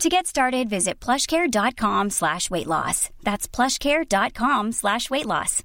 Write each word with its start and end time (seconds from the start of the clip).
To 0.00 0.08
get 0.08 0.26
started, 0.26 0.68
visit 0.68 0.98
plushcare.com 1.00 2.10
slash 2.10 2.50
weight 2.50 2.66
loss. 2.66 3.10
That's 3.22 3.46
plushcare.com 3.46 4.72
slash 4.72 5.08
weight 5.08 5.26
loss. 5.26 5.62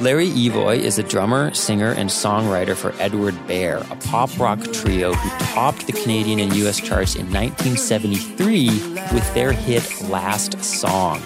Larry 0.00 0.28
Evoy 0.28 0.76
is 0.78 0.98
a 0.98 1.02
drummer, 1.04 1.54
singer, 1.54 1.92
and 1.92 2.10
songwriter 2.10 2.76
for 2.76 2.92
Edward 2.98 3.34
Bear, 3.46 3.78
a 3.78 3.96
pop 3.96 4.36
rock 4.38 4.60
trio 4.72 5.14
who 5.14 5.44
topped 5.46 5.86
the 5.86 5.92
Canadian 5.92 6.40
and 6.40 6.54
US 6.56 6.80
charts 6.80 7.14
in 7.14 7.32
1973 7.32 8.66
with 9.14 9.34
their 9.34 9.52
hit 9.52 10.02
Last 10.10 10.62
Song. 10.62 11.22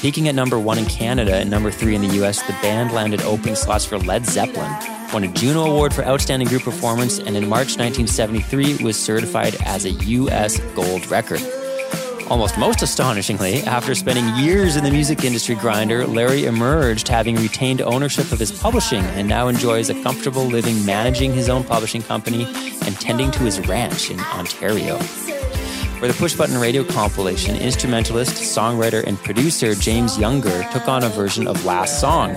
Peaking 0.00 0.28
at 0.28 0.34
number 0.34 0.58
one 0.58 0.78
in 0.78 0.86
Canada 0.86 1.34
and 1.34 1.50
number 1.50 1.70
three 1.70 1.94
in 1.94 2.00
the 2.00 2.24
US, 2.24 2.40
the 2.46 2.54
band 2.62 2.90
landed 2.92 3.20
opening 3.20 3.54
slots 3.54 3.84
for 3.84 3.98
Led 3.98 4.24
Zeppelin, 4.24 4.72
won 5.12 5.24
a 5.24 5.28
Juno 5.28 5.66
Award 5.66 5.92
for 5.92 6.02
Outstanding 6.06 6.48
Group 6.48 6.62
Performance, 6.62 7.18
and 7.18 7.36
in 7.36 7.46
March 7.46 7.76
1973 7.76 8.82
was 8.82 8.98
certified 8.98 9.56
as 9.66 9.84
a 9.84 9.90
US 9.90 10.58
gold 10.74 11.06
record. 11.10 11.42
Almost 12.30 12.56
most 12.56 12.80
astonishingly, 12.80 13.60
after 13.64 13.94
spending 13.94 14.26
years 14.36 14.76
in 14.76 14.84
the 14.84 14.90
music 14.90 15.22
industry 15.22 15.54
grinder, 15.54 16.06
Larry 16.06 16.46
emerged 16.46 17.06
having 17.06 17.36
retained 17.36 17.82
ownership 17.82 18.32
of 18.32 18.38
his 18.38 18.52
publishing 18.52 19.04
and 19.04 19.28
now 19.28 19.48
enjoys 19.48 19.90
a 19.90 20.02
comfortable 20.02 20.44
living 20.46 20.82
managing 20.86 21.34
his 21.34 21.50
own 21.50 21.62
publishing 21.62 22.00
company 22.00 22.44
and 22.86 22.98
tending 22.98 23.30
to 23.32 23.40
his 23.40 23.60
ranch 23.68 24.10
in 24.10 24.18
Ontario. 24.20 24.98
For 26.00 26.08
the 26.08 26.14
Push 26.14 26.34
Button 26.34 26.58
Radio 26.58 26.82
compilation, 26.82 27.56
instrumentalist, 27.56 28.36
songwriter, 28.36 29.04
and 29.06 29.18
producer 29.18 29.74
James 29.74 30.18
Younger 30.18 30.66
took 30.72 30.88
on 30.88 31.04
a 31.04 31.10
version 31.10 31.46
of 31.46 31.66
Last 31.66 32.00
Song. 32.00 32.34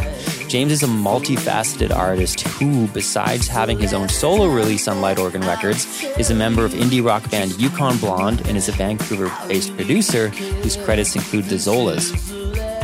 James 0.50 0.74
is 0.74 0.84
a 0.84 0.88
multifaceted 0.88 1.96
artist 1.96 2.42
who, 2.42 2.88
besides 2.88 3.48
having 3.48 3.80
his 3.80 3.94
own 3.94 4.10
solo 4.10 4.50
release 4.50 4.90
on 4.90 5.00
Light 5.00 5.18
Organ 5.18 5.44
Records, 5.44 6.04
is 6.18 6.30
a 6.30 6.36
member 6.36 6.66
of 6.66 6.74
indie 6.74 7.02
rock 7.02 7.32
band 7.32 7.58
Yukon 7.58 7.98
Blonde 8.00 8.46
and 8.50 8.58
is 8.58 8.68
a 8.68 8.74
Vancouver 8.74 9.32
based 9.48 9.74
producer 9.78 10.28
whose 10.28 10.76
credits 10.76 11.16
include 11.16 11.46
the 11.46 11.56
Zolas. 11.56 12.12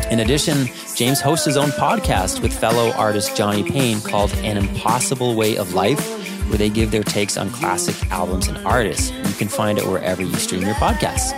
In 0.10 0.22
addition, 0.22 0.70
James 0.96 1.20
hosts 1.20 1.46
his 1.46 1.58
own 1.58 1.70
podcast 1.72 2.42
with 2.42 2.58
fellow 2.58 2.92
artist 2.94 3.36
Johnny 3.36 3.70
Payne 3.70 4.00
called 4.00 4.32
An 4.38 4.56
Impossible 4.56 5.36
Way 5.36 5.58
of 5.58 5.74
Life, 5.74 6.19
where 6.50 6.58
they 6.58 6.70
give 6.70 6.92
their 6.92 7.04
takes 7.04 7.38
on 7.38 7.50
classic 7.52 8.12
albums 8.12 8.48
and 8.48 8.58
artists. 8.60 9.12
You 9.12 9.34
can 9.36 9.48
find 9.48 9.78
it 9.78 9.86
wherever 9.86 10.22
you 10.22 10.34
stream 10.36 10.64
your 10.64 10.76
podcasts. 10.76 11.32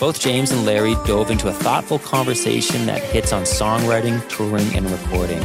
Both 0.00 0.20
James 0.20 0.50
and 0.50 0.64
Larry 0.64 0.94
dove 1.06 1.30
into 1.30 1.48
a 1.48 1.52
thoughtful 1.52 1.98
conversation 1.98 2.86
that 2.86 3.02
hits 3.02 3.32
on 3.32 3.42
songwriting, 3.42 4.26
touring, 4.28 4.74
and 4.76 4.88
recording. 4.90 5.42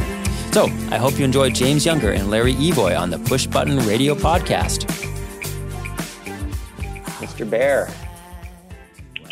So, 0.52 0.66
I 0.90 0.98
hope 0.98 1.18
you 1.18 1.24
enjoyed 1.24 1.54
James 1.54 1.84
Younger 1.84 2.12
and 2.12 2.30
Larry 2.30 2.54
Evoy 2.54 2.94
on 2.94 3.10
the 3.10 3.18
Push 3.18 3.46
Button 3.46 3.78
Radio 3.80 4.14
Podcast. 4.14 4.86
Mr. 7.18 7.48
Bear. 7.48 7.88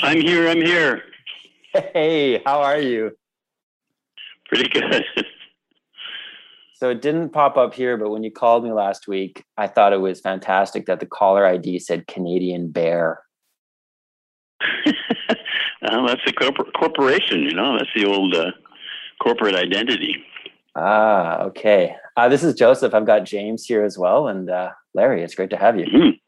I'm 0.02 0.20
here. 0.20 0.48
I'm 0.48 0.60
here. 0.60 1.04
Hey, 1.94 2.42
how 2.44 2.60
are 2.60 2.80
you? 2.80 3.16
Pretty 4.46 4.68
good. 4.68 5.04
So 6.82 6.90
it 6.90 7.00
didn't 7.00 7.28
pop 7.28 7.56
up 7.56 7.74
here, 7.74 7.96
but 7.96 8.10
when 8.10 8.24
you 8.24 8.32
called 8.32 8.64
me 8.64 8.72
last 8.72 9.06
week, 9.06 9.44
I 9.56 9.68
thought 9.68 9.92
it 9.92 10.00
was 10.00 10.18
fantastic 10.20 10.86
that 10.86 10.98
the 10.98 11.06
caller 11.06 11.46
ID 11.46 11.78
said 11.78 12.08
Canadian 12.08 12.72
Bear. 12.72 13.22
well, 15.80 16.08
that's 16.08 16.22
a 16.26 16.32
corpor- 16.32 16.72
corporation, 16.76 17.42
you 17.42 17.54
know. 17.54 17.78
That's 17.78 17.90
the 17.94 18.04
old 18.04 18.34
uh, 18.34 18.50
corporate 19.22 19.54
identity. 19.54 20.24
Ah, 20.74 21.42
okay. 21.42 21.94
Uh, 22.16 22.28
this 22.28 22.42
is 22.42 22.54
Joseph. 22.54 22.94
I've 22.94 23.06
got 23.06 23.26
James 23.26 23.64
here 23.64 23.84
as 23.84 23.96
well, 23.96 24.26
and 24.26 24.50
uh, 24.50 24.70
Larry. 24.92 25.22
It's 25.22 25.36
great 25.36 25.50
to 25.50 25.56
have 25.56 25.78
you. 25.78 25.86
Mhm. 25.86 26.18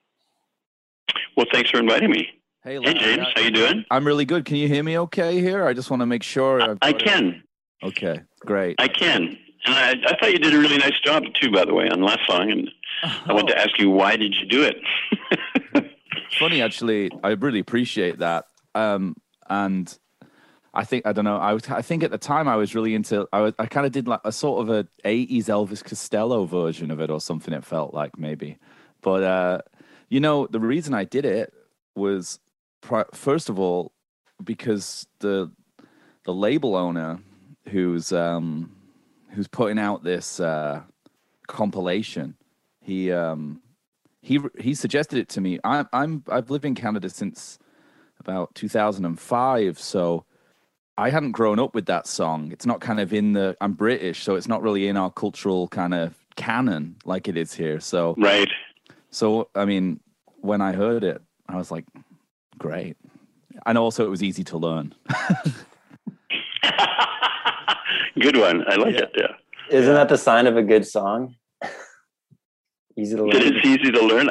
Well, 1.37 1.47
thanks 1.53 1.69
for 1.71 1.79
inviting 1.81 2.13
me. 2.13 2.29
Hey, 2.63 2.79
Hey, 2.81 2.95
James, 2.95 3.27
I- 3.27 3.33
how 3.35 3.41
you 3.45 3.51
doing? 3.51 3.85
I'm 3.91 4.07
really 4.07 4.25
good. 4.25 4.45
Can 4.45 4.55
you 4.59 4.69
hear 4.69 4.85
me 4.85 5.01
okay 5.01 5.41
here? 5.41 5.67
I 5.67 5.73
just 5.73 5.91
want 5.91 6.03
to 6.03 6.07
make 6.07 6.23
sure. 6.23 6.63
I've 6.63 6.79
I 6.81 6.93
got 6.93 7.03
it- 7.03 7.05
can. 7.09 7.43
Okay, 7.83 8.21
great. 8.47 8.77
I 8.79 8.87
can. 8.87 9.37
And 9.65 9.75
I, 9.75 10.11
I 10.11 10.17
thought 10.17 10.33
you 10.33 10.39
did 10.39 10.55
a 10.55 10.59
really 10.59 10.79
nice 10.79 10.99
job 11.01 11.25
too, 11.41 11.51
by 11.51 11.65
the 11.65 11.75
way, 11.75 11.89
on 11.89 12.01
last 12.01 12.27
song. 12.27 12.51
And 12.51 12.71
I 13.27 13.33
want 13.33 13.49
to 13.49 13.59
ask 13.59 13.79
you, 13.79 13.91
why 13.91 14.17
did 14.17 14.35
you 14.35 14.47
do 14.47 14.63
it? 14.63 15.91
Funny, 16.39 16.61
actually. 16.61 17.11
I 17.23 17.31
really 17.31 17.61
appreciate 17.61 18.19
that. 18.19 18.47
Um, 18.75 19.17
and 19.49 19.97
I 20.73 20.85
think 20.85 21.07
I 21.07 21.13
don't 21.13 21.25
know. 21.25 21.37
I 21.37 21.53
was, 21.53 21.69
I 21.69 21.83
think 21.83 22.03
at 22.03 22.11
the 22.11 22.19
time 22.19 22.49
I 22.49 22.57
was 22.57 22.75
really 22.75 22.95
into. 22.95 23.29
I 23.33 23.41
was, 23.41 23.55
I 23.59 23.67
kind 23.67 23.87
of 23.87 23.93
did 23.93 24.09
like 24.09 24.21
a 24.25 24.33
sort 24.33 24.63
of 24.63 24.71
a 24.71 24.89
'80s 25.05 25.45
Elvis 25.45 25.85
Costello 25.85 26.45
version 26.45 26.91
of 26.91 27.01
it 27.01 27.11
or 27.11 27.21
something. 27.21 27.55
It 27.55 27.65
felt 27.65 27.95
like 27.95 28.19
maybe, 28.19 28.59
but 29.01 29.23
uh, 29.23 29.59
you 30.09 30.19
know, 30.19 30.49
the 30.49 30.61
reason 30.61 30.93
I 30.93 31.05
did 31.05 31.25
it 31.25 31.53
was 31.95 32.41
first 33.13 33.49
of 33.49 33.59
all 33.59 33.93
because 34.43 35.07
the 35.21 35.51
the 36.25 36.35
label 36.35 36.75
owner 36.75 37.21
who's 37.69 38.13
um 38.13 38.74
who's 39.35 39.49
putting 39.49 39.79
out 39.79 40.05
this 40.05 40.41
uh 40.41 40.83
compilation 41.47 42.35
he 42.81 43.13
um 43.13 43.61
he 44.23 44.41
he 44.59 44.75
suggested 44.75 45.19
it 45.19 45.29
to 45.29 45.41
me 45.41 45.59
i'm 45.65 45.87
i'm 45.93 46.23
i've 46.29 46.51
lived 46.51 46.65
in 46.65 46.75
canada 46.75 47.09
since 47.09 47.59
about 48.21 48.55
2005 48.55 49.79
so 49.79 50.25
i 50.97 51.11
hadn't 51.11 51.33
grown 51.33 51.59
up 51.59 51.75
with 51.75 51.87
that 51.87 52.07
song 52.07 52.51
it's 52.53 52.65
not 52.65 52.81
kind 52.81 53.01
of 53.01 53.13
in 53.13 53.33
the 53.33 53.57
i'm 53.61 53.73
british 53.73 54.23
so 54.23 54.35
it's 54.35 54.49
not 54.49 54.63
really 54.63 54.89
in 54.89 54.97
our 54.97 55.11
cultural 55.11 55.69
kind 55.69 55.93
of 55.93 56.15
canon 56.37 56.97
like 57.05 57.29
it 57.29 57.37
is 57.37 57.53
here 57.53 57.79
so 57.79 58.15
right. 58.17 58.49
so 59.11 59.49
i 59.55 59.65
mean 59.65 60.01
when 60.41 60.61
i 60.61 60.73
heard 60.73 61.05
it 61.05 61.21
i 61.49 61.57
was 61.57 61.71
like 61.71 61.85
great 62.59 62.97
and 63.67 63.79
also 63.79 64.05
it 64.05 64.11
was 64.11 64.23
easy 64.23 64.45
to 64.45 64.59
learn. 64.59 64.95
Good 68.21 68.37
one. 68.37 68.65
I 68.69 68.77
like 68.77 68.95
Yeah. 68.95 69.03
it. 69.03 69.11
Yeah. 69.17 69.79
Isn't 69.79 69.95
that 69.95 70.09
the 70.09 70.19
sign 70.19 70.47
of 70.47 70.57
a 70.57 70.63
good 70.63 70.87
song? 70.87 71.35
easy 72.97 73.17
to 73.17 73.25
learn. 73.25 73.43
it's 73.43 73.67
easy 73.67 73.91
to 73.93 74.01
learn. 74.05 74.31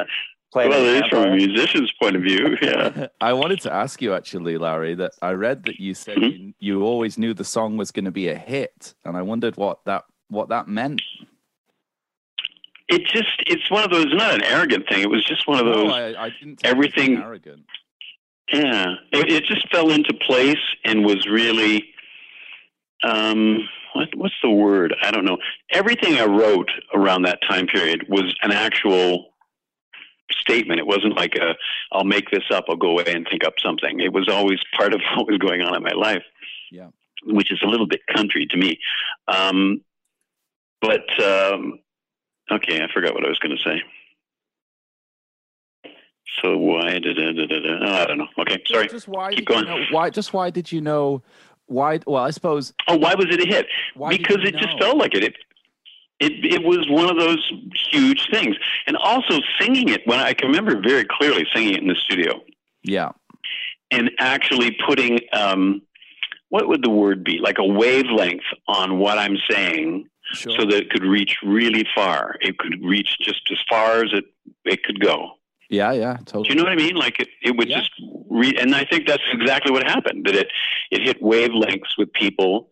Play 0.52 0.68
well, 0.68 0.84
it 0.84 1.04
is 1.04 1.08
from 1.10 1.24
a 1.32 1.34
musician's 1.36 1.92
point 2.00 2.14
of 2.16 2.22
view. 2.22 2.56
Yeah. 2.62 3.08
I 3.20 3.32
wanted 3.32 3.60
to 3.62 3.72
ask 3.72 4.00
you 4.00 4.14
actually, 4.14 4.56
Larry, 4.56 4.94
that 4.94 5.12
I 5.20 5.32
read 5.32 5.64
that 5.64 5.80
you 5.80 5.94
said 5.94 6.18
Mhm. 6.18 6.38
you, 6.38 6.54
you 6.60 6.82
always 6.84 7.18
knew 7.18 7.34
the 7.34 7.44
song 7.44 7.76
was 7.76 7.90
going 7.90 8.04
to 8.04 8.12
be 8.12 8.28
a 8.28 8.36
hit, 8.36 8.94
and 9.04 9.16
I 9.16 9.22
wondered 9.22 9.56
what 9.56 9.84
that 9.86 10.04
what 10.28 10.48
that 10.50 10.68
meant. 10.68 11.02
It 12.88 13.04
just, 13.06 13.42
it's 13.46 13.70
one 13.70 13.82
of 13.84 13.90
those, 13.90 14.06
not 14.14 14.34
an 14.34 14.42
arrogant 14.44 14.86
thing. 14.88 15.00
It 15.00 15.08
was 15.10 15.24
just 15.24 15.48
one 15.48 15.58
of 15.58 15.64
those. 15.66 15.86
No, 15.88 15.94
I, 15.94 16.26
I 16.26 16.30
didn't. 16.30 16.56
take 16.60 16.70
everything- 16.70 17.16
arrogant. 17.18 17.64
Yeah, 18.52 18.94
it, 19.10 19.30
it 19.32 19.44
just 19.46 19.66
fell 19.72 19.90
into 19.90 20.12
place 20.14 20.58
and 20.84 21.04
was 21.04 21.26
really, 21.26 21.93
um, 23.04 23.68
what, 23.94 24.08
what's 24.16 24.34
the 24.42 24.50
word? 24.50 24.94
I 25.02 25.10
don't 25.10 25.24
know. 25.24 25.38
Everything 25.70 26.16
I 26.16 26.24
wrote 26.24 26.70
around 26.94 27.22
that 27.22 27.40
time 27.48 27.66
period 27.66 28.06
was 28.08 28.34
an 28.42 28.52
actual 28.52 29.30
statement. 30.30 30.80
It 30.80 30.86
wasn't 30.86 31.16
like 31.16 31.34
a, 31.36 31.54
I'll 31.92 32.04
make 32.04 32.30
this 32.30 32.44
up, 32.50 32.64
I'll 32.68 32.76
go 32.76 32.90
away 32.90 33.04
and 33.06 33.26
think 33.30 33.44
up 33.44 33.54
something. 33.62 34.00
It 34.00 34.12
was 34.12 34.28
always 34.28 34.58
part 34.76 34.94
of 34.94 35.00
what 35.16 35.26
was 35.28 35.38
going 35.38 35.62
on 35.62 35.76
in 35.76 35.82
my 35.82 35.92
life. 35.92 36.24
Yeah. 36.72 36.88
Which 37.26 37.52
is 37.52 37.60
a 37.62 37.66
little 37.66 37.86
bit 37.86 38.00
country 38.14 38.46
to 38.50 38.56
me. 38.56 38.78
Um, 39.28 39.82
but, 40.80 41.22
um, 41.22 41.78
okay, 42.50 42.82
I 42.82 42.92
forgot 42.92 43.14
what 43.14 43.24
I 43.24 43.28
was 43.28 43.38
going 43.38 43.56
to 43.56 43.62
say. 43.62 43.82
So 46.42 46.56
why 46.58 46.98
did 46.98 47.18
I, 47.18 47.32
did 47.32 47.52
I, 47.52 47.86
oh, 47.86 48.02
I 48.02 48.06
don't 48.06 48.18
know. 48.18 48.26
Okay, 48.40 48.60
sorry. 48.66 48.88
Just 48.88 49.08
why? 49.08 49.30
Keep 49.30 49.46
did 49.46 49.56
you 49.56 49.64
going. 49.64 49.80
know, 49.80 49.86
why? 49.92 50.10
Just 50.10 50.32
why 50.32 50.50
did 50.50 50.72
you 50.72 50.80
know? 50.80 51.22
Why? 51.66 52.00
Well, 52.06 52.22
I 52.22 52.30
suppose 52.30 52.72
Oh, 52.88 52.96
why 52.96 53.14
was 53.14 53.26
it 53.30 53.40
a 53.40 53.46
hit? 53.46 53.66
Why 53.94 54.10
because 54.16 54.38
it 54.44 54.56
just 54.56 54.78
felt 54.78 54.96
like 54.96 55.14
it. 55.14 55.24
it. 55.24 55.36
It 56.20 56.32
it 56.44 56.62
was 56.62 56.88
one 56.88 57.10
of 57.10 57.16
those 57.16 57.52
huge 57.90 58.28
things, 58.30 58.56
and 58.86 58.96
also 58.96 59.40
singing 59.60 59.88
it 59.88 60.02
when 60.06 60.20
I 60.20 60.32
can 60.32 60.48
remember 60.48 60.80
very 60.80 61.04
clearly 61.04 61.44
singing 61.52 61.74
it 61.74 61.80
in 61.82 61.88
the 61.88 61.96
studio 61.96 62.40
yeah, 62.84 63.10
and 63.90 64.10
actually 64.18 64.76
putting 64.86 65.18
um, 65.32 65.82
what 66.50 66.68
would 66.68 66.84
the 66.84 66.90
word 66.90 67.24
be 67.24 67.38
like 67.38 67.58
a 67.58 67.64
wavelength 67.64 68.44
on 68.68 68.98
what 68.98 69.18
I'm 69.18 69.36
saying, 69.50 70.08
sure. 70.34 70.52
so 70.56 70.66
that 70.66 70.74
it 70.82 70.90
could 70.90 71.02
reach 71.04 71.36
really 71.44 71.84
far. 71.94 72.36
It 72.40 72.58
could 72.58 72.84
reach 72.84 73.16
just 73.20 73.40
as 73.50 73.58
far 73.68 74.04
as 74.04 74.12
it 74.12 74.24
it 74.64 74.84
could 74.84 75.00
go. 75.00 75.32
Yeah, 75.68 75.92
yeah, 75.92 76.16
Do 76.18 76.24
totally. 76.24 76.48
you 76.50 76.54
know 76.56 76.62
what 76.64 76.72
I 76.72 76.76
mean? 76.76 76.94
Like 76.96 77.20
it, 77.20 77.28
it 77.42 77.56
would 77.56 77.68
Yeah. 77.68 77.78
just 77.78 77.90
re- 78.30 78.56
and 78.58 78.74
I 78.74 78.84
think 78.84 79.06
that's 79.06 79.22
exactly 79.32 79.72
what 79.72 79.84
happened. 79.84 80.26
That 80.26 80.34
it 80.34 80.48
it 80.90 81.02
hit 81.02 81.22
wavelengths 81.22 81.96
with 81.98 82.12
people. 82.12 82.70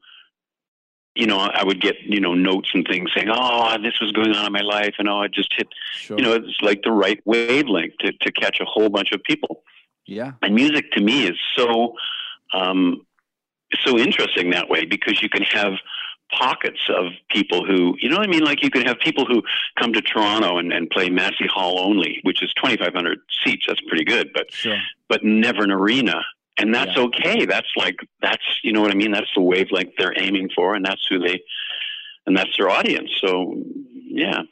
You 1.15 1.27
know, 1.27 1.39
I 1.39 1.63
would 1.63 1.81
get 1.81 1.97
you 2.03 2.21
know 2.21 2.35
notes 2.35 2.71
and 2.75 2.87
things 2.87 3.11
saying, 3.15 3.29
"Oh, 3.31 3.77
this 3.83 4.01
was 4.01 4.13
going 4.13 4.35
on 4.35 4.47
in 4.47 4.53
my 4.53 4.61
life," 4.63 4.95
and 4.99 5.09
oh, 5.09 5.23
it 5.23 5.33
just 5.33 5.53
hit. 5.57 5.69
sure. 5.95 6.17
You 6.17 6.23
know, 6.25 6.33
it's 6.35 6.61
like 6.63 6.83
the 6.83 6.93
right 6.93 7.21
wavelength 7.27 7.99
to 8.01 8.13
to 8.13 8.33
catch 8.33 8.61
a 8.61 8.65
whole 8.65 8.89
bunch 8.89 9.13
of 9.13 9.23
people. 9.25 9.63
yeah, 10.07 10.33
And 10.43 10.55
music 10.55 10.91
to 10.93 11.01
me 11.03 11.27
is 11.27 11.39
so 11.57 11.95
um, 12.55 13.07
so 13.85 13.99
interesting 13.99 14.51
that 14.51 14.69
way 14.69 14.85
because 14.85 15.23
you 15.23 15.29
can 15.29 15.43
have 15.43 15.75
pockets 16.33 16.81
of 16.89 17.13
people 17.31 17.65
who, 17.67 17.97
you 18.01 18.09
know 18.09 18.17
what 18.17 18.27
I 18.29 18.31
mean? 18.31 18.45
Like 18.45 18.63
you 18.63 18.71
can 18.71 18.83
have 18.87 18.99
people 18.99 19.25
who 19.27 19.43
come 19.79 19.93
to 19.93 20.01
Toronto 20.03 20.59
and, 20.59 20.73
and 20.73 20.89
play 20.91 21.09
Massey 21.11 21.47
Hall 21.53 21.79
only, 21.79 22.21
which 22.23 22.43
is 22.43 22.53
2,500 22.55 23.19
seats. 23.45 23.65
That's 23.69 23.81
pretty 23.83 24.05
good, 24.05 24.31
but 24.35 24.53
sure. 24.53 24.79
but 25.09 25.23
never 25.25 25.63
an 25.63 25.71
arena. 25.71 26.23
And 26.59 26.75
that's 26.75 26.97
Yeah. 26.97 27.03
okay. 27.05 27.47
That's 27.47 27.69
like 27.77 27.97
that's 28.21 28.43
you 28.63 28.73
know 28.73 28.81
what 28.83 28.91
I 28.91 28.95
mean. 28.95 29.11
That's 29.13 29.31
the 29.35 29.41
wavelength 29.43 29.93
they're 29.99 30.13
aiming 30.19 30.51
for, 30.55 30.75
and 30.75 30.85
that's 30.85 31.07
who 31.09 31.19
they, 31.19 31.43
and 32.27 32.37
that's 32.37 32.57
their 32.59 32.69
audience. 32.69 33.11
So 33.21 33.55
yeah, 34.07 34.43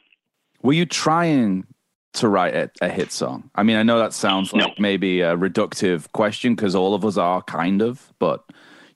Were 0.63 0.73
you 0.73 0.85
trying 0.87 1.65
to 2.13 2.27
write 2.27 2.55
a, 2.55 2.71
a 2.81 2.89
hit 2.89 3.11
song? 3.11 3.49
I 3.55 3.61
mean, 3.63 3.77
I 3.77 3.83
know 3.83 3.99
that 3.99 4.13
sounds 4.13 4.51
No. 4.53 4.65
like 4.65 4.79
maybe 4.79 5.21
a 5.21 5.37
reductive 5.37 6.11
question 6.11 6.55
because 6.55 6.73
all 6.75 6.93
of 6.95 7.05
us 7.05 7.17
are 7.17 7.41
kind 7.43 7.81
of, 7.83 8.11
but 8.19 8.43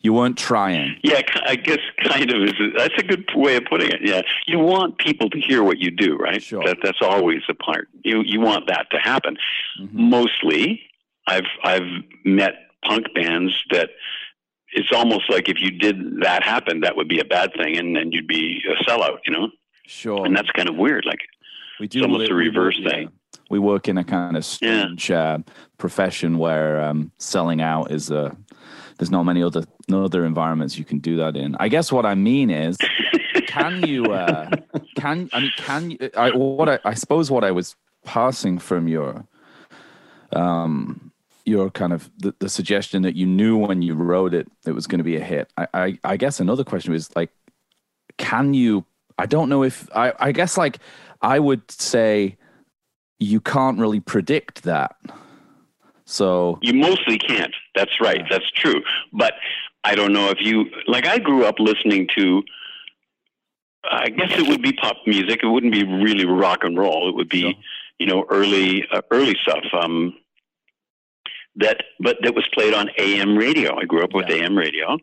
you 0.06 0.14
weren't 0.14 0.38
trying. 0.38 0.90
yeah. 1.04 1.22
I 1.46 1.56
guess 1.56 1.80
kind 2.04 2.30
of 2.34 2.38
is. 2.44 2.54
That's 2.78 2.98
a 2.98 3.04
good 3.12 3.26
way 3.36 3.56
of 3.58 3.64
putting 3.72 3.90
it. 3.96 4.02
Yeah, 4.12 4.22
you 4.48 4.60
want 4.60 4.98
people 5.08 5.30
to 5.32 5.40
hear 5.40 5.62
what 5.64 5.78
you 5.80 5.90
do, 5.92 6.16
right? 6.28 6.42
Sure. 6.42 6.64
That 6.66 6.78
that's 6.84 7.02
always 7.02 7.42
a 7.50 7.54
part. 7.68 7.88
You 8.04 8.22
you 8.24 8.40
want 8.50 8.68
that 8.68 8.86
to 8.92 8.98
happen. 9.00 9.34
Mhm. 9.82 9.94
Mostly, 10.18 10.82
I've 11.28 11.50
I've 11.64 11.90
met 12.24 12.54
punk 12.84 13.06
bands 13.14 13.54
that. 13.72 13.90
It's 14.78 14.92
almost 14.92 15.30
like 15.30 15.48
if 15.48 15.58
you 15.62 15.72
did 15.72 15.96
that 16.24 16.44
happen, 16.44 16.82
that 16.82 16.98
would 16.98 17.08
be 17.08 17.20
a 17.22 17.24
bad 17.38 17.50
thing, 17.60 17.78
and 17.78 17.96
then 17.96 18.12
you'd 18.12 18.28
be 18.28 18.62
a 18.70 18.76
sellout, 18.84 19.20
you 19.26 19.32
know. 19.32 19.48
Sure. 19.88 20.26
And 20.26 20.36
that's 20.36 20.52
kind 20.52 20.68
of 20.68 20.76
weird. 20.76 21.06
Like 21.06 21.22
we 21.80 21.88
do 21.88 22.00
it's 22.00 22.06
almost 22.06 22.26
li- 22.30 22.32
a 22.32 22.34
reverse 22.36 22.78
thing. 22.84 23.04
yeah. 23.04 23.40
We 23.50 23.60
work 23.60 23.88
in 23.88 23.98
a 23.98 24.04
kind 24.04 24.36
of 24.36 24.44
strange 24.44 25.10
uh, 25.12 25.38
profession 25.78 26.38
where 26.38 26.82
um, 26.84 27.12
selling 27.20 27.62
out 27.62 27.90
is 27.92 28.12
a. 28.12 28.36
There's 28.98 29.12
not 29.12 29.24
many 29.24 29.44
other 29.44 29.64
no 29.88 30.06
other 30.06 30.26
environments 30.26 30.78
you 30.78 30.86
can 30.86 31.00
do 31.00 31.18
that 31.18 31.36
in. 31.36 31.56
I 31.60 31.68
guess 31.68 31.92
what 31.92 32.06
I 32.06 32.16
mean 32.16 32.50
is, 32.50 32.78
can 33.48 33.86
you? 33.86 34.06
Uh, 34.06 34.50
can 34.96 35.30
I 35.34 35.40
mean? 35.42 35.52
Can 35.58 35.92
you? 35.92 36.10
I, 36.16 36.32
what 36.32 36.70
I, 36.70 36.80
I 36.86 36.94
suppose 36.94 37.30
what 37.30 37.44
I 37.44 37.52
was 37.52 37.76
passing 38.06 38.60
from 38.60 38.88
your, 38.88 39.26
um, 40.32 41.12
your 41.46 41.70
kind 41.72 41.92
of 41.92 42.10
the, 42.18 42.34
the 42.40 42.50
suggestion 42.50 43.02
that 43.02 43.16
you 43.16 43.26
knew 43.26 43.58
when 43.58 43.82
you 43.82 43.96
wrote 43.96 44.34
it 44.34 44.48
it 44.66 44.72
was 44.72 44.88
going 44.88 45.00
to 45.00 45.04
be 45.04 45.18
a 45.18 45.24
hit. 45.24 45.52
I, 45.58 45.68
I 45.74 46.00
I 46.04 46.18
guess 46.18 46.40
another 46.40 46.64
question 46.64 46.94
was 46.94 47.14
like, 47.16 47.32
can 48.18 48.54
you? 48.54 48.86
I 49.18 49.26
don't 49.26 49.50
know 49.50 49.64
if 49.64 49.90
I. 49.96 50.14
I 50.20 50.32
guess 50.32 50.58
like 50.58 50.80
I 51.22 51.40
would 51.40 51.70
say 51.70 52.38
you 53.20 53.42
can't 53.42 53.80
really 53.80 54.00
predict 54.00 54.64
that. 54.64 54.96
So 56.06 56.60
You 56.62 56.74
mostly 56.74 57.18
can't. 57.18 57.54
That's 57.74 58.00
right. 58.00 58.20
Yeah. 58.20 58.28
That's 58.30 58.50
true. 58.52 58.82
But 59.12 59.34
I 59.84 59.96
don't 59.96 60.14
know 60.14 60.30
if 60.30 60.38
you 60.42 60.66
like. 60.88 61.06
I 61.08 61.18
grew 61.20 61.46
up 61.46 61.56
listening 61.60 62.08
to. 62.18 62.44
I 63.90 64.10
guess 64.10 64.32
it 64.32 64.48
would 64.48 64.62
be 64.64 64.74
pop 64.74 64.98
music. 65.06 65.42
It 65.44 65.48
wouldn't 65.48 65.72
be 65.74 65.84
really 65.84 66.26
rock 66.26 66.64
and 66.64 66.76
roll. 66.78 67.08
It 67.08 67.14
would 67.16 67.30
be, 67.30 67.42
Sure. 67.42 67.54
you 68.00 68.08
know, 68.08 68.26
early 68.30 68.84
uh, 68.92 69.02
early 69.12 69.36
stuff. 69.44 69.64
Um, 69.74 70.16
that 71.58 71.84
but 72.00 72.18
that 72.24 72.36
was 72.36 72.48
played 72.54 72.74
on 72.74 72.90
AM 72.98 73.38
radio. 73.38 73.78
I 73.80 73.86
grew 73.86 74.04
up 74.04 74.14
with 74.14 74.28
Yeah. 74.30 74.38
AM 74.44 74.58
radio, 74.58 74.98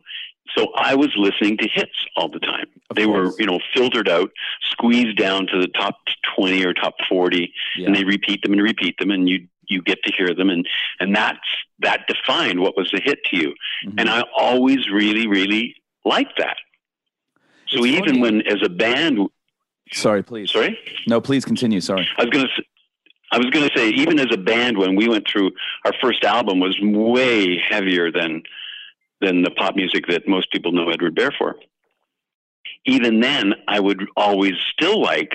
so 0.55 0.71
I 0.75 0.95
was 0.95 1.09
listening 1.15 1.57
to 1.59 1.67
hits 1.67 2.05
all 2.17 2.27
the 2.29 2.39
time. 2.39 2.67
Of 2.89 2.95
they 2.97 3.05
were, 3.05 3.31
you 3.39 3.45
know, 3.45 3.59
filtered 3.73 4.09
out, 4.09 4.29
squeezed 4.71 5.17
down 5.17 5.47
to 5.47 5.59
the 5.59 5.67
top 5.69 5.95
twenty 6.35 6.63
or 6.65 6.73
top 6.73 6.95
forty, 7.09 7.53
yeah, 7.77 7.87
and 7.87 7.95
they 7.95 8.03
repeat 8.03 8.41
them 8.43 8.53
and 8.53 8.61
repeat 8.61 8.97
them 8.99 9.11
and 9.11 9.27
you 9.29 9.47
you 9.67 9.81
get 9.81 10.01
to 10.03 10.11
hear 10.13 10.33
them 10.33 10.49
and 10.49 10.67
and 10.99 11.15
that's 11.15 11.39
that 11.79 12.05
defined 12.07 12.59
what 12.59 12.75
was 12.77 12.91
a 12.93 13.01
hit 13.01 13.23
to 13.25 13.37
you 13.37 13.53
Mhm. 13.85 13.93
and 13.99 14.09
i 14.09 14.23
always 14.37 14.89
really 14.89 15.27
really 15.27 15.75
liked 16.05 16.37
that 16.37 16.57
so 17.67 17.77
It's 17.79 17.87
even 17.87 18.05
funny. 18.05 18.21
when 18.21 18.41
as 18.47 18.61
a 18.63 18.69
band 18.69 19.19
sorry, 19.91 20.23
please. 20.23 20.51
sorry 20.51 20.77
No, 21.07 21.19
please 21.21 21.45
continue. 21.45 21.81
Sorry. 21.81 22.07
i 22.17 22.23
was 22.23 22.29
going 22.29 22.47
to 22.47 22.63
I 23.31 23.37
was 23.39 23.49
going 23.49 23.67
to 23.67 23.75
say, 23.75 23.89
even 23.89 24.19
as 24.19 24.27
a 24.31 24.37
band, 24.37 24.77
when 24.77 24.95
we 24.95 25.07
went 25.09 25.27
through 25.27 25.49
our 25.85 25.93
first 25.99 26.23
album, 26.23 26.59
was 26.59 26.77
way 26.81 27.57
heavier 27.57 28.11
than 28.11 28.43
than 29.21 29.41
the 29.41 29.49
pop 29.49 29.75
music 29.75 30.05
that 30.07 30.27
most 30.27 30.51
people 30.51 30.71
know 30.71 30.87
Edward 30.91 31.15
Bear 31.15 31.31
for. 31.31 31.55
Even 32.85 33.21
then, 33.21 33.55
I 33.67 33.79
would 33.79 34.05
always 34.15 34.53
still 34.71 35.01
like, 35.01 35.33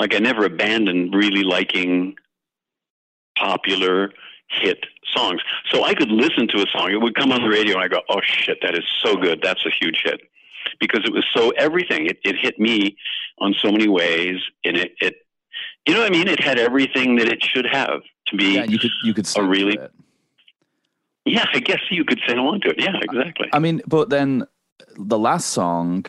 like 0.00 0.14
I 0.16 0.18
never 0.18 0.44
abandoned 0.44 1.14
really 1.14 1.44
liking 1.44 2.16
popular 3.36 4.12
hit 4.48 4.84
songs. 5.14 5.40
So 5.70 5.84
I 5.84 5.94
could 5.94 6.10
listen 6.10 6.48
to 6.48 6.58
a 6.58 6.66
song, 6.70 6.90
it 6.92 7.00
would 7.00 7.14
come 7.14 7.32
on 7.32 7.42
the 7.42 7.48
radio, 7.48 7.74
and 7.74 7.84
I 7.84 7.88
go, 7.88 8.00
"Oh 8.08 8.20
shit, 8.22 8.58
that 8.62 8.74
is 8.74 8.84
so 9.02 9.16
good! 9.16 9.40
That's 9.42 9.64
a 9.66 9.70
huge 9.70 10.02
hit," 10.04 10.20
because 10.80 11.00
it 11.04 11.12
was 11.12 11.24
so 11.32 11.50
everything. 11.50 12.06
It, 12.06 12.18
it 12.24 12.36
hit 12.36 12.58
me 12.58 12.96
on 13.38 13.54
so 13.54 13.72
many 13.72 13.88
ways, 13.88 14.36
and 14.64 14.76
it, 14.76 14.92
it, 15.00 15.26
you 15.86 15.94
know 15.94 16.00
what 16.00 16.12
I 16.12 16.16
mean? 16.16 16.28
It 16.28 16.40
had 16.40 16.58
everything 16.58 17.16
that 17.16 17.28
it 17.28 17.42
should 17.42 17.66
have 17.70 18.02
to 18.26 18.36
be. 18.36 18.54
Yeah, 18.54 18.64
you 18.64 18.78
could 18.78 18.90
you 19.04 19.14
could 19.14 19.24
to 19.26 19.42
really-. 19.42 19.78
Yeah, 21.24 21.44
I 21.52 21.60
guess 21.60 21.80
you 21.90 22.04
could 22.04 22.20
sing 22.26 22.38
along 22.38 22.62
to 22.62 22.70
it. 22.70 22.80
Yeah, 22.80 22.96
exactly. 23.00 23.48
I 23.52 23.58
mean, 23.58 23.80
but 23.86 24.10
then 24.10 24.44
the 24.96 25.18
last 25.18 25.50
song, 25.50 26.06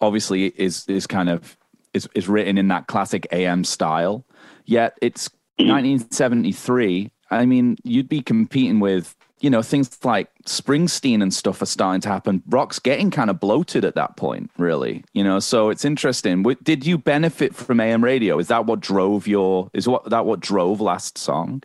obviously, 0.00 0.46
is 0.46 0.86
is 0.88 1.06
kind 1.06 1.28
of 1.28 1.56
is 1.92 2.08
is 2.14 2.28
written 2.28 2.58
in 2.58 2.68
that 2.68 2.86
classic 2.86 3.26
AM 3.32 3.64
style. 3.64 4.24
Yet 4.64 4.96
it's 5.02 5.30
1973. 5.68 7.10
I 7.30 7.46
mean, 7.46 7.76
you'd 7.84 8.08
be 8.08 8.22
competing 8.22 8.80
with 8.80 9.14
you 9.40 9.48
know 9.48 9.62
things 9.62 9.98
like 10.04 10.28
Springsteen 10.46 11.22
and 11.22 11.32
stuff 11.32 11.62
are 11.62 11.66
starting 11.66 12.00
to 12.02 12.08
happen. 12.08 12.42
Rock's 12.48 12.78
getting 12.78 13.10
kind 13.10 13.30
of 13.30 13.40
bloated 13.40 13.84
at 13.84 13.94
that 13.94 14.16
point, 14.16 14.50
really. 14.58 15.04
You 15.12 15.24
know, 15.24 15.38
so 15.38 15.70
it's 15.70 15.84
interesting. 15.84 16.42
Did 16.62 16.86
you 16.86 16.98
benefit 16.98 17.54
from 17.54 17.80
AM 17.80 18.04
radio? 18.04 18.38
Is 18.38 18.48
that 18.48 18.66
what 18.66 18.80
drove 18.80 19.26
your? 19.26 19.70
Is 19.72 19.88
what 19.88 20.10
that 20.10 20.26
what 20.26 20.40
drove 20.40 20.80
last 20.80 21.18
song? 21.18 21.62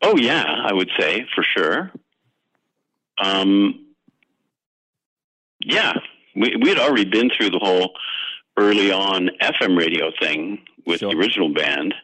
Oh 0.00 0.16
yeah, 0.16 0.44
I 0.64 0.72
would 0.72 0.90
say 0.98 1.26
for 1.34 1.44
sure. 1.44 1.92
Um, 3.18 3.86
yeah, 5.64 5.92
we 6.34 6.56
we 6.60 6.68
had 6.68 6.78
already 6.78 7.04
been 7.04 7.30
through 7.30 7.50
the 7.50 7.58
whole 7.58 7.92
early 8.58 8.90
on 8.92 9.30
FM 9.40 9.78
radio 9.78 10.10
thing 10.20 10.58
with 10.86 11.00
Sure. 11.00 11.10
the 11.10 11.18
original 11.18 11.52
band, 11.52 11.94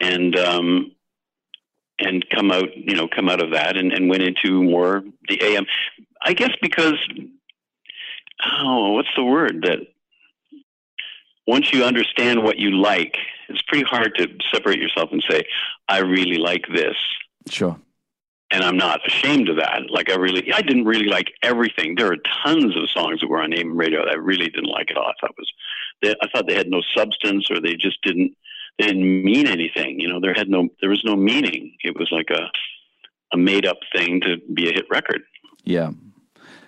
and 0.00 0.38
um, 0.38 0.92
and 1.98 2.24
come 2.30 2.50
out, 2.50 2.76
you 2.76 2.96
know, 2.96 3.08
come 3.08 3.28
out 3.28 3.42
of 3.42 3.52
that, 3.52 3.76
and, 3.76 3.92
and 3.92 4.08
went 4.08 4.22
into 4.22 4.62
more 4.62 5.02
the 5.28 5.42
AM. 5.42 5.66
I 6.24 6.32
guess 6.34 6.52
because 6.60 6.96
oh, 8.44 8.92
what's 8.92 9.08
the 9.16 9.24
word 9.24 9.62
that 9.66 9.78
once 11.46 11.72
you 11.72 11.84
understand 11.84 12.42
what 12.42 12.58
you 12.58 12.70
like, 12.70 13.16
it's 13.48 13.62
pretty 13.62 13.84
hard 13.84 14.14
to 14.16 14.28
separate 14.52 14.78
yourself 14.80 15.10
and 15.12 15.24
say, 15.28 15.44
I 15.88 15.98
really 15.98 16.38
like 16.38 16.64
this. 16.72 16.96
Sure. 17.48 17.78
And 18.52 18.62
I'm 18.62 18.76
not 18.76 19.00
ashamed 19.06 19.48
of 19.48 19.56
that. 19.56 19.90
Like 19.90 20.10
I 20.10 20.16
really, 20.16 20.52
I 20.52 20.60
didn't 20.62 20.84
really 20.84 21.06
like 21.06 21.32
everything. 21.42 21.94
There 21.94 22.12
are 22.12 22.16
tons 22.44 22.76
of 22.76 22.90
songs 22.90 23.20
that 23.20 23.28
were 23.28 23.40
on 23.42 23.52
AM 23.52 23.76
radio 23.76 24.04
that 24.04 24.12
I 24.12 24.16
really 24.16 24.48
didn't 24.50 24.70
like 24.70 24.90
at 24.90 24.96
all. 24.98 25.06
I 25.06 25.12
thought 25.20 25.34
was, 25.38 25.52
they, 26.02 26.14
I 26.22 26.28
thought 26.28 26.46
they 26.46 26.54
had 26.54 26.68
no 26.68 26.82
substance 26.94 27.50
or 27.50 27.60
they 27.60 27.74
just 27.76 28.02
didn't, 28.02 28.36
they 28.78 28.86
didn't 28.88 29.24
mean 29.24 29.46
anything. 29.46 29.98
You 29.98 30.08
know, 30.08 30.20
there 30.20 30.34
had 30.34 30.48
no, 30.50 30.68
there 30.80 30.90
was 30.90 31.02
no 31.04 31.16
meaning. 31.16 31.74
It 31.82 31.98
was 31.98 32.10
like 32.12 32.28
a, 32.30 32.50
a 33.32 33.36
made 33.38 33.64
up 33.66 33.78
thing 33.96 34.20
to 34.22 34.36
be 34.52 34.68
a 34.68 34.72
hit 34.74 34.84
record. 34.90 35.22
Yeah. 35.64 35.90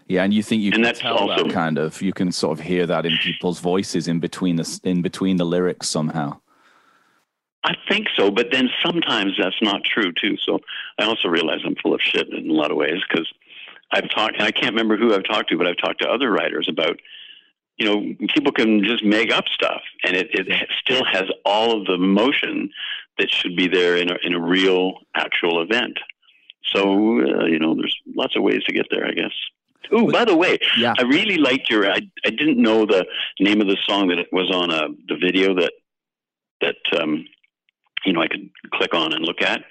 Yeah, 0.06 0.22
and 0.22 0.34
you 0.34 0.42
think 0.42 0.60
you 0.62 0.68
And 0.68 0.74
can 0.74 0.82
that's 0.82 1.00
tell 1.00 1.16
also- 1.16 1.44
that 1.44 1.52
kind 1.52 1.78
of 1.78 2.00
you 2.02 2.12
can 2.12 2.30
sort 2.32 2.58
of 2.58 2.64
hear 2.64 2.86
that 2.86 3.06
in 3.06 3.16
people's 3.22 3.58
voices 3.60 4.06
in 4.06 4.20
between 4.20 4.56
the 4.56 4.80
in 4.84 5.00
between 5.00 5.38
the 5.38 5.44
lyrics 5.46 5.88
somehow. 5.88 6.38
I 7.64 7.74
think 7.88 8.08
so, 8.14 8.30
but 8.30 8.48
then 8.52 8.68
sometimes 8.84 9.32
that's 9.38 9.60
not 9.62 9.84
true 9.84 10.12
too. 10.12 10.36
So 10.36 10.60
I 10.98 11.04
also 11.04 11.28
realize 11.28 11.60
I'm 11.64 11.76
full 11.76 11.94
of 11.94 12.00
shit 12.02 12.28
in 12.28 12.50
a 12.50 12.52
lot 12.52 12.70
of 12.70 12.76
ways 12.76 13.00
because 13.08 13.26
I've 13.90 14.10
talked. 14.10 14.40
I 14.40 14.50
can't 14.50 14.72
remember 14.74 14.96
who 14.96 15.14
I've 15.14 15.24
talked 15.24 15.48
to, 15.50 15.56
but 15.56 15.66
I've 15.66 15.78
talked 15.78 16.02
to 16.02 16.08
other 16.08 16.30
writers 16.30 16.68
about. 16.68 16.98
You 17.76 17.86
know, 17.86 18.26
people 18.32 18.52
can 18.52 18.84
just 18.84 19.04
make 19.04 19.32
up 19.32 19.48
stuff, 19.48 19.82
and 20.04 20.14
it, 20.14 20.28
it 20.32 20.68
still 20.78 21.04
has 21.04 21.24
all 21.44 21.76
of 21.80 21.86
the 21.86 21.94
emotion 21.94 22.70
that 23.18 23.32
should 23.32 23.56
be 23.56 23.66
there 23.66 23.96
in 23.96 24.12
a 24.12 24.16
in 24.22 24.32
a 24.32 24.40
real, 24.40 24.98
actual 25.16 25.60
event. 25.60 25.98
So 26.66 26.82
uh, 26.82 27.46
you 27.46 27.58
know, 27.58 27.74
there's 27.74 27.96
lots 28.14 28.36
of 28.36 28.42
ways 28.42 28.62
to 28.64 28.72
get 28.72 28.86
there, 28.92 29.04
I 29.04 29.10
guess. 29.12 29.32
Oh, 29.90 30.10
by 30.10 30.24
the 30.24 30.36
way, 30.36 30.58
Yeah. 30.78 30.94
I 30.98 31.02
really 31.02 31.36
liked 31.36 31.68
your. 31.68 31.90
I 31.90 32.00
I 32.24 32.30
didn't 32.30 32.62
know 32.62 32.86
the 32.86 33.06
name 33.40 33.60
of 33.60 33.66
the 33.66 33.76
song 33.88 34.08
that 34.08 34.18
it 34.18 34.28
was 34.32 34.50
on 34.52 34.70
uh, 34.70 34.88
the 35.08 35.16
video 35.16 35.54
that 35.56 35.72
that 36.60 36.76
um, 37.00 37.26
you 38.04 38.12
know 38.12 38.22
I 38.22 38.28
could 38.28 38.50
click 38.72 38.94
on 38.94 39.12
and 39.12 39.24
look 39.24 39.42
at. 39.42 39.64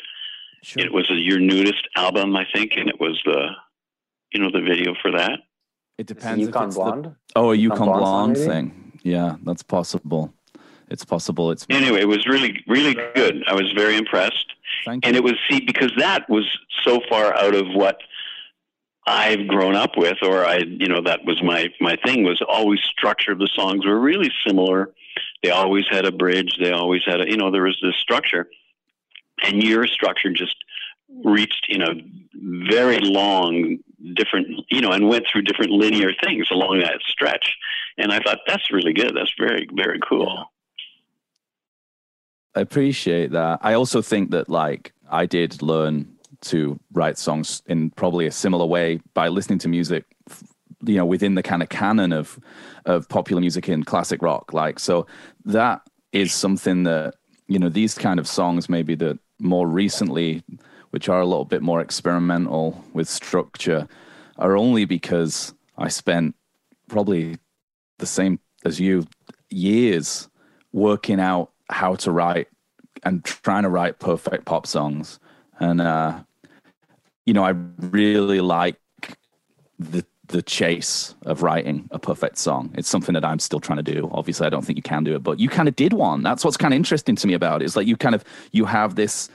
Sure. 0.64 0.84
It 0.84 0.94
was 0.94 1.10
a, 1.12 1.16
your 1.16 1.40
newest 1.40 1.88
album, 1.98 2.36
I 2.36 2.46
think, 2.54 2.74
and 2.78 2.88
it 2.88 3.00
was 3.00 3.22
the 3.26 3.48
you 4.34 4.42
know 4.42 4.50
the 4.52 4.62
video 4.62 4.94
for 5.02 5.12
that. 5.12 5.40
It 5.98 6.08
depends. 6.08 6.42
Yukon 6.42 6.68
it's 6.68 6.76
the- 6.76 6.82
Blonde? 6.82 7.16
oh, 7.36 7.52
a 7.52 7.56
Yukon 7.56 7.78
Yukon 7.80 8.00
Blonde 8.00 8.34
Blonde 8.34 8.38
thing. 8.38 9.00
Yeah, 9.04 9.36
that's 9.44 9.64
possible. 9.64 10.34
It's 10.90 11.06
possible. 11.06 11.52
It's 11.52 11.66
Anyway, 11.70 12.02
it 12.02 12.08
was 12.08 12.26
really 12.28 12.64
really 12.68 12.96
good. 13.16 13.44
I 13.48 13.54
was 13.54 13.72
very 13.74 13.98
impressed, 13.98 14.46
thank 14.86 15.06
and 15.06 15.16
you. 15.16 15.20
it 15.20 15.24
was 15.24 15.36
see 15.50 15.60
because 15.60 15.92
that 15.98 16.30
was 16.30 16.46
so 16.84 17.00
far 17.10 17.36
out 17.36 17.56
of 17.56 17.68
what 17.74 18.00
I've 19.06 19.48
grown 19.48 19.76
up 19.76 19.98
with, 19.98 20.18
or 20.22 20.46
I 20.46 20.58
you 20.60 20.88
know 20.88 21.02
that 21.02 21.26
was 21.26 21.42
my 21.44 21.70
my 21.82 21.98
thing 22.06 22.24
was 22.24 22.42
always 22.48 22.80
structure 22.82 23.34
of 23.34 23.40
the 23.40 23.50
songs 23.54 23.86
were 23.86 24.00
really 24.00 24.32
similar. 24.46 24.94
They 25.44 25.50
always 25.50 25.86
had 25.90 26.06
a 26.06 26.12
bridge. 26.12 26.58
They 26.60 26.72
always 26.72 27.02
had 27.06 27.22
a 27.22 27.30
you 27.30 27.38
know 27.38 27.52
there 27.52 27.64
was 27.64 27.78
this 27.82 27.96
structure, 27.98 28.48
and 29.44 29.62
your 29.62 29.86
structure 29.86 30.32
just 30.32 30.56
reached 31.24 31.68
you 31.68 31.78
know 31.78 31.94
very 32.34 33.00
long 33.00 33.78
different 34.16 34.48
you 34.72 34.82
know 34.82 34.92
and 34.92 35.08
went 35.10 35.26
through 35.32 35.44
different 35.44 35.72
linear 35.72 36.12
things 36.24 36.48
along 36.50 36.80
that 36.80 37.00
stretch. 37.08 37.56
And 37.98 38.12
i 38.12 38.20
thought 38.20 38.40
that's 38.48 38.72
really 38.72 38.94
good. 38.94 39.14
That's 39.16 39.34
very 39.38 39.68
very 39.76 40.00
cool. 40.08 40.46
I 42.56 42.62
appreciate 42.62 43.32
that. 43.32 43.60
I 43.62 43.74
also 43.74 44.02
think 44.02 44.32
that 44.32 44.48
like 44.48 44.94
I 45.10 45.26
did 45.26 45.62
learn 45.62 46.10
to 46.42 46.80
write 46.92 47.18
songs 47.18 47.62
in 47.68 47.90
probably 47.92 48.28
a 48.28 48.32
similar 48.32 48.66
way 48.66 49.00
by 49.14 49.28
listening 49.28 49.60
to 49.60 49.68
music 49.68 50.06
you 50.86 50.96
know 50.96 51.06
within 51.06 51.36
the 51.36 51.44
kind 51.44 51.62
of 51.62 51.70
canon 51.70 52.12
of 52.12 52.40
of 52.86 53.08
popular 53.10 53.40
music 53.40 53.70
in 53.70 53.84
classic 53.84 54.22
rock 54.22 54.54
like 54.54 54.80
so 54.80 55.06
that 55.46 55.82
is 56.12 56.34
something 56.34 56.84
that 56.84 57.16
you 57.48 57.60
know 57.60 57.70
these 57.70 57.96
kind 57.96 58.20
of 58.20 58.28
songs 58.28 58.70
maybe 58.70 58.96
that 58.96 59.18
more 59.40 59.68
recently 59.68 60.44
which 60.92 61.10
are 61.10 61.22
a 61.22 61.26
little 61.26 61.46
bit 61.46 61.62
more 61.62 61.82
experimental 61.82 62.84
with 62.94 63.10
structure 63.10 63.88
are 64.38 64.56
only 64.56 64.86
because 64.86 65.54
I 65.78 65.88
spent 65.88 66.36
probably 66.88 67.38
the 67.98 68.06
same 68.06 68.40
as 68.64 68.80
you 68.80 69.08
years 69.50 70.30
working 70.72 71.20
out 71.20 71.52
how 71.70 71.96
to 71.96 72.12
write 72.12 72.48
and 73.04 73.24
trying 73.26 73.64
to 73.64 73.70
write 73.70 74.00
perfect 74.00 74.46
pop 74.46 74.68
songs. 74.68 75.20
And 75.60 75.82
uh 75.82 76.24
you 77.26 77.34
know 77.34 77.44
i 77.44 77.54
really 77.80 78.42
like 78.42 78.80
the 79.80 80.06
the 80.28 80.42
chase 80.42 81.16
of 81.26 81.44
writing 81.44 81.88
a 81.92 82.00
perfect 82.00 82.38
song 82.38 82.74
it's 82.76 82.88
something 82.88 83.14
that 83.14 83.26
i'm 83.26 83.40
still 83.40 83.60
trying 83.60 83.78
to 83.78 83.84
do 83.84 84.10
obviously 84.14 84.48
i 84.48 84.50
don't 84.50 84.64
think 84.64 84.78
you 84.78 84.84
can 84.84 85.04
do 85.04 85.16
it 85.16 85.20
but 85.24 85.40
you 85.40 85.50
kind 85.50 85.68
of 85.68 85.76
did 85.76 85.94
one 85.94 86.24
that's 86.24 86.46
what's 86.46 86.58
kind 86.58 86.74
of 86.74 86.78
interesting 86.78 87.16
to 87.16 87.28
me 87.28 87.34
about 87.34 87.62
it. 87.62 87.64
it 87.64 87.68
is 87.68 87.76
like 87.76 87.88
you 87.88 87.98
kind 87.98 88.16
of 88.16 88.24
you 88.52 88.66
have 88.66 88.96
this 88.96 89.30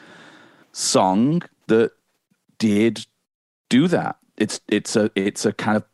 song 0.72 1.42
that 1.66 1.92
did 2.58 3.06
do 3.68 3.86
that 3.86 4.16
it's 4.36 4.60
it's 4.68 4.96
a 4.96 5.10
it's 5.14 5.44
a 5.44 5.52
kind 5.52 5.76
of 5.76 5.84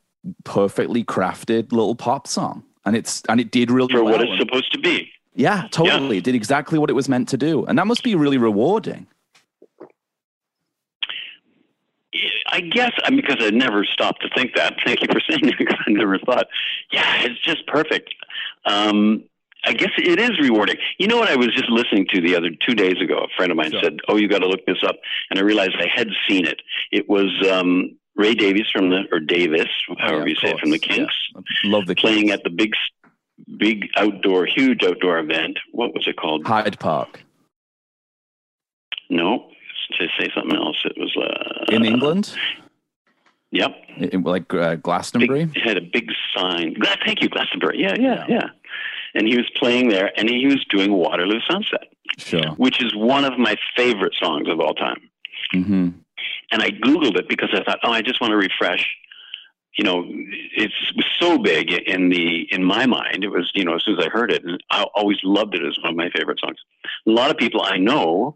perfectly 0.44 1.04
crafted 1.04 1.72
little 1.72 1.96
pop 1.96 2.26
song 2.26 2.62
and 2.84 2.96
it's 2.96 3.22
and 3.28 3.40
it 3.40 3.50
did 3.50 3.70
really 3.70 3.92
for 3.92 4.04
well 4.04 4.12
what 4.12 4.22
it's 4.22 4.38
supposed 4.38 4.72
to 4.72 4.78
be 4.78 5.10
yeah, 5.34 5.66
totally. 5.72 6.18
It 6.18 6.24
did 6.24 6.34
exactly 6.34 6.78
what 6.78 6.90
it 6.90 6.92
was 6.92 7.08
meant 7.08 7.28
to 7.30 7.36
do. 7.36 7.64
And 7.66 7.78
that 7.78 7.86
must 7.86 8.02
be 8.02 8.14
really 8.14 8.38
rewarding. 8.38 9.06
I 12.54 12.60
guess 12.60 12.92
I 13.04 13.10
mean, 13.10 13.20
because 13.20 13.36
I 13.40 13.50
never 13.50 13.84
stopped 13.84 14.22
to 14.22 14.28
think 14.34 14.54
that. 14.54 14.74
Thank 14.86 15.00
you 15.02 15.08
for 15.10 15.20
saying 15.28 15.42
that. 15.46 15.58
Because 15.58 15.78
I 15.86 15.90
never 15.90 16.18
thought, 16.18 16.46
yeah, 16.92 17.22
it's 17.22 17.40
just 17.40 17.66
perfect. 17.66 18.14
Um, 18.64 19.24
I 19.64 19.72
guess 19.72 19.90
it 19.96 20.18
is 20.20 20.38
rewarding. 20.38 20.76
You 20.98 21.08
know 21.08 21.16
what 21.16 21.28
I 21.30 21.36
was 21.36 21.48
just 21.48 21.68
listening 21.70 22.06
to 22.12 22.20
the 22.20 22.36
other 22.36 22.50
two 22.66 22.74
days 22.74 23.00
ago? 23.02 23.18
A 23.18 23.28
friend 23.36 23.50
of 23.50 23.56
mine 23.56 23.70
Sure. 23.72 23.80
said, 23.82 23.98
"Oh, 24.08 24.16
you 24.16 24.28
got 24.28 24.40
to 24.40 24.46
look 24.46 24.64
this 24.66 24.82
up," 24.86 24.96
and 25.30 25.38
I 25.38 25.42
realized 25.42 25.74
I 25.78 25.88
had 25.92 26.08
seen 26.28 26.46
it. 26.46 26.60
It 26.92 27.08
was 27.08 27.30
um, 27.50 27.96
Ray 28.14 28.34
Davies 28.34 28.66
from 28.72 28.90
the 28.90 29.04
or 29.10 29.18
Davis, 29.20 29.66
however 29.98 30.18
Yeah, 30.20 30.26
you 30.26 30.34
say 30.36 30.50
it, 30.50 30.60
from 30.60 30.70
the. 30.70 30.78
Kinks, 30.78 31.14
Yeah. 31.34 31.40
Love 31.64 31.86
the 31.86 31.94
playing 31.96 32.28
Kinks. 32.28 32.34
at 32.34 32.44
the 32.44 32.50
big, 32.50 32.72
big 33.56 33.88
outdoor, 33.96 34.46
huge 34.46 34.84
outdoor 34.84 35.18
event. 35.18 35.58
What 35.72 35.94
was 35.94 36.06
it 36.06 36.16
called? 36.16 36.46
Hyde 36.46 36.78
Park 36.78 37.22
No, 39.10 39.50
to 39.98 40.06
say 40.18 40.28
something 40.34 40.56
else. 40.56 40.76
It 40.84 40.96
was 40.98 41.16
uh, 41.16 41.64
in 41.74 41.84
England, 41.84 42.34
Yep. 43.50 43.72
in, 43.98 44.04
in, 44.10 44.22
like 44.22 44.52
uh, 44.52 44.74
Glastonbury. 44.76 45.44
big, 45.46 45.62
had 45.62 45.76
a 45.76 45.80
big 45.80 46.10
sign. 46.36 46.74
Thank 47.04 47.22
you, 47.22 47.28
Glastonbury. 47.28 47.80
Yeah, 47.80 47.94
yeah, 47.98 48.24
Yeah. 48.26 48.26
yeah. 48.28 48.48
And 49.14 49.28
he 49.28 49.36
was 49.36 49.48
playing 49.56 49.88
there, 49.90 50.10
and 50.18 50.28
he 50.28 50.46
was 50.46 50.64
doing 50.70 50.92
Waterloo 50.92 51.38
Sunset, 51.48 51.86
Sure. 52.18 52.48
which 52.56 52.82
is 52.82 52.94
one 52.96 53.24
of 53.24 53.38
my 53.38 53.54
favorite 53.76 54.14
songs 54.20 54.48
of 54.48 54.58
all 54.60 54.74
time. 54.74 55.00
hmm 55.52 55.90
And 56.50 56.62
I 56.62 56.70
Googled 56.70 57.16
it 57.16 57.28
because 57.28 57.50
I 57.52 57.62
thought, 57.62 57.78
oh, 57.84 57.92
I 57.92 58.02
just 58.02 58.20
want 58.20 58.32
to 58.32 58.36
refresh. 58.36 58.84
You 59.78 59.84
know, 59.84 60.04
it's, 60.56 60.74
it 60.90 60.96
was 60.96 61.06
so 61.20 61.36
big 61.38 61.72
in 61.72 62.08
the 62.08 62.42
in 62.52 62.62
my 62.64 62.86
mind. 62.86 63.24
It 63.24 63.28
was, 63.30 63.50
you 63.54 63.64
know, 63.64 63.74
as 63.74 63.84
soon 63.84 63.98
as 63.98 64.04
I 64.06 64.08
heard 64.08 64.30
it, 64.32 64.44
and 64.44 64.62
I 64.70 64.84
always 64.94 65.18
loved 65.24 65.54
it 65.56 65.64
as 65.64 65.76
one 65.82 65.90
of 65.90 65.96
my 65.96 66.10
favorite 66.10 66.38
songs. 66.40 66.58
A 67.06 67.10
lot 67.10 67.30
of 67.30 67.36
people 67.36 67.60
I 67.62 67.76
know 67.76 68.34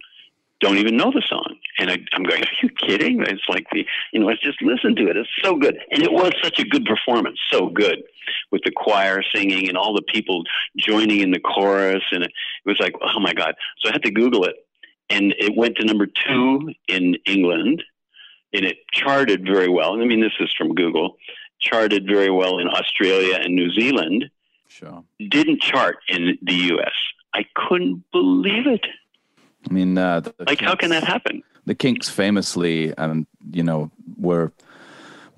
don't 0.61 0.79
even 0.79 0.97
know 0.97 1.13
the 1.13 1.23
song, 1.27 1.57
and 1.79 1.91
I, 1.91 1.99
I'm 2.13 2.25
going, 2.25 2.43
are 2.43 2.57
you 2.63 2.69
kidding? 2.71 3.23
It's 3.23 3.49
like 3.49 3.67
the, 3.73 3.87
you 4.13 4.21
know, 4.21 4.27
let's 4.27 4.41
just 4.41 4.61
listen 4.61 4.97
to 4.97 5.09
it. 5.09 5.17
It's 5.17 5.29
so 5.43 5.57
good, 5.57 5.79
and 5.91 6.03
it 6.03 6.13
was 6.13 6.33
such 6.43 6.59
a 6.59 6.65
good 6.65 6.85
performance, 6.85 7.39
so 7.51 7.69
good, 7.69 8.03
with 8.51 8.63
the 8.65 8.73
choir 8.73 9.23
singing 9.35 9.69
and 9.69 9.77
all 9.77 9.95
the 9.95 10.03
people 10.03 10.43
joining 10.77 11.21
in 11.21 11.31
the 11.31 11.41
chorus, 11.41 12.03
and 12.11 12.25
it, 12.25 12.31
it 12.31 12.69
was 12.69 12.81
like, 12.81 12.95
oh 13.01 13.21
my 13.21 13.33
god! 13.33 13.55
So 13.79 13.89
I 13.89 13.93
had 13.93 14.03
to 14.03 14.11
Google 14.11 14.45
it, 14.45 14.57
and 15.11 15.35
it 15.39 15.57
went 15.57 15.77
to 15.77 15.85
number 15.85 16.07
two 16.07 16.73
in 16.89 17.17
England, 17.25 17.83
and 18.53 18.65
it 18.65 18.79
charted 18.93 19.47
very 19.47 19.69
well. 19.69 20.01
I 20.01 20.05
mean, 20.05 20.21
this 20.21 20.35
is 20.41 20.53
from 20.57 20.75
Google. 20.75 21.17
Charted 21.61 22.07
very 22.07 22.31
well 22.31 22.59
in 22.59 22.69
Australia 22.69 23.37
and 23.37 23.55
New 23.55 23.71
Zealand. 23.73 24.31
Sure. 24.69 25.03
Didn't 25.19 25.61
chart 25.61 25.97
in 26.09 26.39
the 26.43 26.55
U.S. 26.55 26.93
I 27.35 27.45
couldn't 27.55 28.05
believe 28.13 28.67
it. 28.67 28.87
I 29.69 29.73
mean, 29.73 29.99
uh, 29.99 30.23
Like, 30.47 30.61
how 30.61 30.75
can 30.75 30.91
that 30.91 31.05
happen? 31.05 31.43
The 31.67 31.75
Kinks 31.75 32.09
famously, 32.09 32.95
um, 32.95 33.27
you 33.53 33.63
know, 33.63 33.91
were 34.17 34.53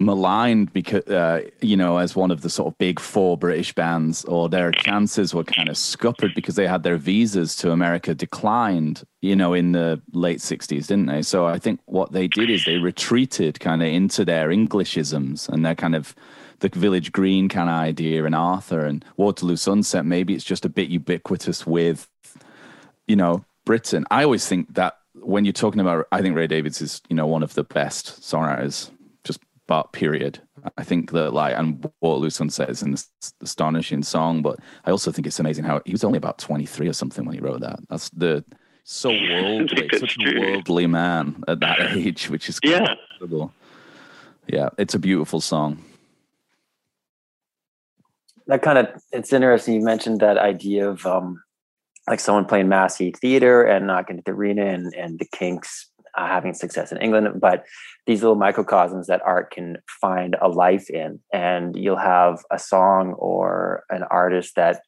maligned 0.00 0.72
because 0.72 1.04
uh, 1.08 1.42
you 1.60 1.76
know 1.76 1.98
as 1.98 2.16
one 2.16 2.30
of 2.30 2.40
the 2.40 2.48
sort 2.48 2.72
of 2.72 2.78
big 2.78 2.98
four 2.98 3.36
British 3.36 3.74
bands, 3.74 4.24
or 4.24 4.48
their 4.48 4.72
chances 4.72 5.34
were 5.34 5.44
kind 5.44 5.68
of 5.68 5.76
scuppered 5.76 6.34
because 6.34 6.54
they 6.56 6.66
had 6.66 6.82
their 6.82 6.96
visas 6.96 7.54
to 7.56 7.70
America 7.70 8.14
declined, 8.14 9.04
you 9.20 9.36
know, 9.36 9.52
in 9.52 9.72
the 9.72 10.00
late 10.12 10.38
'60s, 10.38 10.86
didn't 10.86 11.06
they? 11.06 11.22
So 11.22 11.46
I 11.46 11.58
think 11.58 11.80
what 11.84 12.12
they 12.12 12.26
did 12.28 12.50
is 12.50 12.64
they 12.64 12.78
retreated 12.78 13.60
kind 13.60 13.82
of 13.82 13.88
into 13.88 14.24
their 14.24 14.48
Englishisms 14.48 15.48
and 15.48 15.64
their 15.64 15.74
kind 15.74 15.94
of 15.94 16.14
the 16.60 16.68
Village 16.68 17.12
Green 17.12 17.48
kind 17.48 17.68
of 17.68 17.74
idea 17.74 18.24
and 18.24 18.34
Arthur 18.34 18.84
and 18.84 19.04
Waterloo 19.16 19.56
Sunset. 19.56 20.04
Maybe 20.04 20.34
it's 20.34 20.44
just 20.44 20.64
a 20.64 20.68
bit 20.68 20.88
ubiquitous 20.88 21.66
with, 21.66 22.08
you 23.06 23.16
know, 23.16 23.44
Britain. 23.70 24.04
I 24.10 24.24
always 24.24 24.48
think 24.48 24.74
that 24.74 24.96
when 25.14 25.44
you're 25.44 25.52
talking 25.52 25.80
about, 25.80 26.04
I 26.10 26.20
think 26.20 26.34
Ray 26.34 26.48
Davies 26.48 26.82
is, 26.82 27.00
you 27.08 27.14
know, 27.14 27.28
one 27.28 27.44
of 27.44 27.54
the 27.54 27.62
best 27.62 28.20
songwriters 28.20 28.90
just 29.22 29.38
but 29.68 29.92
period. 29.92 30.40
I 30.76 30.82
think 30.82 31.12
that 31.12 31.32
like 31.32 31.56
and 31.56 31.88
Waterloo 32.00 32.30
Sunset 32.30 32.68
is 32.68 32.82
an 32.82 32.96
astonishing 33.40 34.02
song, 34.02 34.42
but 34.42 34.58
I 34.84 34.90
also 34.90 35.12
think 35.12 35.28
it's 35.28 35.38
amazing 35.38 35.62
how 35.62 35.82
he 35.86 35.92
was 35.92 36.02
only 36.02 36.16
about 36.16 36.38
23 36.38 36.88
or 36.88 36.92
something 36.92 37.24
when 37.24 37.36
he 37.36 37.40
wrote 37.40 37.60
that. 37.60 37.78
That's 37.88 38.10
the 38.10 38.44
so 38.82 39.10
worldly, 39.30 39.88
such 39.96 40.16
a 40.18 40.40
worldly 40.40 40.88
man 40.88 41.44
at 41.46 41.60
that 41.60 41.78
age, 41.96 42.28
which 42.28 42.48
is 42.48 42.58
yeah. 42.64 42.96
incredible. 43.12 43.52
Yeah, 44.48 44.70
it's 44.78 44.96
a 44.96 44.98
beautiful 44.98 45.40
song. 45.40 45.84
That 48.48 48.62
kind 48.62 48.78
of 48.78 48.88
it's 49.12 49.32
interesting. 49.32 49.74
You 49.74 49.82
mentioned 49.82 50.18
that 50.22 50.38
idea 50.38 50.90
of 50.90 51.06
um, 51.06 51.40
like 52.10 52.20
someone 52.20 52.44
playing 52.44 52.68
Massey 52.68 53.12
Theater 53.12 53.62
and 53.62 53.86
not 53.86 54.06
getting 54.06 54.22
to 54.22 54.24
the 54.26 54.36
arena, 54.36 54.66
and 54.66 54.92
and 54.94 55.18
the 55.18 55.26
Kinks 55.32 55.90
uh, 56.16 56.26
having 56.26 56.54
success 56.54 56.92
in 56.92 56.98
England, 56.98 57.40
but 57.40 57.64
these 58.06 58.20
little 58.20 58.36
microcosms 58.36 59.06
that 59.06 59.22
art 59.24 59.50
can 59.52 59.76
find 60.00 60.36
a 60.42 60.48
life 60.48 60.90
in. 60.90 61.20
And 61.32 61.76
you'll 61.76 61.96
have 61.96 62.44
a 62.50 62.58
song 62.58 63.12
or 63.12 63.84
an 63.90 64.02
artist 64.10 64.56
that 64.56 64.82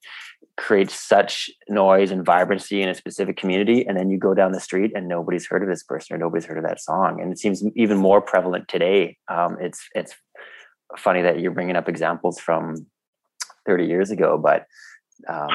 creates 0.57 0.95
such 0.95 1.49
noise 1.69 2.11
and 2.11 2.25
vibrancy 2.25 2.83
in 2.83 2.89
a 2.89 2.95
specific 2.95 3.37
community. 3.37 3.87
And 3.87 3.97
then 3.97 4.11
you 4.11 4.19
go 4.19 4.35
down 4.35 4.53
the 4.53 4.61
street 4.61 4.93
and 4.95 5.09
nobody's 5.09 5.47
heard 5.47 5.63
of 5.63 5.69
this 5.69 5.83
person 5.83 6.15
or 6.15 6.19
nobody's 6.19 6.45
heard 6.45 6.59
of 6.59 6.65
that 6.65 6.81
song. 6.81 7.21
And 7.21 7.33
it 7.33 7.39
seems 7.39 7.63
even 7.75 7.97
more 7.97 8.21
prevalent 8.21 8.69
today. 8.69 9.17
Um, 9.29 9.57
it's, 9.61 9.89
it's 9.95 10.15
funny 10.99 11.23
that 11.23 11.41
you're 11.41 11.53
bringing 11.53 11.77
up 11.77 11.89
examples 11.89 12.39
from 12.39 12.87
30 13.67 13.87
years 13.87 14.11
ago, 14.11 14.37
but 14.37 14.67
um, 15.29 15.51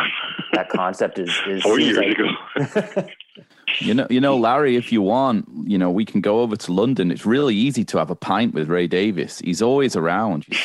that 0.54 0.70
concept 0.70 1.20
is, 1.20 1.30
is 1.48 1.62
four 1.64 1.80
years 1.80 1.98
like, 1.98 2.18
ago. 2.18 3.08
You 3.80 3.94
know, 3.94 4.08
you 4.10 4.22
know, 4.22 4.38
Larry. 4.38 4.78
If 4.78 4.92
you 4.92 5.02
want, 5.02 5.48
you 5.66 5.78
know, 5.78 5.92
we 5.92 6.06
can 6.06 6.22
go 6.22 6.40
over 6.40 6.56
to 6.56 6.72
London. 6.72 7.12
It's 7.12 7.26
really 7.26 7.54
easy 7.54 7.84
to 7.86 7.98
have 7.98 8.10
a 8.10 8.16
pint 8.16 8.54
with 8.54 8.70
Ray 8.70 8.88
Davies. 8.88 9.40
He's 9.44 9.62
always 9.62 9.96
around. 9.96 10.46
He's, 10.48 10.58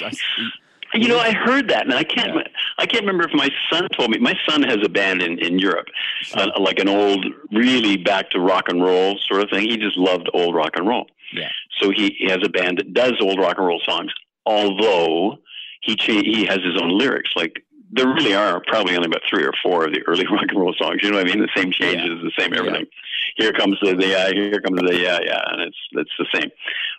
he, 0.95 1.03
you 1.03 1.09
know, 1.09 1.19
I 1.19 1.33
heard 1.33 1.69
that, 1.69 1.85
and 1.85 1.95
I 1.95 2.05
can't. 2.05 2.35
Yeah. 2.35 2.43
I 2.79 2.87
can't 2.87 3.03
remember 3.03 3.25
if 3.25 3.35
my 3.35 3.51
son 3.71 3.89
told 3.97 4.11
me. 4.11 4.19
My 4.19 4.39
son 4.49 4.63
has 4.63 4.79
a 4.85 4.89
band 4.89 5.21
in 5.21 5.39
in 5.41 5.59
Europe, 5.59 5.89
uh, 6.35 6.51
like 6.59 6.79
an 6.79 6.89
old, 6.89 7.27
really 7.51 7.97
back 7.97 8.31
to 8.31 8.41
rock 8.41 8.69
and 8.69 8.83
roll 8.83 9.19
sort 9.29 9.43
of 9.43 9.51
thing. 9.51 9.69
He 9.69 9.77
just 9.77 9.97
loved 9.97 10.31
old 10.33 10.55
rock 10.55 10.77
and 10.77 10.89
roll. 10.89 11.07
Yeah. 11.33 11.51
So 11.81 11.91
he, 11.91 12.15
he 12.19 12.31
has 12.31 12.39
a 12.45 12.49
band 12.49 12.79
that 12.79 12.95
does 12.95 13.15
old 13.21 13.39
rock 13.39 13.59
and 13.59 13.67
roll 13.67 13.81
songs. 13.85 14.13
Although 14.47 15.39
he 15.81 15.97
cha- 15.97 16.13
he 16.13 16.45
has 16.47 16.59
his 16.59 16.81
own 16.81 16.97
lyrics, 16.97 17.31
like 17.37 17.65
there 17.93 18.09
really 18.09 18.35
are 18.35 18.63
probably 18.67 18.97
only 18.97 19.07
about 19.07 19.23
three 19.29 19.45
or 19.45 19.53
four 19.63 19.85
of 19.85 19.93
the 19.93 20.03
early 20.07 20.27
rock 20.31 20.47
and 20.49 20.59
roll 20.59 20.75
songs. 20.79 21.01
You 21.03 21.11
know 21.11 21.19
what 21.19 21.29
I 21.29 21.31
mean? 21.31 21.41
The 21.41 21.49
same 21.55 21.71
changes, 21.71 22.19
yeah. 22.19 22.23
the 22.25 22.43
same 22.43 22.55
everything. 22.55 22.87
Yeah. 22.87 23.45
Here 23.45 23.53
comes 23.53 23.79
the, 23.81 23.95
the 23.95 24.07
yeah, 24.07 24.31
here 24.31 24.61
comes 24.61 24.81
the 24.81 24.99
yeah, 24.99 25.19
yeah, 25.23 25.43
and 25.47 25.63
it's 25.63 25.77
it's 25.93 26.11
the 26.19 26.27
same. 26.35 26.51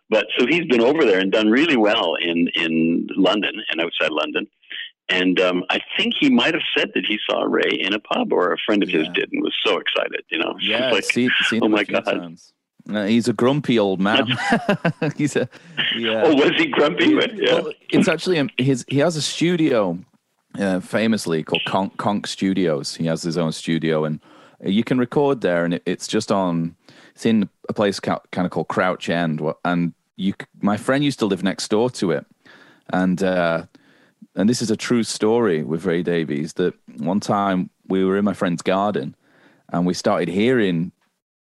But 0.09 0.27
so 0.37 0.45
he's 0.47 0.65
been 0.65 0.81
over 0.81 1.05
there 1.05 1.19
and 1.19 1.31
done 1.31 1.49
really 1.49 1.77
well 1.77 2.15
in 2.15 2.47
in 2.55 3.07
London 3.15 3.61
and 3.69 3.81
outside 3.81 4.11
London. 4.11 4.47
And 5.09 5.39
um, 5.41 5.65
I 5.69 5.79
think 5.97 6.13
he 6.17 6.29
might 6.29 6.53
have 6.53 6.63
said 6.75 6.91
that 6.95 7.05
he 7.05 7.19
saw 7.29 7.43
Ray 7.43 7.77
in 7.77 7.93
a 7.93 7.99
pub, 7.99 8.31
or 8.31 8.53
a 8.53 8.57
friend 8.65 8.81
of 8.81 8.89
his 8.89 9.07
did, 9.09 9.31
and 9.33 9.43
was 9.43 9.53
so 9.63 9.77
excited. 9.77 10.23
You 10.29 10.39
know, 10.39 10.55
yeah, 10.61 10.91
like, 10.91 11.03
see, 11.03 11.29
oh 11.61 11.67
my 11.67 11.83
god. 11.83 12.05
Times. 12.05 12.53
Uh, 12.91 13.05
he's 13.05 13.27
a 13.27 13.33
grumpy 13.33 13.79
old 13.79 14.01
man. 14.01 14.27
he's 15.17 15.35
a 15.35 15.47
yeah. 15.95 16.23
Oh, 16.25 16.35
was 16.35 16.51
he 16.57 16.67
grumpy? 16.67 17.07
Yeah. 17.35 17.53
Well, 17.53 17.73
it's 17.89 18.07
actually 18.07 18.39
um, 18.39 18.49
his. 18.57 18.85
He 18.87 18.99
has 18.99 19.15
a 19.15 19.21
studio 19.21 19.99
uh, 20.59 20.79
famously 20.79 21.43
called 21.43 21.63
Konk, 21.65 21.95
Konk 21.97 22.27
Studios. 22.27 22.95
He 22.95 23.05
has 23.05 23.23
his 23.23 23.37
own 23.37 23.51
studio, 23.51 24.05
and 24.05 24.19
you 24.61 24.83
can 24.83 24.97
record 24.97 25.41
there, 25.41 25.65
and 25.65 25.75
it, 25.75 25.83
it's 25.85 26.07
just 26.07 26.31
on. 26.31 26.75
It's 27.15 27.25
in 27.25 27.49
a 27.69 27.73
place 27.73 27.99
kind 27.99 28.21
of 28.35 28.49
called 28.49 28.67
Crouch 28.67 29.09
End, 29.09 29.41
and 29.63 29.93
you. 30.15 30.33
My 30.61 30.77
friend 30.77 31.03
used 31.03 31.19
to 31.19 31.25
live 31.25 31.43
next 31.43 31.67
door 31.69 31.89
to 31.91 32.11
it, 32.11 32.25
and 32.91 33.21
uh, 33.21 33.65
and 34.35 34.49
this 34.49 34.61
is 34.61 34.71
a 34.71 34.77
true 34.77 35.03
story 35.03 35.63
with 35.63 35.85
Ray 35.85 36.03
Davies. 36.03 36.53
That 36.53 36.73
one 36.97 37.19
time 37.19 37.69
we 37.87 38.03
were 38.03 38.17
in 38.17 38.25
my 38.25 38.33
friend's 38.33 38.61
garden, 38.61 39.15
and 39.69 39.85
we 39.85 39.93
started 39.93 40.27
hearing 40.29 40.91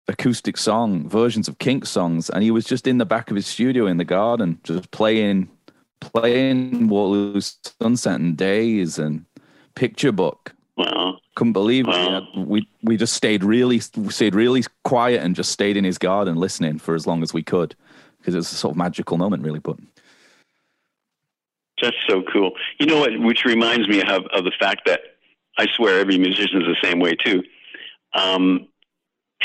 acoustic 0.07 0.55
song 0.57 1.09
versions 1.09 1.47
of 1.47 1.57
Kink 1.57 1.85
songs, 1.85 2.29
and 2.29 2.43
he 2.43 2.51
was 2.51 2.65
just 2.65 2.87
in 2.87 2.97
the 2.97 3.05
back 3.05 3.29
of 3.29 3.35
his 3.35 3.47
studio 3.47 3.87
in 3.87 3.97
the 3.97 4.05
garden, 4.05 4.59
just 4.63 4.91
playing 4.91 5.49
playing 5.99 6.87
Waterloo 6.87 7.41
Sunset 7.81 8.19
and 8.19 8.37
Days 8.37 8.97
and 8.99 9.25
Picture 9.75 10.11
Book. 10.11 10.53
Wow. 10.77 11.17
Couldn't 11.35 11.53
believe 11.53 11.87
wow. 11.87 12.17
it. 12.17 12.47
We 12.47 12.67
we 12.83 12.97
just 12.97 13.13
stayed 13.13 13.43
really 13.43 13.79
stayed 13.79 14.35
really 14.35 14.63
quiet 14.83 15.21
and 15.21 15.35
just 15.35 15.51
stayed 15.51 15.77
in 15.77 15.83
his 15.83 15.97
garden 15.97 16.35
listening 16.35 16.79
for 16.79 16.95
as 16.95 17.07
long 17.07 17.23
as 17.23 17.33
we 17.33 17.43
could 17.43 17.75
because 18.19 18.33
it 18.33 18.37
was 18.37 18.51
a 18.51 18.55
sort 18.55 18.73
of 18.73 18.77
magical 18.77 19.17
moment, 19.17 19.43
really. 19.43 19.59
But 19.59 19.77
that's 21.81 21.95
so 22.07 22.23
cool. 22.23 22.51
You 22.79 22.87
know 22.87 22.99
what? 22.99 23.19
Which 23.19 23.45
reminds 23.45 23.87
me 23.87 24.01
of 24.01 24.25
of 24.33 24.43
the 24.43 24.53
fact 24.59 24.81
that 24.85 25.01
I 25.57 25.67
swear 25.75 25.99
every 25.99 26.17
musician 26.17 26.61
is 26.61 26.67
the 26.67 26.87
same 26.87 26.99
way 26.99 27.15
too. 27.15 27.43
Um, 28.13 28.67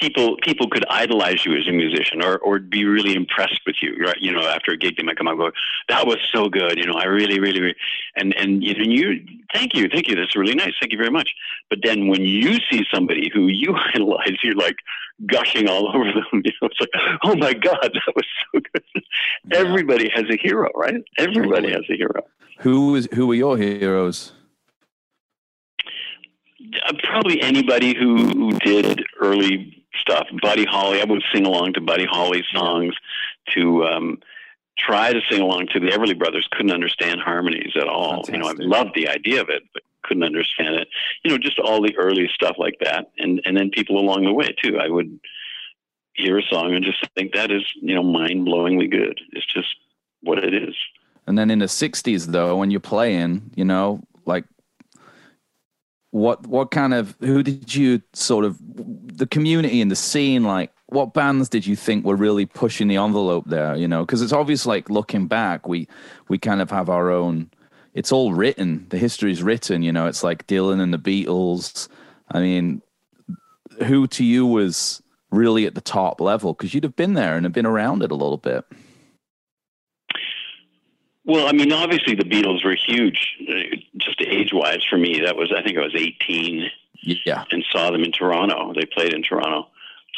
people 0.01 0.37
people 0.43 0.69
could 0.69 0.85
idolize 0.89 1.45
you 1.45 1.57
as 1.57 1.69
a 1.69 1.73
musician 1.73 2.23
or 2.23 2.39
or 2.39 2.59
be 2.59 2.85
really 2.85 3.15
impressed 3.15 3.61
with 3.67 3.77
you 3.83 3.97
right? 3.97 4.17
You 4.21 4.33
know 4.33 4.47
after 4.47 4.73
a 4.73 4.77
gig 4.77 4.97
they 4.97 5.03
might 5.03 5.17
come 5.17 5.29
out 5.29 5.33
and 5.33 5.41
go 5.41 5.51
that 5.89 6.07
was 6.07 6.19
so 6.33 6.49
good 6.49 6.79
you 6.79 6.87
know 6.87 6.95
i 6.95 7.05
really 7.05 7.39
really, 7.39 7.61
really 7.61 7.77
and 8.17 8.35
and 8.37 8.65
you, 8.65 8.75
and 8.77 8.93
you 8.93 9.21
thank 9.53 9.75
you 9.75 9.89
thank 9.89 10.09
you 10.09 10.17
that's 10.17 10.35
really 10.37 10.55
nice 10.55 10.73
thank 10.81 10.93
you 10.93 10.99
very 10.99 11.11
much. 11.11 11.35
But 11.69 11.81
then 11.83 12.09
when 12.09 12.23
you 12.23 12.59
see 12.71 12.85
somebody 12.93 13.31
who 13.33 13.49
you 13.49 13.75
idolize 13.95 14.37
you're 14.43 14.55
like 14.55 14.77
gushing 15.27 15.69
all 15.69 15.95
over 15.95 16.07
them 16.07 16.25
you 16.45 16.53
know 16.63 16.69
it's 16.69 16.81
like 16.81 16.91
oh 17.25 17.37
my 17.37 17.53
god 17.53 17.79
that 17.83 18.13
was 18.17 18.27
so 18.53 18.61
good. 18.73 18.85
Yeah. 18.95 19.59
everybody 19.59 20.11
has 20.15 20.25
a 20.31 20.37
hero 20.37 20.71
right? 20.75 21.03
Everybody 21.19 21.69
totally. 21.69 21.73
has 21.73 21.85
a 21.91 21.97
hero. 21.97 22.23
Who 22.61 22.95
is 22.95 23.09
who 23.13 23.31
are 23.31 23.35
your 23.35 23.57
heroes? 23.57 24.33
Uh, 26.87 26.93
probably 27.03 27.43
anybody 27.43 27.97
who, 27.99 28.17
who 28.29 28.53
did 28.61 29.03
early 29.21 29.80
stuff. 29.99 30.27
Buddy 30.43 30.65
Holly, 30.65 31.01
I 31.01 31.05
would 31.05 31.23
sing 31.33 31.47
along 31.47 31.75
to 31.75 31.81
Buddy 31.81 32.07
Holly 32.07 32.45
songs, 32.53 32.95
to 33.55 33.85
um, 33.85 34.19
try 34.79 35.13
to 35.13 35.21
sing 35.31 35.41
along 35.41 35.69
to 35.73 35.81
the 35.81 35.89
Everly 35.89 36.19
Brothers. 36.19 36.49
Couldn't 36.53 36.73
understand 36.73 37.21
harmonies 37.21 37.73
at 37.77 37.89
all. 37.89 38.25
Fantastic. 38.25 38.35
You 38.35 38.41
know, 38.41 38.49
I 38.49 38.79
loved 38.79 38.95
the 38.95 39.09
idea 39.09 39.41
of 39.41 39.49
it, 39.49 39.63
but 39.73 39.83
couldn't 40.03 40.23
understand 40.23 40.77
it. 40.77 40.89
You 41.25 41.31
know, 41.31 41.39
just 41.39 41.59
all 41.59 41.83
the 41.83 41.97
early 41.97 42.29
stuff 42.33 42.57
like 42.59 42.77
that, 42.81 43.11
and 43.19 43.41
and 43.45 43.57
then 43.57 43.71
people 43.71 43.99
along 43.99 44.25
the 44.25 44.33
way 44.33 44.55
too. 44.63 44.79
I 44.79 44.89
would 44.89 45.21
hear 46.15 46.39
a 46.39 46.43
song 46.43 46.75
and 46.75 46.85
just 46.85 47.07
think 47.15 47.33
that 47.35 47.51
is 47.51 47.63
you 47.81 47.95
know 47.95 48.03
mind 48.03 48.47
blowingly 48.47 48.91
good. 48.91 49.21
It's 49.33 49.47
just 49.47 49.69
what 50.23 50.39
it 50.39 50.55
is. 50.55 50.75
And 51.27 51.39
then 51.39 51.51
in 51.51 51.61
the 51.61 51.67
'60s, 51.67 52.27
though, 52.27 52.57
when 52.57 52.71
you're 52.71 52.81
playing, 52.81 53.51
you 53.55 53.65
know, 53.65 54.01
like 54.25 54.45
what 56.11 56.47
what 56.47 56.71
kind 56.71 56.93
of 56.93 57.17
who 57.21 57.43
did 57.43 57.75
you 57.75 58.03
sort 58.13 58.45
of 58.45 58.59
the 59.17 59.27
community 59.27 59.81
and 59.81 59.91
the 59.91 59.97
scene 59.97 60.43
like 60.43 60.73
what 60.87 61.15
bands 61.15 61.49
did 61.49 61.65
you 61.65 61.77
think 61.77 62.05
were 62.05 62.17
really 62.17 62.45
pushing 62.45 62.89
the 62.89 62.97
envelope 62.97 63.45
there 63.47 63.77
you 63.77 63.87
know? 63.87 64.05
Because 64.05 64.23
it's 64.23 64.33
obvious 64.33 64.67
like 64.67 64.91
looking 64.91 65.27
back 65.27 65.69
we 65.69 65.87
we 66.29 66.39
kind 66.39 66.61
of 66.61 66.71
have 66.71 66.89
our 66.89 67.11
own 67.11 67.51
it's 67.95 68.11
all 68.11 68.33
written 68.33 68.87
the 68.91 68.99
history 68.99 69.31
is 69.31 69.43
written 69.43 69.83
you 69.83 69.93
know? 69.93 70.07
It's 70.07 70.25
like 70.25 70.47
dylan 70.47 70.81
and 70.81 70.93
the 70.93 70.99
beatles. 70.99 71.89
I 72.31 72.41
mean 72.41 72.83
who 73.85 74.07
to 74.09 74.25
you 74.25 74.47
was 74.47 75.03
really 75.31 75.65
at 75.65 75.77
the 75.77 75.81
top 75.81 76.21
level? 76.21 76.55
Because 76.55 76.75
you'd 76.75 76.85
have 76.85 76.97
been 76.97 77.15
there 77.15 77.37
and 77.37 77.47
have 77.47 77.53
been 77.53 77.67
around 77.67 78.03
it 78.03 78.11
a 78.11 78.17
little 78.17 78.37
bit 78.37 78.65
well, 81.25 81.47
I 81.47 81.53
mean, 81.53 81.73
obviously 81.73 82.15
the 82.15 82.25
Beatles 82.25 82.65
were 82.65 82.75
huge, 82.75 83.37
uh, 83.49 83.77
just 83.97 84.21
age-wise 84.21 84.85
for 84.89 84.97
me. 84.97 85.21
That 85.21 85.37
was, 85.37 85.53
I 85.57 85.63
think, 85.63 85.77
I 85.77 85.83
was 85.83 85.95
18, 85.95 86.71
yeah, 87.03 87.45
and 87.51 87.65
saw 87.71 87.91
them 87.91 88.03
in 88.03 88.13
Toronto. 88.13 88.73
They 88.75 88.87
played 88.87 89.13
in 89.13 89.23
Toronto, 89.23 89.69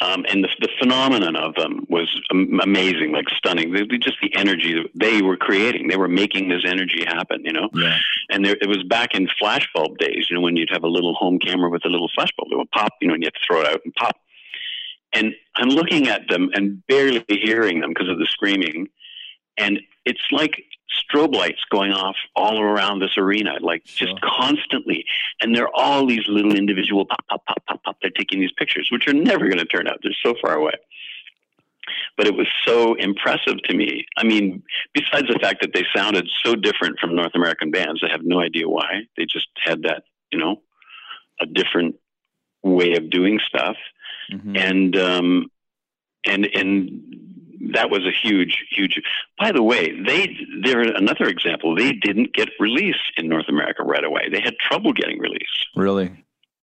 um, 0.01 0.25
and 0.29 0.43
the, 0.43 0.49
the 0.59 0.69
phenomenon 0.79 1.35
of 1.35 1.55
them 1.55 1.85
was 1.89 2.21
amazing, 2.31 3.11
like 3.11 3.29
stunning. 3.29 3.73
They, 3.73 3.85
just 3.97 4.17
the 4.21 4.33
energy 4.35 4.73
that 4.73 4.89
they 4.95 5.21
were 5.21 5.37
creating. 5.37 5.87
They 5.87 5.97
were 5.97 6.07
making 6.07 6.49
this 6.49 6.63
energy 6.65 7.03
happen, 7.05 7.43
you 7.45 7.53
know. 7.53 7.69
Yeah. 7.73 7.97
And 8.29 8.45
there, 8.45 8.55
it 8.59 8.67
was 8.67 8.83
back 8.83 9.13
in 9.13 9.27
flashbulb 9.41 9.97
days, 9.97 10.27
you 10.29 10.35
know, 10.35 10.41
when 10.41 10.55
you'd 10.55 10.71
have 10.71 10.83
a 10.83 10.87
little 10.87 11.13
home 11.15 11.37
camera 11.37 11.69
with 11.69 11.85
a 11.85 11.89
little 11.89 12.09
flashbulb. 12.17 12.51
It 12.51 12.57
would 12.57 12.71
pop, 12.71 12.93
you 13.01 13.07
know, 13.07 13.13
and 13.13 13.23
you 13.23 13.27
have 13.27 13.33
to 13.33 13.39
throw 13.45 13.61
it 13.61 13.67
out 13.67 13.81
and 13.83 13.93
pop. 13.93 14.17
And 15.11 15.35
I'm 15.55 15.69
looking 15.69 16.07
at 16.07 16.27
them 16.27 16.49
and 16.53 16.85
barely 16.87 17.23
hearing 17.27 17.81
them 17.81 17.91
because 17.91 18.09
of 18.09 18.17
the 18.17 18.25
screaming 18.25 18.89
and 19.57 19.79
it's 20.05 20.23
like 20.31 20.63
strobe 21.01 21.35
lights 21.35 21.61
going 21.69 21.91
off 21.91 22.15
all 22.35 22.61
around 22.61 22.99
this 22.99 23.17
arena, 23.17 23.53
like 23.61 23.81
Sure. 23.85 24.07
just 24.07 24.21
constantly. 24.21 25.05
And 25.41 25.55
they're 25.55 25.73
all 25.75 26.05
these 26.05 26.27
little 26.27 26.55
individual 26.55 27.05
pop, 27.05 27.25
pop, 27.27 27.45
pop, 27.45 27.65
pop, 27.65 27.83
pop. 27.83 27.97
They're 28.01 28.11
taking 28.11 28.39
these 28.39 28.51
pictures, 28.53 28.89
which 28.91 29.07
are 29.07 29.13
never 29.13 29.47
going 29.47 29.59
to 29.59 29.65
turn 29.65 29.87
out. 29.87 29.99
They're 30.03 30.13
so 30.23 30.35
far 30.41 30.55
away. 30.55 30.73
But 32.15 32.27
it 32.27 32.35
was 32.35 32.47
so 32.65 32.93
impressive 32.93 33.61
to 33.63 33.75
me. 33.75 34.05
I 34.17 34.23
mean, 34.23 34.63
besides 34.93 35.27
the 35.27 35.39
fact 35.39 35.61
that 35.61 35.73
they 35.73 35.85
sounded 35.95 36.29
so 36.43 36.55
different 36.55 36.99
from 36.99 37.15
North 37.15 37.33
American 37.35 37.71
bands, 37.71 38.03
I 38.03 38.11
have 38.11 38.23
no 38.23 38.39
idea 38.39 38.69
why. 38.69 39.03
They 39.17 39.25
just 39.25 39.47
had 39.63 39.83
that, 39.83 40.03
you 40.31 40.37
know, 40.39 40.61
a 41.41 41.45
different 41.45 41.95
way 42.61 42.93
of 42.93 43.09
doing 43.09 43.39
stuff 43.45 43.75
Mhm. 44.31 44.57
and 44.57 44.95
um, 44.97 45.51
and 46.25 46.45
and 46.55 47.42
that 47.71 47.89
was 47.89 48.01
a 48.05 48.11
huge, 48.11 48.65
huge. 48.69 49.01
By 49.39 49.51
the 49.51 49.63
way, 49.63 49.91
they 50.05 50.35
they're 50.63 50.81
another 50.81 51.25
example. 51.25 51.75
They 51.75 51.93
didn't 51.93 52.33
get 52.33 52.49
released 52.59 53.13
in 53.17 53.29
North 53.29 53.47
America 53.47 53.83
right 53.83 54.03
away. 54.03 54.29
They 54.31 54.41
had 54.41 54.55
trouble 54.59 54.93
getting 54.93 55.19
released. 55.19 55.67
Really? 55.75 56.05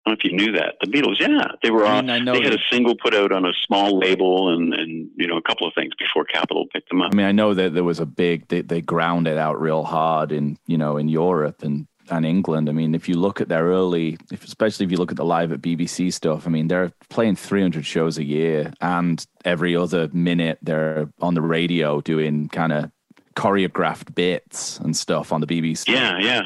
I 0.06 0.10
don't 0.10 0.14
know 0.14 0.16
if 0.18 0.24
you 0.24 0.32
knew 0.36 0.52
that. 0.52 0.76
The 0.80 0.86
Beatles, 0.90 1.20
yeah, 1.20 1.48
they 1.62 1.70
were 1.70 1.84
I 1.84 1.98
on. 1.98 2.06
mean, 2.06 2.14
I 2.16 2.18
know 2.20 2.32
they 2.32 2.42
had 2.42 2.52
that- 2.54 2.60
a 2.60 2.74
single 2.74 2.96
put 2.96 3.14
out 3.14 3.32
on 3.32 3.44
a 3.44 3.52
small 3.66 3.98
label, 3.98 4.52
and 4.54 4.72
and 4.74 5.10
you 5.16 5.26
know 5.26 5.36
a 5.36 5.42
couple 5.42 5.66
of 5.66 5.74
things 5.74 5.92
before 5.98 6.24
Capitol 6.24 6.66
picked 6.72 6.88
them 6.88 7.02
up. 7.02 7.10
I 7.12 7.16
mean, 7.16 7.26
I 7.26 7.32
know 7.32 7.52
that 7.54 7.74
there 7.74 7.84
was 7.84 8.00
a 8.00 8.06
big 8.06 8.48
they 8.48 8.62
they 8.62 8.80
ground 8.80 9.28
it 9.28 9.36
out 9.36 9.60
real 9.60 9.84
hard 9.84 10.32
in 10.32 10.56
you 10.66 10.78
know 10.78 10.96
in 10.96 11.08
Europe 11.08 11.62
and 11.62 11.86
and 12.10 12.26
England. 12.26 12.68
I 12.68 12.72
mean, 12.72 12.94
if 12.94 13.08
you 13.08 13.14
look 13.14 13.40
at 13.40 13.48
their 13.48 13.64
early, 13.66 14.18
if, 14.30 14.44
especially 14.44 14.86
if 14.86 14.92
you 14.92 14.98
look 14.98 15.10
at 15.10 15.16
the 15.16 15.24
live 15.24 15.52
at 15.52 15.62
BBC 15.62 16.12
stuff, 16.12 16.46
I 16.46 16.50
mean, 16.50 16.68
they're 16.68 16.92
playing 17.08 17.36
300 17.36 17.86
shows 17.86 18.18
a 18.18 18.24
year, 18.24 18.72
and 18.80 19.24
every 19.44 19.76
other 19.76 20.08
minute 20.12 20.58
they're 20.62 21.08
on 21.20 21.34
the 21.34 21.42
radio 21.42 22.00
doing 22.00 22.48
kind 22.48 22.72
of 22.72 22.90
choreographed 23.36 24.14
bits 24.14 24.78
and 24.78 24.96
stuff 24.96 25.32
on 25.32 25.40
the 25.40 25.46
BBC. 25.46 25.88
yeah, 25.88 26.18
yeah. 26.18 26.42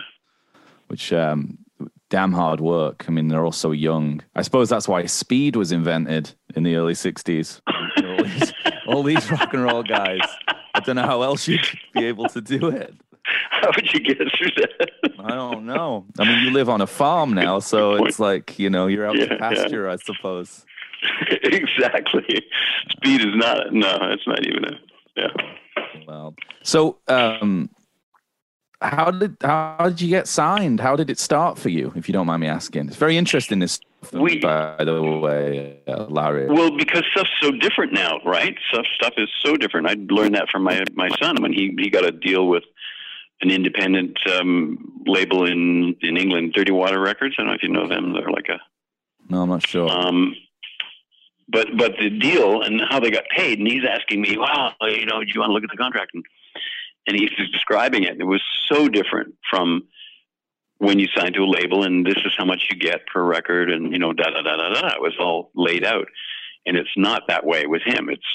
which 0.88 1.12
um, 1.12 1.58
damn 2.10 2.32
hard 2.32 2.60
work. 2.60 3.04
I 3.08 3.10
mean, 3.10 3.28
they're 3.28 3.44
all 3.44 3.52
so 3.52 3.72
young. 3.72 4.22
I 4.34 4.42
suppose 4.42 4.68
that's 4.68 4.86
why 4.86 5.06
speed 5.06 5.56
was 5.56 5.72
invented 5.72 6.32
in 6.54 6.62
the 6.62 6.76
early 6.76 6.94
'60s. 6.94 7.60
all, 7.66 8.24
these, 8.24 8.52
all 8.86 9.02
these 9.02 9.30
rock 9.32 9.52
and 9.54 9.64
roll 9.64 9.82
guys. 9.82 10.20
I 10.74 10.80
don't 10.80 10.96
know 10.96 11.02
how 11.02 11.22
else 11.22 11.48
you'd 11.48 11.66
be 11.94 12.04
able 12.04 12.28
to 12.28 12.40
do 12.40 12.68
it. 12.68 12.94
How 13.50 13.70
would 13.74 13.92
you 13.92 14.00
get 14.00 14.18
through 14.18 14.50
that? 14.56 14.90
I 15.18 15.28
don't 15.30 15.66
know. 15.66 16.04
I 16.18 16.24
mean, 16.24 16.44
you 16.44 16.50
live 16.50 16.68
on 16.68 16.80
a 16.80 16.86
farm 16.86 17.32
now, 17.34 17.58
so 17.58 18.04
it's 18.04 18.18
like 18.18 18.58
you 18.58 18.70
know 18.70 18.86
you're 18.86 19.06
out 19.06 19.16
Yeah, 19.18 19.26
to 19.26 19.34
yeah. 19.34 19.38
pasture, 19.38 19.88
I 19.88 19.96
suppose. 19.96 20.64
exactly. 21.42 22.42
Speed 22.90 23.20
is 23.20 23.34
not. 23.34 23.72
No, 23.72 23.96
it's 24.10 24.26
not 24.26 24.46
even 24.46 24.64
a. 24.64 24.78
Yeah. 25.16 25.28
Well, 26.06 26.34
so 26.62 26.98
um, 27.08 27.70
how 28.80 29.10
did 29.10 29.36
how 29.42 29.86
did 29.88 30.00
you 30.00 30.08
get 30.08 30.26
signed? 30.28 30.80
How 30.80 30.96
did 30.96 31.10
it 31.10 31.18
start 31.18 31.58
for 31.58 31.68
you? 31.68 31.92
If 31.96 32.08
you 32.08 32.12
don't 32.12 32.26
mind 32.26 32.40
me 32.40 32.46
asking, 32.48 32.88
it's 32.88 32.96
very 32.96 33.16
interesting. 33.16 33.58
This, 33.60 33.80
We- 34.12 34.38
by 34.40 34.82
the 34.84 35.00
way, 35.02 35.80
uh, 35.86 36.06
Larry. 36.06 36.46
Well, 36.48 36.76
because 36.76 37.04
stuff's 37.12 37.30
so 37.40 37.50
different 37.52 37.92
now, 37.92 38.18
right? 38.24 38.56
Stuff 38.72 38.86
stuff 38.94 39.14
is 39.16 39.28
so 39.44 39.56
different. 39.56 39.86
I 39.88 39.96
learned 40.10 40.34
that 40.34 40.48
from 40.50 40.62
my 40.64 40.82
my 40.94 41.08
son 41.20 41.36
when 41.40 41.52
he 41.52 41.74
he 41.78 41.90
got 41.90 42.04
a 42.04 42.12
deal 42.12 42.48
with 42.48 42.64
an 43.40 43.50
independent 43.50 44.18
um, 44.38 45.02
label 45.06 45.44
in 45.46 45.96
in 46.00 46.16
England, 46.16 46.52
Dirty 46.54 46.72
Water 46.72 47.00
Records. 47.00 47.34
I 47.38 47.42
don't 47.42 47.48
know 47.48 47.54
if 47.54 47.62
you 47.62 47.68
know 47.68 47.88
them. 47.88 48.12
They're 48.12 48.30
like 48.30 48.48
a 48.48 48.58
No, 49.28 49.42
I'm 49.42 49.48
not 49.48 49.66
sure. 49.66 49.90
um, 49.90 50.34
but 51.48 51.68
but 51.76 51.92
the 52.00 52.10
deal 52.10 52.62
and 52.62 52.80
how 52.88 53.00
they 53.00 53.10
got 53.10 53.24
paid, 53.34 53.58
and 53.58 53.68
he's 53.68 53.84
asking 53.88 54.22
me, 54.22 54.36
"Wow, 54.38 54.72
you 54.82 55.06
know, 55.06 55.22
do 55.22 55.30
you 55.32 55.40
want 55.40 55.50
to 55.50 55.54
look 55.54 55.64
at 55.64 55.70
the 55.70 55.76
contract?" 55.76 56.12
And, 56.14 56.24
and 57.06 57.18
he's 57.18 57.30
describing 57.52 58.04
it. 58.04 58.18
It 58.18 58.24
was 58.24 58.42
so 58.66 58.88
different 58.88 59.34
from 59.50 59.82
when 60.78 60.98
you 60.98 61.06
sign 61.14 61.32
to 61.34 61.42
a 61.42 61.46
label, 61.46 61.84
and 61.84 62.06
this 62.06 62.16
is 62.24 62.32
how 62.36 62.44
much 62.44 62.68
you 62.70 62.78
get 62.78 63.06
per 63.06 63.22
record, 63.22 63.70
and 63.70 63.92
you 63.92 63.98
know, 63.98 64.12
da 64.12 64.30
da 64.30 64.42
da 64.42 64.56
da 64.56 64.68
da. 64.80 64.88
It 64.94 65.02
was 65.02 65.16
all 65.20 65.50
laid 65.54 65.84
out, 65.84 66.08
and 66.66 66.76
it's 66.76 66.96
not 66.96 67.24
that 67.28 67.44
way 67.44 67.66
with 67.66 67.82
him. 67.82 68.08
It's 68.08 68.26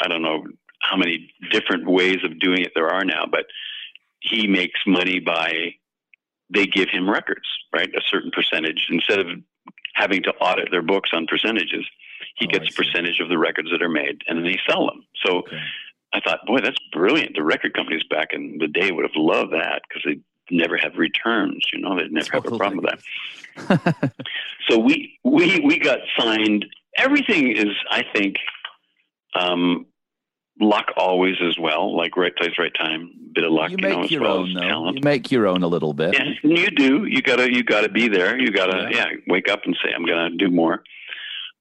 I 0.00 0.08
don't 0.08 0.22
know 0.22 0.44
how 0.82 0.96
many 0.96 1.32
different 1.50 1.86
ways 1.88 2.18
of 2.22 2.38
doing 2.38 2.60
it 2.62 2.72
there 2.74 2.88
are 2.88 3.04
now, 3.04 3.24
but 3.30 3.46
he 4.28 4.46
makes 4.46 4.80
money 4.86 5.20
by 5.20 5.74
they 6.48 6.66
give 6.66 6.88
him 6.88 7.08
records, 7.10 7.46
right? 7.74 7.88
A 7.94 8.00
certain 8.08 8.30
percentage 8.30 8.86
instead 8.90 9.18
of 9.18 9.26
having 9.94 10.22
to 10.22 10.30
audit 10.34 10.70
their 10.70 10.82
books 10.82 11.10
on 11.12 11.26
percentages. 11.26 11.86
He 12.36 12.46
Oh, 12.46 12.50
gets 12.50 12.70
a 12.70 12.72
percentage 12.72 13.18
of 13.20 13.28
the 13.28 13.38
records 13.38 13.70
that 13.70 13.82
are 13.82 13.88
made, 13.88 14.22
and 14.26 14.38
then 14.38 14.44
they 14.44 14.58
sell 14.68 14.86
them. 14.86 15.04
So 15.24 15.38
Okay. 15.38 15.60
I 16.12 16.20
thought, 16.20 16.46
boy, 16.46 16.60
that's 16.62 16.78
brilliant. 16.92 17.34
The 17.34 17.42
record 17.42 17.74
companies 17.74 18.04
back 18.08 18.28
in 18.32 18.58
the 18.58 18.68
day 18.68 18.92
would 18.92 19.04
have 19.04 19.16
loved 19.16 19.52
that 19.52 19.82
because 19.88 20.02
they 20.04 20.20
never 20.50 20.76
have 20.76 20.96
returns. 20.96 21.66
You 21.72 21.80
know, 21.80 21.96
they'd 21.96 22.12
never 22.12 22.28
have 22.32 22.46
a 22.46 22.56
problem 22.56 22.80
with 22.82 22.90
that. 23.56 24.12
So 24.68 24.78
we 24.78 25.18
we 25.22 25.60
we 25.60 25.78
got 25.78 26.00
signed. 26.18 26.66
Everything 26.96 27.56
is, 27.56 27.68
I 27.90 28.02
think, 28.14 28.36
um, 29.34 29.86
luck 30.60 30.92
always 30.96 31.36
as 31.46 31.58
well. 31.58 31.96
Like 31.96 32.16
right 32.16 32.34
place, 32.36 32.52
right 32.58 32.72
time. 32.74 33.10
Bit 33.34 33.44
of 33.44 33.52
luck, 33.52 33.70
you 33.70 33.76
you, 33.78 33.88
know, 33.88 33.96
make 33.96 34.04
as 34.06 34.10
your 34.10 34.22
well 34.22 34.36
own 34.38 34.48
as 34.50 34.54
though. 34.54 34.60
talent. 34.60 34.96
You 34.96 35.02
make 35.04 35.30
your 35.30 35.46
own 35.46 35.62
a 35.62 35.68
little 35.68 35.92
bit. 35.92 36.14
Yeah, 36.14 36.24
you 36.42 36.70
do. 36.70 37.04
You 37.04 37.20
gotta 37.22 37.52
you 37.52 37.62
gotta 37.62 37.88
be 37.90 38.08
there. 38.08 38.38
You 38.38 38.50
gotta 38.50 38.88
Yeah. 38.90 39.06
yeah, 39.10 39.16
wake 39.26 39.48
up 39.50 39.60
and 39.64 39.76
say 39.84 39.92
I'm 39.94 40.06
gonna 40.06 40.30
do 40.30 40.48
more. 40.50 40.82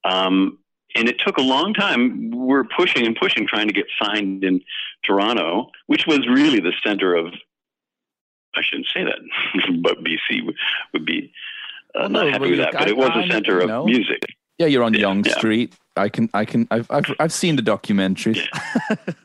Um, 0.04 0.60
and 0.96 1.10
it 1.10 1.20
took 1.20 1.38
a 1.38 1.42
long 1.42 1.74
time. 1.74 2.32
We're 2.32 2.64
pushing 2.64 3.06
and 3.06 3.16
pushing, 3.16 3.46
trying 3.48 3.68
to 3.68 3.74
get 3.74 3.88
signed 4.02 4.44
in 4.46 4.62
Toronto, 5.04 5.72
which 5.88 6.06
was 6.08 6.20
really 6.28 6.60
the 6.62 6.74
center 6.86 7.16
of. 7.16 7.34
I 8.58 8.62
shouldn't 8.62 8.88
say 8.94 9.04
that, 9.04 9.20
but 9.82 9.98
BC 10.02 10.46
would, 10.46 10.56
would 10.94 11.06
be 11.06 11.30
uh, 11.94 12.00
Well, 12.04 12.10
not 12.10 12.26
no, 12.28 12.32
happy 12.32 12.50
with 12.52 12.60
that. 12.60 12.72
But 12.72 12.84
I- 12.84 12.90
it 12.90 12.96
was 12.98 13.10
I- 13.14 13.22
the 13.24 13.34
center 13.34 13.62
you 13.62 13.70
of 13.70 13.86
music. 13.86 14.22
Yeah, 14.58 14.68
you're 14.68 14.84
on 14.84 14.94
Yeah, 14.94 15.02
Yonge 15.02 15.28
yeah. 15.28 15.34
Street. 15.34 15.74
I 15.96 16.10
can, 16.10 16.30
I 16.34 16.46
can, 16.46 16.68
I've, 16.72 16.88
I've, 16.90 17.06
I've 17.20 17.34
seen 17.34 17.56
the 17.56 17.62
documentaries. 17.62 18.46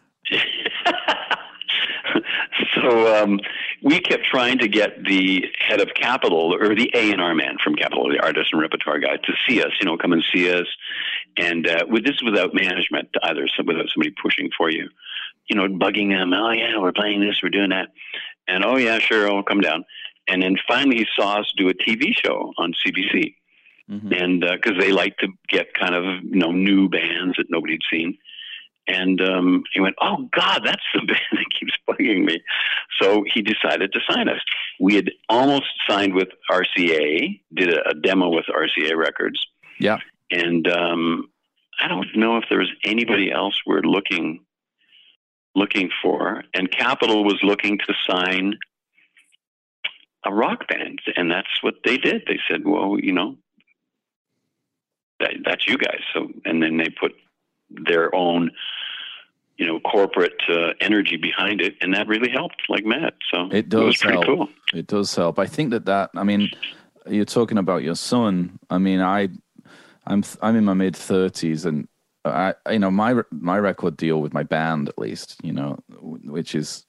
so 2.74 3.22
um, 3.22 3.40
we 3.82 4.00
kept 4.00 4.24
trying 4.24 4.58
to 4.58 4.68
get 4.68 5.02
the 5.04 5.44
head 5.58 5.80
of 5.80 5.88
Capitol 5.94 6.54
or 6.54 6.74
the 6.74 6.90
A 6.94 7.12
and 7.12 7.20
R 7.20 7.34
man 7.34 7.56
from 7.62 7.74
Capitol, 7.74 8.08
the 8.10 8.20
artist 8.20 8.50
and 8.52 8.60
repertoire 8.60 8.98
guy, 8.98 9.16
to 9.16 9.32
see 9.48 9.62
us. 9.62 9.72
You 9.80 9.86
know, 9.86 9.96
come 9.96 10.12
and 10.12 10.24
see 10.32 10.52
us. 10.52 10.66
And 11.36 11.66
uh, 11.66 11.86
with 11.88 12.04
this, 12.04 12.22
without 12.22 12.54
management 12.54 13.08
either, 13.22 13.46
so 13.48 13.62
without 13.64 13.86
somebody 13.94 14.14
pushing 14.22 14.50
for 14.56 14.70
you. 14.70 14.88
You 15.48 15.56
know, 15.56 15.66
bugging 15.66 16.10
them. 16.10 16.32
Oh 16.32 16.50
yeah, 16.52 16.78
we're 16.78 16.92
playing 16.92 17.20
this, 17.20 17.40
we're 17.42 17.48
doing 17.48 17.70
that, 17.70 17.88
and 18.46 18.64
oh 18.64 18.76
yeah, 18.76 19.00
sure, 19.00 19.28
I'll 19.28 19.42
come 19.42 19.60
down. 19.60 19.84
And 20.28 20.42
then 20.42 20.56
finally, 20.68 20.98
he 20.98 21.06
saw 21.16 21.40
us 21.40 21.52
do 21.56 21.68
a 21.68 21.74
TV 21.74 22.14
show 22.14 22.52
on 22.56 22.72
CBC 22.86 23.34
Mhm. 23.90 24.22
and 24.22 24.40
because 24.40 24.78
they 24.78 24.92
like 24.92 25.16
to 25.18 25.28
get 25.48 25.74
kind 25.74 25.94
of 25.94 26.04
you 26.22 26.36
know 26.36 26.52
new 26.52 26.88
bands 26.88 27.36
that 27.38 27.50
nobody'd 27.50 27.82
seen. 27.90 28.16
And 28.86 29.20
um, 29.20 29.62
he 29.72 29.80
went, 29.80 29.94
"Oh 30.00 30.28
God, 30.32 30.62
that's 30.64 30.82
the 30.94 31.00
band 31.06 31.20
that 31.32 31.46
keeps 31.58 31.72
bugging 31.88 32.24
me." 32.24 32.40
So 33.00 33.24
he 33.26 33.42
decided 33.42 33.92
to 33.92 34.00
sign 34.08 34.28
us. 34.28 34.40
We 34.80 34.94
had 34.94 35.10
almost 35.28 35.66
signed 35.88 36.14
with 36.14 36.28
RCA, 36.50 37.40
did 37.54 37.72
a, 37.74 37.88
a 37.90 37.94
demo 37.94 38.28
with 38.30 38.46
RCA 38.46 38.96
Records, 38.96 39.46
Yeah. 39.78 39.98
and 40.30 40.66
um, 40.68 41.28
I 41.80 41.88
don't 41.88 42.08
know 42.16 42.36
if 42.38 42.44
there 42.48 42.58
was 42.58 42.70
anybody 42.84 43.30
else 43.30 43.60
we're 43.66 43.82
looking 43.82 44.40
looking 45.54 45.90
for. 46.02 46.42
And 46.54 46.70
Capitol 46.70 47.24
was 47.24 47.38
looking 47.42 47.78
to 47.78 47.94
sign 48.08 48.54
a 50.24 50.32
rock 50.32 50.68
band, 50.68 51.00
and 51.16 51.30
that's 51.30 51.62
what 51.62 51.74
they 51.84 51.96
did. 51.96 52.22
They 52.26 52.38
said, 52.48 52.62
"Well, 52.64 52.98
you 53.00 53.12
know, 53.12 53.36
that, 55.20 55.34
that's 55.44 55.66
you 55.66 55.78
guys." 55.78 56.00
So, 56.12 56.28
and 56.44 56.62
then 56.62 56.76
they 56.76 56.88
put 56.88 57.12
their 57.70 58.12
own, 58.14 58.50
you 59.56 59.66
know, 59.66 59.78
corporate 59.80 60.40
uh, 60.48 60.72
energy 60.80 61.16
behind 61.16 61.60
it, 61.60 61.76
and 61.80 61.94
that 61.94 62.08
really 62.08 62.30
helped 62.30 62.62
like 62.68 62.84
Matt. 62.84 63.14
So 63.32 63.48
It 63.52 63.68
does 63.68 63.84
was 63.84 63.96
pretty 63.98 64.14
help. 64.14 64.26
cool. 64.26 64.48
It 64.74 64.86
does 64.86 65.14
help. 65.14 65.38
I 65.38 65.46
think 65.46 65.70
that 65.70 65.84
that. 65.86 66.10
I 66.16 66.24
mean, 66.24 66.50
you're 67.06 67.24
talking 67.24 67.58
about 67.58 67.82
your 67.82 67.94
son. 67.94 68.58
I 68.68 68.78
mean, 68.78 69.00
I, 69.00 69.28
I'm 70.06 70.24
I'm 70.42 70.56
in 70.56 70.64
my 70.64 70.74
mid 70.74 70.96
thirties, 70.96 71.64
and 71.64 71.86
I, 72.24 72.54
you 72.70 72.78
know, 72.78 72.90
my 72.90 73.22
my 73.30 73.58
record 73.58 73.96
deal 73.96 74.20
with 74.20 74.34
my 74.34 74.42
band, 74.42 74.88
at 74.88 74.98
least, 74.98 75.36
you 75.42 75.52
know, 75.52 75.78
which 76.00 76.54
is, 76.54 76.86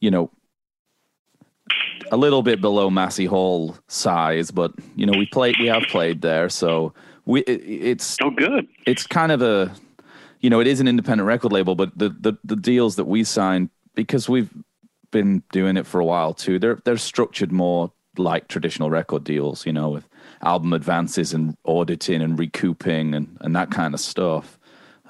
you 0.00 0.10
know, 0.10 0.30
a 2.10 2.16
little 2.16 2.42
bit 2.42 2.60
below 2.60 2.90
Massey 2.90 3.26
Hall 3.26 3.76
size, 3.88 4.50
but 4.50 4.72
you 4.96 5.06
know, 5.06 5.18
we 5.18 5.26
played, 5.26 5.56
we 5.58 5.66
have 5.66 5.82
played 5.84 6.22
there, 6.22 6.48
so 6.48 6.92
we 7.26 7.40
it, 7.42 7.60
it's 7.66 8.16
Oh, 8.20 8.30
good. 8.30 8.66
it's 8.86 9.06
kind 9.06 9.32
of 9.32 9.42
a 9.42 9.72
you 10.40 10.50
know 10.50 10.60
it 10.60 10.66
is 10.66 10.80
an 10.80 10.88
independent 10.88 11.26
record 11.26 11.52
label 11.52 11.74
but 11.74 11.96
the 11.98 12.08
the, 12.10 12.34
the 12.44 12.56
deals 12.56 12.96
that 12.96 13.04
we 13.04 13.24
sign 13.24 13.70
because 13.94 14.28
we've 14.28 14.50
been 15.10 15.42
doing 15.52 15.76
it 15.76 15.86
for 15.86 16.00
a 16.00 16.04
while 16.04 16.34
too 16.34 16.58
they're 16.58 16.80
they're 16.84 16.96
structured 16.96 17.52
more 17.52 17.92
like 18.18 18.48
traditional 18.48 18.90
record 18.90 19.24
deals 19.24 19.64
you 19.66 19.72
know 19.72 19.88
with 19.90 20.08
album 20.42 20.72
advances 20.72 21.32
and 21.32 21.56
auditing 21.64 22.20
and 22.22 22.38
recouping 22.38 23.14
and 23.14 23.36
and 23.40 23.54
that 23.56 23.70
kind 23.70 23.94
of 23.94 24.00
stuff 24.00 24.58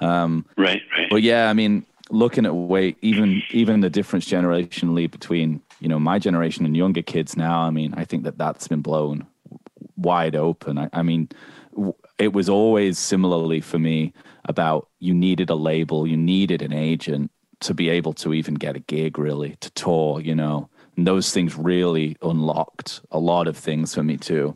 um, 0.01 0.45
Right, 0.57 0.81
right. 0.97 1.09
but 1.09 1.21
yeah 1.21 1.49
i 1.49 1.53
mean 1.53 1.85
looking 2.11 2.45
at 2.45 2.53
way 2.53 2.95
even 3.01 3.41
even 3.51 3.79
the 3.81 3.89
difference 3.89 4.25
generationally 4.29 5.09
between 5.09 5.61
you 5.79 5.87
know 5.87 5.97
my 5.99 6.19
generation 6.19 6.65
and 6.65 6.77
younger 6.77 7.01
kids 7.01 7.35
now. 7.35 7.61
I 7.61 7.69
mean, 7.71 7.93
I 7.97 8.05
think 8.05 8.23
that 8.23 8.37
that's 8.37 8.67
been 8.67 8.81
blown 8.81 9.25
wide 9.97 10.35
open. 10.35 10.77
I, 10.77 10.89
I 10.93 11.01
mean, 11.01 11.29
it 12.17 12.33
was 12.33 12.49
always 12.49 12.97
similarly 12.97 13.61
for 13.61 13.79
me 13.79 14.13
about 14.45 14.87
you 14.99 15.13
needed 15.13 15.49
a 15.49 15.55
label, 15.55 16.07
you 16.07 16.17
needed 16.17 16.61
an 16.61 16.73
agent 16.73 17.31
to 17.61 17.73
be 17.73 17.89
able 17.89 18.13
to 18.13 18.33
even 18.33 18.53
get 18.53 18.75
a 18.75 18.79
gig, 18.79 19.17
really 19.17 19.55
to 19.61 19.69
tour. 19.71 20.21
You 20.21 20.35
know, 20.35 20.69
and 20.95 21.07
those 21.07 21.31
things 21.31 21.57
really 21.57 22.15
unlocked 22.21 23.01
a 23.11 23.19
lot 23.19 23.47
of 23.47 23.57
things 23.57 23.93
for 23.93 24.03
me 24.03 24.17
too. 24.17 24.55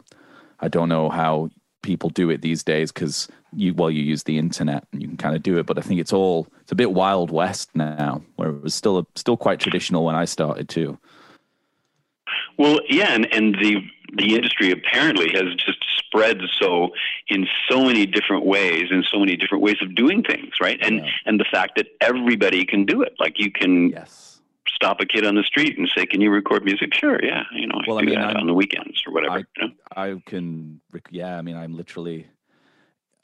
I 0.59 0.67
don't 0.67 0.89
know 0.89 1.09
how 1.09 1.49
people 1.81 2.09
do 2.09 2.29
it 2.29 2.41
these 2.41 2.63
days 2.63 2.91
because 2.91 3.27
you 3.55 3.73
well 3.73 3.89
you 3.89 4.03
use 4.03 4.23
the 4.23 4.37
internet 4.37 4.85
and 4.91 5.01
you 5.01 5.07
can 5.07 5.17
kind 5.17 5.35
of 5.35 5.41
do 5.41 5.57
it 5.57 5.65
but 5.65 5.77
i 5.77 5.81
think 5.81 5.99
it's 5.99 6.13
all 6.13 6.47
it's 6.61 6.71
a 6.71 6.75
bit 6.75 6.91
wild 6.91 7.31
west 7.31 7.69
now 7.73 8.21
where 8.35 8.49
it 8.49 8.61
was 8.61 8.75
still 8.75 8.99
a, 8.99 9.05
still 9.15 9.37
quite 9.37 9.59
traditional 9.59 10.03
when 10.03 10.15
i 10.15 10.25
started 10.25 10.67
too 10.67 10.97
well 12.57 12.79
yeah 12.89 13.13
and, 13.13 13.33
and 13.33 13.55
the 13.55 13.77
the 14.17 14.35
industry 14.35 14.71
apparently 14.71 15.29
has 15.31 15.55
just 15.55 15.98
spread 16.09 16.41
so 16.59 16.89
in 17.27 17.47
so 17.69 17.83
many 17.83 18.05
different 18.05 18.45
ways 18.45 18.87
and 18.89 19.05
so 19.11 19.19
many 19.19 19.35
different 19.35 19.63
ways 19.63 19.77
of 19.81 19.93
doing 19.93 20.23
things 20.23 20.53
right 20.59 20.79
and 20.81 20.97
yeah. 20.97 21.11
and 21.25 21.39
the 21.39 21.45
fact 21.51 21.73
that 21.75 21.87
everybody 22.01 22.65
can 22.65 22.85
do 22.85 23.01
it 23.01 23.13
like 23.19 23.37
you 23.37 23.51
can 23.51 23.89
yes 23.89 24.29
stop 24.79 25.01
a 25.01 25.05
kid 25.05 25.25
on 25.25 25.35
the 25.35 25.43
street 25.43 25.77
and 25.77 25.89
say, 25.93 26.05
"Can 26.05 26.21
you 26.21 26.31
record 26.31 26.63
music?" 26.63 26.93
Sure, 26.93 27.19
yeah, 27.23 27.43
you 27.53 27.67
know, 27.67 27.81
well, 27.85 27.97
I, 27.97 28.01
I 28.01 28.05
mean, 28.05 28.17
on 28.17 28.47
the 28.47 28.53
weekends 28.53 29.03
or 29.05 29.13
whatever. 29.13 29.35
I, 29.35 29.37
you 29.37 29.67
know? 29.67 29.73
I 29.95 30.21
can, 30.25 30.79
yeah. 31.11 31.37
I 31.37 31.41
mean, 31.41 31.57
I'm 31.57 31.75
literally. 31.75 32.27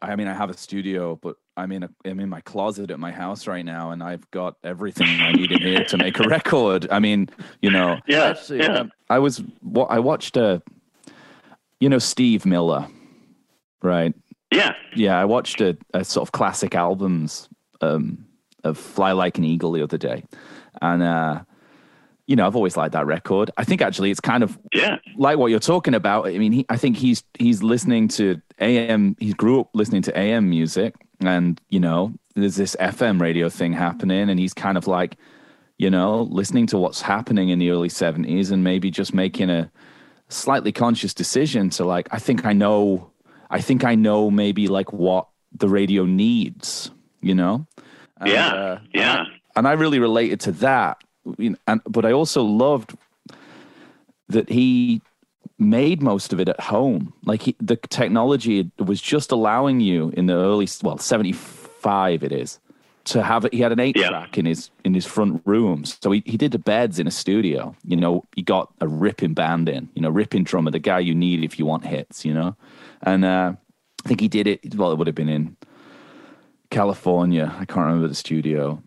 I 0.02 0.16
mean, 0.18 0.28
I 0.28 0.34
have 0.34 0.50
a 0.50 0.58
studio, 0.58 1.16
but 1.16 1.38
I'm 1.56 1.72
in 1.72 1.84
a, 1.84 1.90
I'm 2.04 2.20
in 2.20 2.30
my 2.30 2.42
closet 2.42 2.92
at 2.92 3.00
my 3.00 3.12
house 3.12 3.48
right 3.48 3.64
now, 3.64 3.92
and 3.92 4.04
I've 4.04 4.30
got 4.30 4.58
everything 4.64 5.08
I 5.08 5.32
need 5.32 5.52
in 5.52 5.62
here 5.62 5.86
to 5.86 5.98
make 5.98 6.20
a 6.20 6.28
record. 6.28 6.88
I 6.92 7.00
mean, 7.00 7.30
you 7.62 7.72
know, 7.72 8.00
yeah, 8.08 8.26
actually, 8.26 8.60
yeah. 8.60 8.80
Um, 8.80 8.92
I 9.10 9.20
was 9.20 9.42
what 9.62 9.86
I 9.90 10.00
watched 10.00 10.36
a, 10.36 10.62
you 11.80 11.90
know, 11.90 12.00
Steve 12.00 12.46
Miller, 12.46 12.88
right? 13.82 14.14
Yeah, 14.52 14.74
yeah. 14.96 15.20
I 15.20 15.26
watched 15.26 15.62
a, 15.62 15.78
a 15.94 16.04
sort 16.04 16.28
of 16.28 16.32
classic 16.32 16.76
albums 16.76 17.50
um, 17.82 18.26
of 18.64 18.78
Fly 18.78 19.12
Like 19.12 19.38
an 19.38 19.44
Eagle 19.44 19.72
the 19.72 19.84
other 19.84 19.98
day, 19.98 20.24
and 20.82 21.04
uh, 21.04 21.42
you 22.28 22.36
know, 22.36 22.48
I've 22.48 22.56
always 22.56 22.76
liked 22.76 22.94
that 22.94 23.06
record. 23.06 23.52
I 23.58 23.64
think 23.64 23.82
actually 23.82 24.12
it's 24.12 24.20
kind 24.20 24.44
of 24.44 24.58
yeah 24.74 24.98
like 25.18 25.38
what 25.38 25.48
you're 25.48 25.60
talking 25.60 25.94
about. 25.94 26.28
I 26.28 26.38
mean, 26.38 26.52
he, 26.52 26.66
I 26.70 26.78
think 26.78 26.98
he's 26.98 27.24
he's 27.38 27.62
listening 27.62 28.08
to 28.10 28.42
AM. 28.60 29.16
He 29.20 29.34
grew 29.34 29.62
up 29.62 29.70
listening 29.74 30.02
to 30.04 30.18
AM 30.18 30.50
music, 30.50 30.96
and 31.22 31.60
you 31.70 31.80
know, 31.80 32.14
there's 32.36 32.56
this 32.56 32.76
FM 32.80 33.20
radio 33.22 33.50
thing 33.50 33.74
happening, 33.74 34.30
and 34.30 34.40
he's 34.40 34.54
kind 34.54 34.78
of 34.78 34.88
like, 34.88 35.18
you 35.78 35.90
know, 35.90 36.24
listening 36.24 36.68
to 36.68 36.78
what's 36.78 37.02
happening 37.02 37.50
in 37.50 37.60
the 37.60 37.70
early 37.72 37.90
'70s, 37.90 38.52
and 38.52 38.64
maybe 38.64 38.90
just 38.90 39.14
making 39.14 39.50
a 39.50 39.72
slightly 40.30 40.72
conscious 40.72 41.14
decision 41.14 41.70
to 41.72 41.86
like, 41.86 42.08
I 42.12 42.20
think 42.20 42.46
I 42.46 42.54
know, 42.54 43.12
I 43.50 43.62
think 43.62 43.84
I 43.84 43.96
know 43.96 44.32
maybe 44.32 44.68
like 44.68 44.92
what 44.92 45.28
the 45.52 45.70
radio 45.70 46.06
needs, 46.06 46.92
you 47.22 47.36
know. 47.36 47.68
And, 48.18 48.30
yeah, 48.30 48.48
uh, 48.54 48.80
yeah 48.94 49.26
and 49.56 49.68
I 49.68 49.74
really 49.74 50.00
related 50.00 50.40
to 50.42 50.52
that. 50.54 51.02
And 51.68 51.82
but 51.86 52.06
I 52.06 52.12
also 52.12 52.44
loved 52.44 52.96
that 54.28 54.50
he 54.50 55.02
made 55.58 56.02
most 56.02 56.34
of 56.34 56.40
it 56.40 56.50
at 56.50 56.60
home. 56.60 57.14
Like 57.24 57.44
he, 57.44 57.56
the 57.60 57.78
technology 57.78 58.70
was 58.78 59.02
just 59.02 59.32
allowing 59.32 59.80
you 59.80 60.12
in 60.16 60.26
the 60.26 60.34
early 60.34 60.68
well 60.84 60.98
seventy 60.98 61.32
five 61.32 62.24
it 62.24 62.32
is 62.32 62.60
to 63.06 63.24
have 63.24 63.46
it. 63.46 63.54
He 63.54 63.60
had 63.60 63.72
an 63.72 63.80
eight 63.80 63.98
yeah. 63.98 64.10
track 64.10 64.38
in 64.38 64.46
his 64.46 64.70
in 64.84 64.94
his 64.94 65.06
front 65.06 65.42
room, 65.46 65.86
so 65.86 66.12
he, 66.12 66.24
he 66.26 66.38
did 66.38 66.52
the 66.52 66.60
beds 66.60 67.00
in 67.00 67.08
a 67.08 67.12
studio. 67.12 67.76
You 67.84 67.98
know, 67.98 68.26
he 68.36 68.42
got 68.42 68.74
a 68.82 68.88
ripping 68.88 69.34
band 69.34 69.70
in. 69.70 69.90
You 69.94 70.02
know, 70.02 70.10
ripping 70.10 70.44
drummer, 70.44 70.72
the 70.72 70.80
guy 70.80 71.00
you 71.00 71.16
need 71.16 71.44
if 71.44 71.58
you 71.58 71.66
want 71.66 71.86
hits. 71.86 72.26
You 72.26 72.34
know, 72.34 72.56
and 73.04 73.24
uh, 73.24 73.54
I 74.04 74.08
think 74.08 74.20
he 74.20 74.28
did 74.28 74.48
it. 74.48 74.76
Well, 74.76 74.92
it 74.92 74.98
would 74.98 75.08
have 75.08 75.16
been 75.16 75.30
in 75.30 75.56
California. 76.70 77.54
I 77.58 77.66
can't 77.66 77.86
remember 77.86 78.08
the 78.08 78.16
studio, 78.16 78.82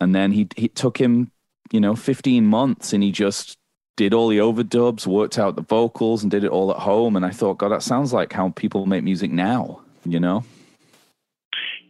and 0.00 0.14
then 0.14 0.32
he 0.32 0.48
he 0.56 0.68
took 0.68 1.00
him, 1.00 1.30
you 1.72 1.80
know, 1.80 1.94
15 1.94 2.44
months, 2.44 2.92
and 2.92 3.02
he 3.02 3.12
just 3.12 3.56
did 3.96 4.14
all 4.14 4.28
the 4.28 4.38
overdubs, 4.38 5.06
worked 5.06 5.38
out 5.38 5.56
the 5.56 5.62
vocals, 5.62 6.22
and 6.22 6.30
did 6.30 6.42
it 6.42 6.50
all 6.50 6.70
at 6.70 6.78
home. 6.78 7.16
And 7.16 7.26
I 7.26 7.30
thought, 7.30 7.58
God, 7.58 7.68
that 7.68 7.82
sounds 7.82 8.14
like 8.14 8.32
how 8.32 8.48
people 8.50 8.86
make 8.86 9.04
music 9.04 9.30
now, 9.30 9.82
you 10.06 10.18
know? 10.18 10.42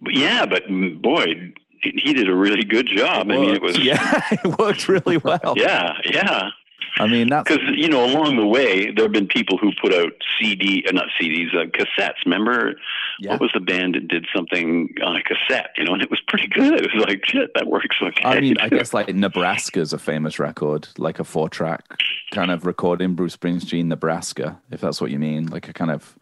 Yeah, 0.08 0.44
but 0.46 0.64
mm, 0.64 1.00
boy, 1.00 1.52
he 1.82 2.12
did 2.12 2.28
a 2.28 2.34
really 2.34 2.64
good 2.64 2.86
job. 2.86 3.30
I 3.30 3.36
mean, 3.36 3.54
it 3.54 3.62
was 3.62 3.78
yeah, 3.84 4.22
it 4.30 4.58
worked 4.58 4.88
really 4.88 5.18
well. 5.18 5.54
yeah, 5.56 5.94
yeah. 6.04 6.50
I 6.98 7.06
mean, 7.06 7.28
because 7.28 7.60
you 7.74 7.88
know 7.88 8.04
along 8.04 8.36
the 8.36 8.46
way 8.46 8.90
there 8.90 9.04
have 9.04 9.12
been 9.12 9.28
people 9.28 9.56
who 9.58 9.70
put 9.80 9.94
out 9.94 10.12
CD, 10.38 10.84
uh, 10.88 10.92
not 10.92 11.06
CDs, 11.20 11.54
uh, 11.54 11.66
cassettes. 11.66 12.24
Remember, 12.24 12.74
yeah. 13.20 13.32
what 13.32 13.40
was 13.40 13.50
the 13.54 13.60
band 13.60 13.94
that 13.94 14.08
did 14.08 14.26
something 14.34 14.92
on 15.04 15.16
a 15.16 15.22
cassette? 15.22 15.70
You 15.76 15.84
know, 15.84 15.94
and 15.94 16.02
it 16.02 16.10
was 16.10 16.20
pretty 16.26 16.48
good. 16.48 16.80
It 16.80 16.90
was 16.92 17.06
like 17.06 17.24
shit, 17.24 17.52
that 17.54 17.66
works. 17.66 17.96
Okay. 18.02 18.22
I 18.24 18.40
mean, 18.40 18.56
I 18.58 18.68
guess 18.70 18.92
like 18.92 19.14
Nebraska 19.14 19.80
is 19.80 19.92
a 19.92 19.98
famous 19.98 20.38
record, 20.38 20.88
like 20.98 21.20
a 21.20 21.24
four-track 21.24 22.02
kind 22.32 22.50
of 22.50 22.66
recording, 22.66 23.14
Bruce 23.14 23.36
Springsteen, 23.36 23.86
Nebraska, 23.86 24.60
if 24.70 24.80
that's 24.80 25.00
what 25.00 25.10
you 25.10 25.18
mean, 25.18 25.46
like 25.46 25.68
a 25.68 25.72
kind 25.72 25.90
of 25.90 26.18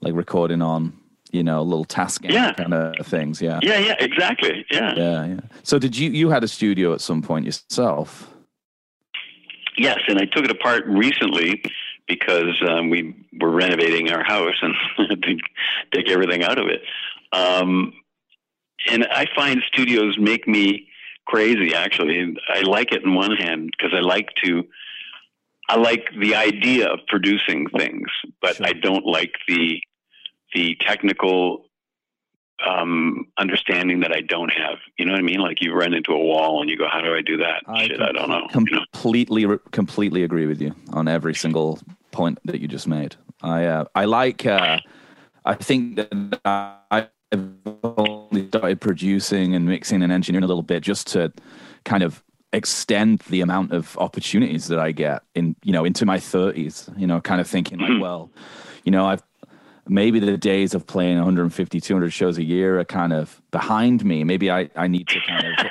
like 0.00 0.14
recording 0.14 0.60
on 0.60 0.98
you 1.32 1.42
know, 1.42 1.62
little 1.62 1.84
Tascam 1.84 2.30
yeah. 2.30 2.52
kind 2.52 2.74
of 2.74 3.06
things. 3.06 3.40
Yeah. 3.40 3.60
Yeah, 3.62 3.78
yeah, 3.78 3.96
exactly. 3.98 4.64
Yeah. 4.70 4.94
Yeah, 4.96 5.26
yeah. 5.26 5.40
So 5.62 5.78
did 5.78 5.96
you 5.96 6.10
you 6.10 6.30
had 6.30 6.44
a 6.44 6.48
studio 6.48 6.92
at 6.92 7.00
some 7.00 7.22
point 7.22 7.46
yourself? 7.46 8.30
Yes, 9.76 10.00
and 10.08 10.18
I 10.18 10.24
took 10.24 10.44
it 10.44 10.50
apart 10.50 10.84
recently 10.86 11.62
because 12.06 12.60
um, 12.68 12.90
we 12.90 13.14
were 13.40 13.50
renovating 13.50 14.10
our 14.10 14.24
house 14.24 14.56
and 14.62 14.74
to 15.22 15.36
take 15.94 16.10
everything 16.10 16.42
out 16.42 16.58
of 16.58 16.66
it. 16.66 16.82
Um, 17.32 17.92
and 18.88 19.06
I 19.06 19.26
find 19.34 19.62
studios 19.72 20.18
make 20.18 20.48
me 20.48 20.88
crazy. 21.26 21.74
Actually, 21.74 22.36
I 22.48 22.62
like 22.62 22.92
it 22.92 23.04
in 23.04 23.14
one 23.14 23.36
hand 23.36 23.72
because 23.76 23.96
I 23.96 24.00
like 24.00 24.28
to. 24.44 24.64
I 25.68 25.76
like 25.76 26.08
the 26.20 26.34
idea 26.34 26.88
of 26.88 26.98
producing 27.06 27.68
things, 27.68 28.08
but 28.42 28.56
sure. 28.56 28.66
I 28.66 28.72
don't 28.72 29.06
like 29.06 29.34
the 29.46 29.80
the 30.54 30.76
technical 30.80 31.64
um, 32.66 33.26
understanding 33.38 34.00
that 34.00 34.12
I 34.12 34.20
don't 34.20 34.52
have. 34.52 34.78
You 34.98 35.06
know 35.06 35.12
what 35.12 35.20
I 35.20 35.22
mean? 35.22 35.40
Like 35.40 35.62
you 35.62 35.72
run 35.72 35.94
into 35.94 36.12
a 36.12 36.18
wall 36.18 36.60
and 36.60 36.70
you 36.70 36.76
go, 36.76 36.88
"How 36.88 37.00
do 37.00 37.14
I 37.14 37.22
do 37.22 37.36
that?" 37.38 37.62
I 37.66 37.86
Shit, 37.86 38.00
I 38.00 38.12
don't 38.12 38.28
know. 38.28 38.46
Completely, 38.48 39.42
you 39.42 39.48
know? 39.48 39.58
completely 39.72 40.24
agree 40.24 40.46
with 40.46 40.60
you 40.60 40.74
on 40.92 41.08
every 41.08 41.34
single 41.34 41.78
point 42.10 42.38
that 42.44 42.60
you 42.60 42.68
just 42.68 42.86
made. 42.86 43.16
I 43.42 43.64
uh, 43.64 43.84
I 43.94 44.04
like. 44.04 44.46
Uh, 44.46 44.80
I 45.44 45.54
think 45.54 45.96
that 45.96 46.40
I've 46.90 47.08
only 47.96 48.48
started 48.48 48.80
producing 48.80 49.54
and 49.54 49.66
mixing 49.66 50.02
and 50.02 50.12
engineering 50.12 50.44
a 50.44 50.48
little 50.48 50.62
bit 50.62 50.82
just 50.82 51.06
to 51.08 51.32
kind 51.84 52.02
of 52.02 52.22
extend 52.52 53.20
the 53.30 53.40
amount 53.40 53.72
of 53.72 53.96
opportunities 53.98 54.66
that 54.66 54.78
I 54.80 54.92
get 54.92 55.22
in 55.34 55.54
you 55.62 55.72
know 55.72 55.84
into 55.84 56.04
my 56.04 56.18
30s. 56.18 56.98
You 56.98 57.06
know, 57.06 57.20
kind 57.20 57.40
of 57.40 57.46
thinking 57.46 57.78
like, 57.78 57.90
mm-hmm. 57.90 58.00
well, 58.00 58.30
you 58.84 58.92
know, 58.92 59.06
I've 59.06 59.22
maybe 59.88 60.20
the 60.20 60.36
days 60.36 60.74
of 60.74 60.86
playing 60.86 61.16
150, 61.16 61.80
200 61.80 62.10
shows 62.12 62.38
a 62.38 62.44
year 62.44 62.78
are 62.78 62.84
kind 62.84 63.12
of 63.12 63.40
behind 63.50 64.04
me. 64.04 64.24
Maybe 64.24 64.50
I, 64.50 64.70
I 64.76 64.86
need 64.86 65.08
to 65.08 65.20
kind 65.26 65.46
of 65.46 65.66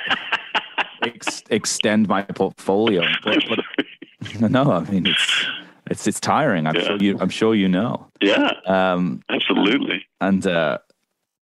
ex- 1.02 1.42
extend 1.50 2.08
my 2.08 2.22
portfolio. 2.22 3.02
No, 4.38 4.70
I 4.72 4.80
mean 4.80 5.06
it's 5.06 5.46
it's 5.90 6.06
it's 6.06 6.20
tiring. 6.20 6.66
I'm 6.66 6.74
yeah. 6.74 6.82
sure 6.82 6.96
you 6.98 7.18
I'm 7.20 7.30
sure 7.30 7.54
you 7.54 7.68
know. 7.68 8.06
Yeah. 8.20 8.52
Um, 8.66 9.22
absolutely. 9.30 10.04
And 10.20 10.46
uh, 10.46 10.78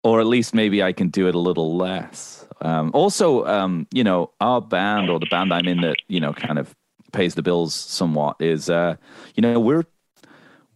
or 0.03 0.21
at 0.21 0.27
least 0.27 0.55
maybe 0.55 0.83
I 0.83 0.93
can 0.93 1.09
do 1.09 1.29
it 1.29 1.35
a 1.35 1.39
little 1.39 1.77
less. 1.77 2.47
Um, 2.61 2.91
also, 2.95 3.45
um, 3.47 3.87
you 3.93 4.05
know, 4.05 4.31
our 4.41 4.61
band 4.61 5.11
or 5.11 5.19
the 5.19 5.27
band 5.27 5.53
I'm 5.53 5.67
in 5.67 5.81
that 5.83 5.97
you 6.09 6.21
know 6.21 6.33
kind 6.33 6.59
of 6.59 6.75
pays 7.13 7.35
the 7.35 7.43
bills 7.43 7.75
somewhat 7.75 8.37
is 8.41 8.71
uh, 8.71 8.97
you 9.35 9.43
know 9.43 9.61
we're 9.61 9.85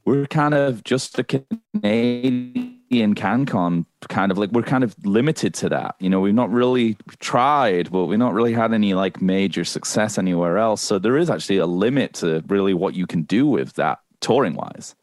we're 0.07 0.27
kind 0.27 0.55
of 0.55 0.85
just 0.85 1.19
a 1.19 1.25
Canadian 1.25 2.77
CanCon 2.91 3.85
kind 4.09 4.31
of 4.31 4.39
like 4.39 4.51
we're 4.53 4.63
kind 4.63 4.85
of 4.85 4.95
limited 5.05 5.53
to 5.55 5.69
that. 5.69 5.97
You 5.99 6.09
know, 6.09 6.21
we've 6.21 6.33
not 6.33 6.51
really 6.51 6.97
tried, 7.19 7.91
but 7.91 8.05
we've 8.05 8.19
not 8.19 8.33
really 8.33 8.53
had 8.53 8.73
any 8.73 8.95
like 8.95 9.21
major 9.21 9.65
success 9.65 10.17
anywhere 10.17 10.59
else. 10.59 10.81
So 10.81 10.99
there 10.99 11.17
is 11.19 11.29
actually 11.29 11.59
a 11.59 11.67
limit 11.67 12.15
to 12.15 12.43
really 12.47 12.73
what 12.73 12.95
you 12.95 13.07
can 13.07 13.25
do 13.25 13.47
with 13.47 13.75
that 13.75 13.99
touring 14.21 14.55
wise. 14.55 14.95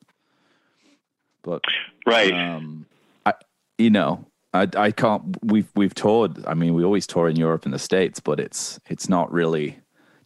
But 1.44 1.62
right, 2.08 2.32
um, 2.32 2.86
I 3.26 3.34
you 3.78 3.90
know 3.90 4.26
I 4.54 4.70
I 4.78 4.92
can't. 4.92 5.38
We've 5.44 5.70
we've 5.76 5.94
toured. 5.94 6.46
I 6.48 6.54
mean, 6.54 6.74
we 6.74 6.86
always 6.86 7.06
tour 7.06 7.28
in 7.28 7.36
Europe 7.36 7.66
and 7.66 7.74
the 7.74 7.80
States, 7.80 8.22
but 8.22 8.40
it's 8.40 8.80
it's 8.88 9.10
not 9.10 9.32
really 9.34 9.78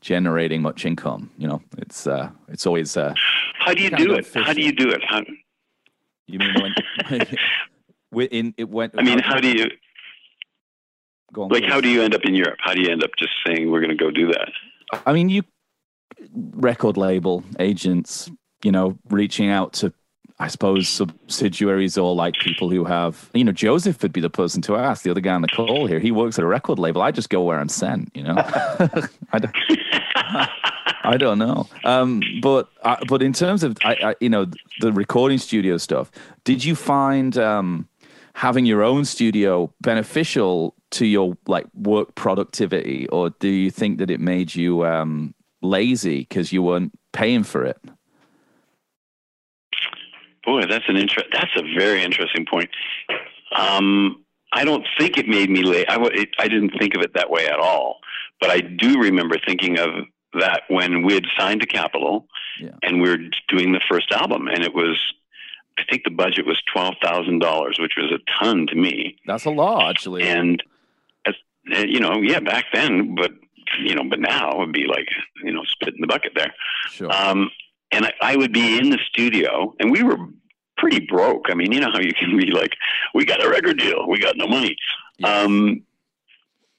generating 0.07 0.61
much 0.61 0.85
income. 0.85 1.29
You 1.37 1.49
know, 1.49 1.61
it's 1.77 2.07
uh, 2.07 2.29
it's 2.47 2.65
always. 2.65 2.95
Uh, 2.95 3.13
How 3.59 3.73
do 3.73 3.83
you 3.83 3.89
do 3.89 4.13
it? 4.13 4.25
How 4.33 4.53
do 4.53 4.61
you 4.61 4.71
do 4.71 4.89
it? 4.89 5.03
How... 5.03 5.21
You 6.27 6.39
mean 6.39 6.55
when, 8.09 8.27
in 8.31 8.53
it 8.57 8.69
went? 8.69 8.93
I 8.97 9.03
mean, 9.03 9.19
how 9.19 9.39
do 9.39 9.49
you? 9.49 9.65
Go 11.33 11.43
on, 11.43 11.49
Like, 11.49 11.63
please. 11.63 11.71
how 11.73 11.81
do 11.81 11.89
you 11.89 12.01
end 12.01 12.15
up 12.15 12.23
in 12.23 12.35
Europe? 12.35 12.59
How 12.59 12.73
do 12.73 12.81
you 12.81 12.89
end 12.89 13.03
up 13.03 13.11
just 13.17 13.33
saying 13.45 13.69
we're 13.69 13.81
going 13.81 13.97
to 13.97 14.03
go 14.03 14.09
do 14.09 14.27
that? 14.27 14.49
I 15.05 15.11
mean, 15.11 15.27
you 15.27 15.43
record 16.31 16.95
label 16.95 17.43
agents, 17.59 18.31
you 18.63 18.71
know, 18.71 18.97
reaching 19.09 19.49
out 19.49 19.73
to, 19.73 19.93
I 20.39 20.47
suppose, 20.47 20.87
subsidiaries 20.87 21.97
or 21.97 22.13
like 22.13 22.35
people 22.35 22.69
who 22.69 22.85
have, 22.85 23.29
you 23.33 23.43
know, 23.43 23.51
Joseph 23.51 24.01
would 24.03 24.13
be 24.13 24.21
the 24.21 24.29
person 24.29 24.61
to 24.63 24.75
ask. 24.75 25.03
The 25.03 25.09
other 25.09 25.21
guy 25.21 25.33
on 25.33 25.41
the 25.41 25.47
call 25.47 25.87
here, 25.87 25.99
he 25.99 26.11
works 26.11 26.37
at 26.37 26.43
a 26.43 26.47
record 26.47 26.77
label. 26.77 27.01
I 27.01 27.09
just 27.11 27.29
go 27.29 27.41
where 27.41 27.59
I'm 27.59 27.69
sent, 27.69 28.11
you 28.15 28.23
know. 28.23 28.35
I 29.33 29.39
don't. 29.39 29.55
I 31.03 31.15
don't 31.15 31.39
know, 31.39 31.67
um, 31.85 32.21
but 32.41 32.69
uh, 32.81 32.97
but 33.07 33.21
in 33.21 33.31
terms 33.31 33.63
of 33.63 33.77
I, 33.83 33.93
I, 34.03 34.15
you 34.19 34.27
know 34.27 34.45
the 34.81 34.91
recording 34.91 35.37
studio 35.37 35.77
stuff, 35.77 36.11
did 36.43 36.65
you 36.65 36.75
find 36.75 37.37
um, 37.37 37.87
having 38.33 38.65
your 38.65 38.83
own 38.83 39.05
studio 39.05 39.73
beneficial 39.79 40.75
to 40.91 41.05
your 41.05 41.37
like 41.47 41.65
work 41.73 42.13
productivity, 42.15 43.07
or 43.07 43.29
do 43.39 43.47
you 43.47 43.71
think 43.71 43.99
that 43.99 44.11
it 44.11 44.19
made 44.19 44.53
you 44.53 44.85
um, 44.85 45.33
lazy 45.61 46.19
because 46.19 46.51
you 46.51 46.61
weren't 46.61 46.91
paying 47.13 47.43
for 47.43 47.63
it? 47.63 47.79
Boy, 50.47 50.65
that's 50.65 50.85
an 50.87 50.95
inter- 50.95 51.27
That's 51.31 51.51
a 51.57 51.61
very 51.77 52.01
interesting 52.03 52.45
point. 52.49 52.69
Um, 53.55 54.23
I 54.53 54.63
don't 54.63 54.85
think 54.97 55.17
it 55.17 55.27
made 55.27 55.49
me 55.49 55.61
late. 55.61 55.87
I, 55.89 55.95
w- 55.97 56.11
it, 56.21 56.29
I 56.39 56.47
didn't 56.47 56.71
think 56.79 56.95
of 56.95 57.01
it 57.01 57.13
that 57.15 57.29
way 57.29 57.45
at 57.47 57.59
all. 57.59 57.97
But 58.39 58.49
I 58.49 58.61
do 58.61 58.97
remember 58.99 59.35
thinking 59.45 59.77
of 59.77 59.89
that 60.39 60.61
when 60.69 61.03
we 61.05 61.13
had 61.15 61.25
signed 61.37 61.61
to 61.61 61.67
Capitol 61.67 62.27
Yeah. 62.61 62.71
and 62.81 63.01
we 63.01 63.09
were 63.09 63.17
doing 63.49 63.73
the 63.73 63.81
first 63.91 64.11
album, 64.11 64.47
and 64.47 64.63
it 64.63 64.73
was, 64.73 64.97
I 65.77 65.83
think 65.89 66.03
the 66.05 66.11
budget 66.11 66.45
was 66.45 66.61
twelve 66.73 66.95
thousand 67.03 67.39
dollars, 67.39 67.77
which 67.79 67.93
was 67.97 68.11
a 68.11 68.19
ton 68.43 68.67
to 68.67 68.75
me. 68.75 69.17
That's 69.25 69.45
a 69.45 69.49
lot, 69.49 69.89
actually. 69.89 70.23
And 70.23 70.63
as, 71.25 71.35
you 71.85 71.99
know, 71.99 72.21
yeah, 72.21 72.39
back 72.39 72.65
then, 72.73 73.15
but 73.15 73.31
you 73.79 73.95
know, 73.95 74.03
but 74.09 74.19
now 74.19 74.51
it 74.51 74.57
would 74.59 74.71
be 74.71 74.85
like 74.87 75.09
you 75.43 75.51
know, 75.51 75.63
spit 75.65 75.93
in 75.95 75.99
the 76.01 76.07
bucket 76.07 76.31
there. 76.35 76.53
sure. 76.91 77.11
Um, 77.13 77.51
and 77.91 78.05
I, 78.05 78.13
I 78.21 78.35
would 78.35 78.53
be 78.53 78.77
in 78.77 78.89
the 78.89 78.99
studio, 79.09 79.73
and 79.79 79.91
we 79.91 80.03
were 80.03 80.17
pretty 80.77 80.99
broke. 81.05 81.45
I 81.49 81.53
mean, 81.55 81.71
you 81.71 81.79
know 81.79 81.91
how 81.91 81.99
you 81.99 82.13
can 82.13 82.37
be 82.37 82.51
like, 82.51 82.75
we 83.13 83.25
got 83.25 83.43
a 83.43 83.49
record 83.49 83.79
deal, 83.79 84.07
we 84.07 84.19
got 84.19 84.37
no 84.37 84.47
money. 84.47 84.75
Yeah. 85.17 85.29
Um, 85.41 85.83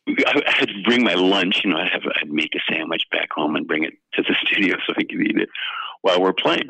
I 0.09 0.43
I 0.47 0.51
had 0.53 0.69
to 0.69 0.83
bring 0.85 1.03
my 1.05 1.15
lunch. 1.15 1.63
You 1.65 1.71
know, 1.71 1.79
I'd 1.79 1.91
have 1.93 2.03
I'd 2.21 2.31
make 2.31 2.55
a 2.55 2.73
sandwich 2.73 3.05
back 3.11 3.31
home 3.33 3.57
and 3.57 3.67
bring 3.67 3.85
it 3.85 3.95
to 4.15 4.23
the 4.23 4.35
studio 4.47 4.77
so 4.87 4.93
I 4.97 5.03
could 5.03 5.21
eat 5.21 5.37
it 5.37 5.49
while 6.03 6.21
we're 6.21 6.33
playing. 6.33 6.69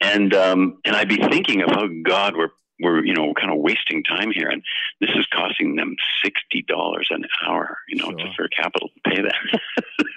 And 0.00 0.34
um, 0.34 0.78
and 0.84 0.96
I'd 0.96 1.08
be 1.08 1.16
thinking 1.16 1.62
of, 1.62 1.70
oh 1.72 1.88
God, 2.04 2.36
we're 2.36 2.50
we're 2.80 3.04
you 3.04 3.14
know 3.14 3.32
kind 3.34 3.52
of 3.52 3.58
wasting 3.58 4.02
time 4.02 4.32
here, 4.32 4.48
and 4.48 4.62
this 5.00 5.10
is 5.14 5.26
costing 5.32 5.76
them 5.76 5.94
sixty 6.22 6.62
dollars 6.62 7.08
an 7.10 7.24
hour. 7.46 7.78
You 7.88 7.96
know, 7.96 8.06
Sure. 8.06 8.18
to, 8.18 8.32
for 8.36 8.48
Capitol 8.48 8.88
to 8.88 9.10
pay 9.10 9.22
that. 9.22 9.60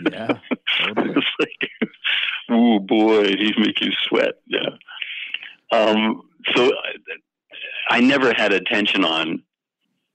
yeah, 0.12 0.39
totally. 0.86 1.12
it's 1.15 1.28
like, 1.39 1.72
oh 2.50 2.80
boy, 2.80 3.28
he's 3.28 3.58
making 3.58 3.90
you 3.90 3.94
sweat. 4.08 4.36
Yeah. 4.46 4.70
Um, 5.72 6.24
so 6.56 6.72
I, 7.90 7.98
I 7.98 8.00
never 8.02 8.34
had 8.36 8.54
attention 8.54 9.04
on 9.04 9.44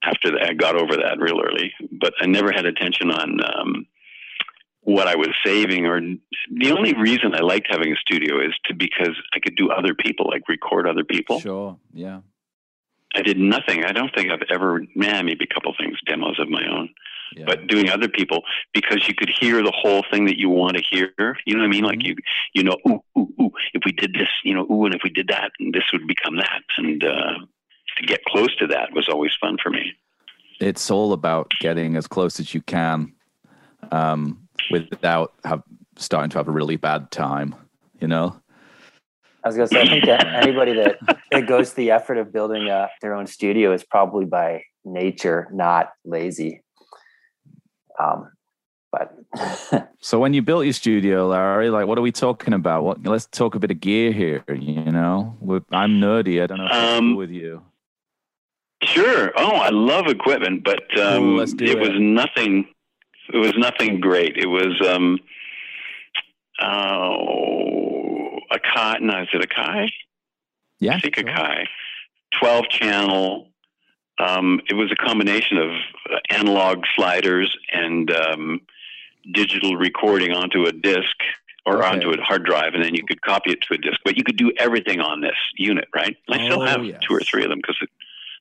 after 0.03 0.31
that. 0.33 0.51
I 0.51 0.53
got 0.55 0.77
over 0.77 0.97
that 0.97 1.19
real 1.19 1.41
early, 1.41 1.73
but 1.91 2.13
I 2.21 2.27
never 2.27 2.53
had 2.53 2.67
attention 2.67 3.11
on 3.11 3.39
um, 3.45 3.87
what 4.81 5.09
I 5.09 5.17
was 5.17 5.31
saving. 5.45 5.87
Or 5.87 6.01
the 6.01 6.73
only 6.73 6.95
reason 6.95 7.35
I 7.35 7.41
liked 7.41 7.69
having 7.71 7.93
a 7.93 7.97
studio 7.97 8.41
is 8.41 8.55
to 8.67 8.75
because 8.75 9.17
I 9.35 9.41
could 9.41 9.57
do 9.57 9.71
other 9.71 9.95
people, 9.95 10.27
like 10.29 10.49
record 10.49 10.87
other 10.87 11.05
people. 11.05 11.41
Sure. 11.41 11.79
Yeah. 11.93 12.21
I 13.15 13.21
did 13.21 13.39
nothing. 13.39 13.85
I 13.85 13.93
don't 13.93 14.15
think 14.15 14.31
I've 14.31 14.41
ever, 14.51 14.81
man, 14.95 15.27
maybe 15.27 15.47
a 15.51 15.55
couple 15.55 15.75
things, 15.79 15.99
demos 16.07 16.39
of 16.41 16.49
my 16.49 16.63
own 16.67 16.89
Yeah. 17.35 17.45
but 17.47 17.67
doing 17.67 17.89
other 17.89 18.09
people 18.09 18.43
because 18.75 19.09
you 19.09 19.15
could 19.15 19.29
hear 19.29 19.63
the 19.63 19.73
whole 19.75 20.05
thing 20.11 20.27
that 20.27 20.39
you 20.39 20.49
want 20.49 20.77
to 20.77 20.83
hear. 20.83 21.37
You 21.47 21.55
know 21.55 21.61
what 21.61 21.67
I 21.67 21.71
mean? 21.71 21.85
Like 21.85 22.03
you, 22.03 22.17
you 22.53 22.63
know, 22.63 22.77
ooh, 22.87 23.03
ooh, 23.19 23.33
ooh. 23.41 23.51
If 23.75 23.83
we 23.85 23.93
did 23.93 24.15
this, 24.15 24.29
you 24.45 24.55
know, 24.55 24.67
ooh, 24.71 24.85
and 24.87 24.95
if 24.95 25.03
we 25.03 25.11
did 25.11 25.29
that, 25.29 25.53
and 25.59 25.73
this 25.73 25.85
would 25.93 26.07
become 26.07 26.37
that. 26.37 26.63
And 26.77 27.03
uh, 27.03 27.35
to 27.99 28.07
get 28.07 28.25
close 28.25 28.55
to 28.57 28.67
that 28.69 28.93
was 28.93 29.09
always 29.09 29.33
fun 29.41 29.57
for 29.63 29.71
me. 29.71 29.93
it's 30.61 30.91
all 30.91 31.13
about 31.13 31.51
getting 31.61 31.97
as 31.97 32.07
close 32.07 32.39
as 32.39 32.55
you 32.55 32.61
can 32.63 33.13
um, 33.91 34.49
without 34.71 35.33
have, 35.45 35.63
starting 35.97 36.31
to 36.31 36.39
have 36.39 36.49
a 36.49 36.53
really 36.53 36.77
bad 36.77 37.11
time, 37.11 37.55
you 38.01 38.09
know? 38.09 38.37
I 39.45 39.49
was 39.49 39.57
gonna 39.57 39.69
say, 39.69 39.83
I 39.83 39.89
think 39.89 40.05
that 40.05 40.27
anybody 40.27 40.73
that 40.75 40.99
it 41.33 41.49
goes 41.49 41.71
to 41.71 41.77
the 41.77 41.91
effort 41.91 42.17
of 42.17 42.33
building 42.33 42.69
uh, 42.69 42.89
their 43.01 43.15
own 43.15 43.27
studio 43.27 43.73
is 43.73 43.83
probably 43.83 44.25
by 44.25 44.63
nature 44.85 45.49
not 45.53 45.91
lazy. 46.05 46.63
Um, 48.03 48.31
but 48.91 49.15
So 50.01 50.19
when 50.19 50.35
you 50.35 50.43
built 50.43 50.65
your 50.65 50.73
studio, 50.73 51.27
Larry, 51.29 51.71
like, 51.71 51.87
what 51.87 51.97
are 51.99 52.03
we 52.03 52.13
talking 52.13 52.53
about? 52.55 52.85
What? 52.85 53.03
Let's 53.05 53.27
talk 53.27 53.55
a 53.55 53.59
bit 53.59 53.71
of 53.71 53.81
gear 53.81 54.13
here. 54.13 54.45
You 54.49 54.91
know, 54.93 55.37
We're, 55.41 55.63
I'm 55.71 56.01
nerdy. 56.01 56.43
I 56.43 56.47
don't 56.47 56.59
know 56.59 56.67
if 56.67 56.73
Um, 56.73 57.11
cool 57.11 57.17
with 57.19 57.31
you. 57.31 57.63
Sure. 58.83 59.33
Oh, 59.37 59.53
I 59.57 59.69
love 59.71 60.07
equipment, 60.09 60.65
but 60.65 60.83
um, 60.99 61.19
Cool, 61.23 61.37
let's 61.37 61.53
do 61.55 61.65
it, 61.65 61.71
it. 61.71 61.79
was 61.79 61.91
nothing. 61.95 62.67
It 63.33 63.39
was 63.39 63.55
nothing 63.57 64.01
great. 64.01 64.37
It 64.37 64.49
was 64.49 64.75
um, 64.87 65.19
oh, 66.61 68.39
Akai. 68.53 69.01
No, 69.01 69.23
is 69.23 69.29
it 69.33 69.49
Akai? 69.49 69.89
Yeah, 70.81 70.95
I 70.97 71.01
think 71.01 71.17
sure. 71.17 71.25
Akai, 71.25 71.65
12 72.41 72.69
channel. 72.69 73.52
Um, 74.19 74.61
it 74.69 74.75
was 74.75 74.93
a 74.93 74.97
combination 74.97 75.59
of 75.59 75.71
analog 76.31 76.85
sliders 76.95 77.57
and 77.73 78.11
um, 78.11 78.61
digital 79.33 79.77
recording 79.77 80.33
onto 80.33 80.65
a 80.65 80.73
disc 80.73 81.17
or 81.65 81.79
Okay. 81.79 81.87
onto 81.89 82.11
a 82.11 82.21
hard 82.23 82.45
drive, 82.45 82.75
and 82.75 82.85
then 82.85 82.95
you 82.95 83.05
could 83.07 83.23
copy 83.23 83.51
it 83.53 83.61
to 83.63 83.75
a 83.75 83.79
disc. 83.79 84.01
But 84.05 84.17
you 84.17 84.25
could 84.25 84.37
do 84.37 84.53
everything 84.59 85.01
on 85.01 85.21
this 85.21 85.37
unit, 85.57 85.89
right? 85.95 86.17
I 86.29 86.45
still 86.45 86.63
Oh, 86.63 86.67
have 86.67 86.85
yes. 86.85 87.01
two 87.07 87.15
or 87.15 87.21
three 87.21 87.45
of 87.45 87.51
them 87.51 87.59
because 87.61 87.79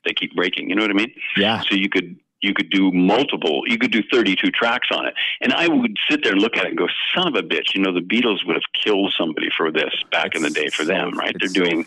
they 0.04 0.14
keep 0.14 0.36
breaking. 0.36 0.70
You 0.70 0.76
know 0.76 0.82
what 0.82 0.92
I 0.92 0.96
mean? 0.96 1.14
Yeah, 1.38 1.62
So 1.62 1.76
you 1.76 1.90
could 1.90 2.18
you 2.44 2.56
could 2.56 2.72
do 2.72 2.92
multiple. 2.92 3.62
You 3.68 3.78
could 3.78 3.92
do 3.92 4.02
32 4.12 4.50
tracks 4.50 4.88
on 4.92 5.06
it, 5.06 5.14
and 5.42 5.54
I 5.54 5.68
would 5.68 5.96
sit 6.10 6.24
there 6.24 6.32
and 6.34 6.42
look 6.42 6.58
at 6.58 6.66
it 6.66 6.70
and 6.70 6.78
go, 6.78 6.88
"Son 7.16 7.28
of 7.28 7.36
a 7.36 7.44
bitch!" 7.44 7.76
You 7.76 7.82
know, 7.84 7.94
the 7.94 8.02
Beatles 8.02 8.44
would 8.48 8.56
have 8.56 8.64
killed 8.74 9.14
somebody 9.16 9.50
for 9.56 9.72
this 9.72 9.94
back 10.12 10.34
in 10.34 10.42
the 10.42 10.50
day 10.50 10.70
for 10.70 10.82
so- 10.84 10.88
them, 10.88 11.12
right? 11.16 11.36
They're 11.40 11.46
it's 11.46 11.54
so 11.56 11.64
doing. 11.64 11.86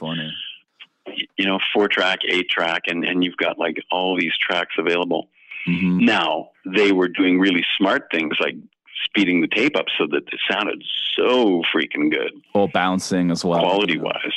You 1.36 1.46
know, 1.46 1.58
four 1.72 1.88
track, 1.88 2.20
eight 2.28 2.48
track, 2.48 2.82
and, 2.86 3.04
and 3.04 3.24
you've 3.24 3.36
got 3.36 3.58
like 3.58 3.76
all 3.90 4.18
these 4.18 4.36
tracks 4.38 4.74
available. 4.78 5.28
Mhm. 5.66 6.00
Now, 6.00 6.50
they 6.64 6.92
were 6.92 7.08
doing 7.08 7.38
really 7.38 7.64
smart 7.76 8.08
things 8.10 8.34
like 8.40 8.56
speeding 9.04 9.40
the 9.40 9.48
tape 9.48 9.76
up 9.76 9.86
so 9.98 10.06
that 10.10 10.22
it 10.32 10.40
sounded 10.50 10.82
so 11.16 11.62
freaking 11.74 12.10
good, 12.10 12.32
Or 12.54 12.68
bouncing 12.68 13.30
as 13.30 13.44
well. 13.44 13.60
Quality 13.60 13.98
wise. 13.98 14.32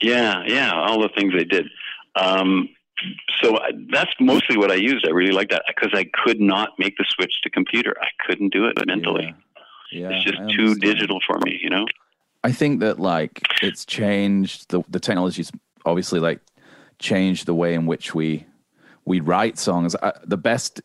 Yeah, 0.00 0.42
yeah, 0.46 0.72
all 0.74 1.00
the 1.00 1.08
things 1.16 1.32
they 1.34 1.44
did. 1.44 1.66
Um, 2.16 2.68
so 3.40 3.58
I, 3.58 3.70
that's 3.92 4.10
mostly 4.20 4.56
what 4.56 4.70
I 4.70 4.74
used. 4.74 5.06
I 5.06 5.10
really 5.10 5.32
like 5.32 5.50
that 5.50 5.62
because 5.68 5.90
I 5.94 6.04
could 6.24 6.40
not 6.40 6.70
make 6.78 6.96
the 6.96 7.04
switch 7.08 7.40
to 7.42 7.50
computer. 7.50 7.94
I 8.00 8.08
couldn't 8.26 8.52
do 8.52 8.66
it 8.66 8.74
mentally. 8.86 9.34
Yeah, 9.92 10.10
it's 10.10 10.24
just 10.24 10.38
too 10.56 10.74
digital 10.74 11.20
for 11.26 11.38
me, 11.44 11.58
you 11.62 11.70
know? 11.70 11.86
I 12.44 12.52
think 12.52 12.80
that 12.80 12.98
like 13.00 13.40
it's 13.62 13.84
changed 13.84 14.70
the 14.70 14.82
the 14.88 15.00
technology's 15.00 15.50
obviously 15.88 16.20
like 16.20 16.40
changed 16.98 17.46
the 17.46 17.54
way 17.54 17.74
in 17.74 17.86
which 17.86 18.14
we 18.14 18.46
we 19.04 19.20
write 19.20 19.58
songs. 19.58 19.96
I, 20.02 20.12
the 20.24 20.36
best 20.36 20.80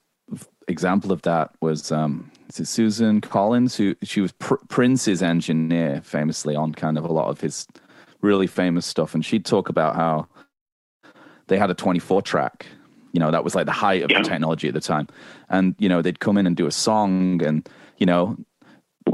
example 0.68 1.12
of 1.12 1.22
that 1.24 1.52
was 1.62 1.92
um 1.92 2.32
is 2.50 2.60
it 2.60 2.66
Susan 2.68 3.20
Collins 3.22 3.76
who 3.76 3.96
she 4.04 4.22
was 4.22 4.32
Pr- 4.34 4.56
Prince's 4.70 5.22
engineer 5.22 6.02
famously 6.04 6.56
on 6.56 6.74
kind 6.74 6.98
of 6.98 7.04
a 7.04 7.12
lot 7.12 7.28
of 7.28 7.42
his 7.42 7.68
really 8.22 8.48
famous 8.48 8.86
stuff 8.86 9.14
and 9.14 9.26
she'd 9.26 9.44
talk 9.46 9.68
about 9.68 9.96
how 9.96 10.26
they 11.48 11.58
had 11.58 11.70
a 11.70 11.74
24 11.74 12.22
track 12.22 12.66
you 13.12 13.20
know 13.20 13.30
that 13.30 13.44
was 13.44 13.56
like 13.56 13.66
the 13.66 13.74
height 13.74 14.04
of 14.04 14.10
Yeah. 14.12 14.22
the 14.22 14.30
technology 14.30 14.70
at 14.70 14.74
the 14.74 14.80
time 14.80 15.08
and 15.50 15.76
you 15.80 15.90
know 15.90 16.02
they'd 16.02 16.22
come 16.22 16.38
in 16.38 16.48
and 16.48 16.56
do 16.56 16.66
a 16.66 16.72
song 16.72 17.44
and 17.44 17.68
you 17.98 18.06
know 18.06 18.38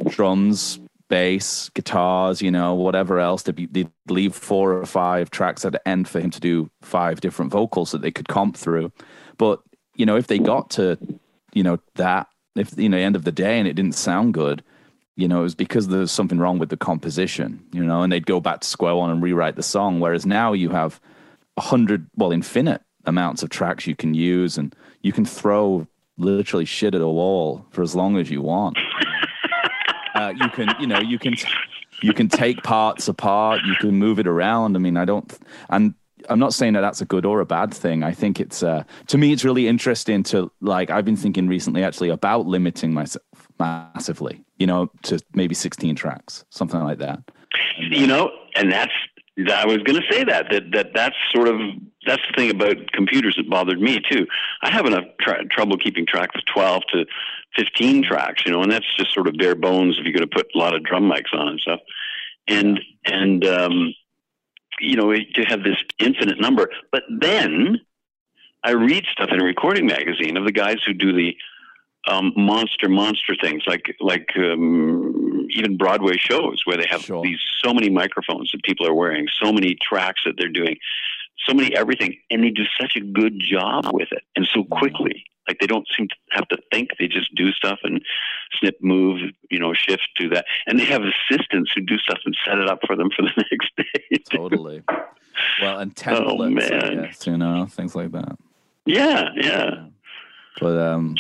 drums, 0.10 0.80
bass, 1.10 1.70
guitars, 1.70 2.42
you 2.42 2.52
know, 2.52 2.74
whatever 2.74 3.20
else. 3.20 3.44
They'd, 3.44 3.56
be, 3.56 3.66
they'd 3.66 3.92
leave 4.08 4.34
four 4.34 4.74
or 4.74 4.86
five 4.86 5.30
tracks 5.30 5.66
at 5.66 5.74
the 5.74 5.88
end 5.88 6.08
for 6.08 6.20
him 6.20 6.30
to 6.32 6.40
do 6.40 6.70
five 6.82 7.20
different 7.20 7.52
vocals 7.52 7.92
that 7.92 8.02
they 8.02 8.12
could 8.12 8.28
comp 8.28 8.56
through. 8.56 8.92
But, 9.38 9.62
you 9.96 10.06
know, 10.06 10.16
if 10.16 10.28
they 10.28 10.40
got 10.40 10.70
to, 10.72 10.98
you 11.54 11.64
know, 11.64 11.80
that, 11.96 12.28
if, 12.56 12.78
you 12.78 12.90
know, 12.90 12.98
end 12.98 13.16
of 13.16 13.26
the 13.26 13.32
day 13.32 13.60
and 13.60 13.68
it 13.68 13.74
didn't 13.74 13.96
sound 13.96 14.34
good, 14.34 14.64
you 15.16 15.28
know, 15.28 15.42
it 15.42 15.44
was 15.44 15.56
because 15.56 15.90
there 15.90 16.00
was 16.00 16.12
something 16.12 16.40
wrong 16.40 16.60
with 16.60 16.70
the 16.70 16.78
composition, 16.78 17.62
you 17.74 17.84
know, 17.84 18.04
and 18.04 18.14
they'd 18.14 18.26
go 18.26 18.40
back 18.40 18.62
to 18.62 18.68
square 18.68 18.96
one 18.96 19.10
and 19.10 19.22
rewrite 19.22 19.58
the 19.58 19.64
song. 19.64 20.00
Whereas 20.00 20.26
now 20.26 20.54
you 20.54 20.70
have 20.70 21.02
a 21.58 21.62
hundred, 21.62 22.08
well, 22.16 22.32
infinite 22.32 22.82
amounts 23.06 23.44
of 23.44 23.50
tracks 23.50 23.86
you 23.86 23.96
can 23.96 24.14
use 24.14 24.58
and 24.58 24.74
you 25.02 25.12
can 25.12 25.26
throw 25.26 25.88
literally 26.18 26.66
shit 26.66 26.96
at 26.96 27.02
a 27.02 27.08
wall 27.08 27.66
for 27.72 27.82
as 27.82 27.96
long 27.96 28.18
as 28.18 28.30
you 28.30 28.42
want. 28.42 28.78
Uh, 30.20 30.34
you 30.36 30.50
can, 30.50 30.70
you 30.80 30.88
know, 30.88 31.00
you 31.00 31.20
can, 31.20 31.36
you 32.02 32.14
can 32.14 32.28
take 32.28 32.64
parts 32.64 33.08
apart. 33.08 33.62
You 33.66 33.76
can 33.76 33.96
move 33.96 34.20
it 34.20 34.28
around. 34.28 34.76
I 34.76 34.80
mean, 34.80 34.98
I 34.98 35.06
don't, 35.06 35.38
and 35.70 35.94
I'm 36.28 36.40
not 36.40 36.54
saying 36.54 36.74
that 36.74 36.82
that's 36.82 37.02
a 37.02 37.06
good 37.06 37.26
or 37.26 37.40
a 37.40 37.46
bad 37.46 37.74
thing. 37.74 38.04
I 38.04 38.12
think 38.12 38.40
it's 38.40 38.62
uh, 38.62 38.84
to 39.08 39.18
me 39.18 39.32
it's 39.32 39.46
really 39.46 39.68
interesting 39.68 40.24
to 40.24 40.52
like 40.62 40.90
I've 40.90 41.06
been 41.06 41.16
thinking 41.16 41.48
recently 41.48 41.84
actually 41.84 42.10
about 42.10 42.46
limiting 42.46 42.94
myself 42.94 43.24
massively. 43.60 44.44
You 44.58 44.68
know, 44.68 44.92
to 45.04 45.20
maybe 45.34 45.56
16 45.56 45.96
tracks, 45.96 46.44
something 46.50 46.82
like 46.84 46.98
that. 46.98 47.22
And, 47.78 47.94
you 47.94 48.08
know, 48.08 48.32
and 48.56 48.72
that's 48.72 48.92
I 49.48 49.66
was 49.66 49.78
going 49.78 50.02
to 50.02 50.08
say 50.12 50.24
that 50.24 50.48
that 50.52 50.72
that 50.72 50.94
that's 50.94 51.16
sort 51.32 51.48
of 51.48 51.60
that's 52.06 52.22
the 52.28 52.34
thing 52.36 52.50
about 52.50 52.92
computers 52.92 53.36
that 53.38 53.50
bothered 53.50 53.80
me 53.80 54.02
too. 54.10 54.26
I 54.62 54.72
have 54.72 54.86
enough 54.86 55.06
tra- 55.20 55.46
trouble 55.46 55.78
keeping 55.78 56.06
track 56.06 56.30
of 56.36 56.46
12 56.46 56.84
to 56.94 57.06
15 57.56 58.04
tracks, 58.04 58.44
you 58.46 58.52
know, 58.52 58.62
and 58.62 58.72
that's 58.72 58.86
just 58.96 59.14
sort 59.14 59.28
of 59.28 59.36
bare 59.38 59.56
bones 59.56 59.98
if 59.98 60.06
you're 60.06 60.14
going 60.14 60.28
to 60.28 60.36
put 60.36 60.48
a 60.54 60.58
lot 60.58 60.76
of 60.76 60.84
drum 60.84 61.10
mics 61.10 61.34
on 61.34 61.50
and 61.50 61.60
stuff. 61.60 61.80
And 62.48 62.80
and 63.06 63.46
um, 63.46 63.94
you 64.80 64.96
know 64.96 65.14
to 65.14 65.44
have 65.44 65.64
this 65.64 65.78
infinite 66.00 66.40
number, 66.40 66.70
but 66.92 67.04
then 67.10 67.80
I 68.64 68.72
read 68.72 69.06
stuff 69.12 69.30
in 69.32 69.40
a 69.40 69.44
recording 69.44 69.86
magazine 69.86 70.38
of 70.38 70.46
the 70.46 70.52
guys 70.52 70.78
who 70.86 70.94
do 70.94 71.14
the 71.14 71.36
um, 72.08 72.34
monster 72.36 72.90
monster 72.90 73.36
things 73.42 73.64
like 73.68 73.96
like 74.00 74.30
um, 74.38 75.48
even 75.50 75.78
Broadway 75.78 76.18
shows 76.18 76.62
where 76.66 76.78
they 76.78 76.88
have 76.90 77.02
sure. 77.02 77.24
these 77.24 77.40
so 77.64 77.74
many 77.74 77.90
microphones 77.90 78.52
that 78.52 78.64
people 78.64 78.88
are 78.88 78.94
wearing, 78.94 79.28
so 79.42 79.52
many 79.52 79.76
tracks 79.82 80.22
that 80.26 80.36
they're 80.38 80.50
doing, 80.50 80.78
so 81.46 81.54
many 81.54 81.76
everything, 81.76 82.18
and 82.30 82.44
they 82.44 82.50
do 82.50 82.64
such 82.80 82.96
a 82.96 83.02
good 83.02 83.34
job 83.40 83.86
with 83.92 84.10
it 84.12 84.24
and 84.36 84.48
so 84.54 84.64
quickly. 84.64 85.24
Like 85.48 85.60
they 85.60 85.68
don't 85.68 85.88
seem 85.98 86.08
to 86.08 86.16
have 86.32 86.48
to 86.50 86.58
think; 86.72 86.92
they 87.00 87.08
just 87.08 87.34
do 87.34 87.52
stuff 87.52 87.80
and 87.84 88.02
snip, 88.60 88.78
move, 88.82 89.20
you 89.50 89.60
know, 89.60 89.74
shift, 89.74 90.08
do 90.16 90.30
that, 90.30 90.46
and 90.68 90.80
they 90.80 90.86
have 90.86 91.02
assistants 91.02 91.72
who 91.74 91.82
do 91.82 91.98
stuff 91.98 92.20
and 92.24 92.38
set 92.46 92.60
it 92.60 92.70
up 92.70 92.80
for 92.86 92.96
them 92.96 93.10
for 93.16 93.24
the 93.24 93.32
next 93.52 93.76
day. 93.76 94.18
Totally. 94.30 94.84
Well, 95.62 95.80
and 95.80 95.96
templates, 95.96 96.40
oh, 96.40 96.50
man. 96.50 97.04
Guess, 97.04 97.26
you 97.26 97.38
know, 97.38 97.66
things 97.66 97.96
like 97.96 98.12
that. 98.12 98.38
Yeah, 98.86 99.30
yeah. 99.36 99.86
But 100.60 100.78
um, 100.78 101.16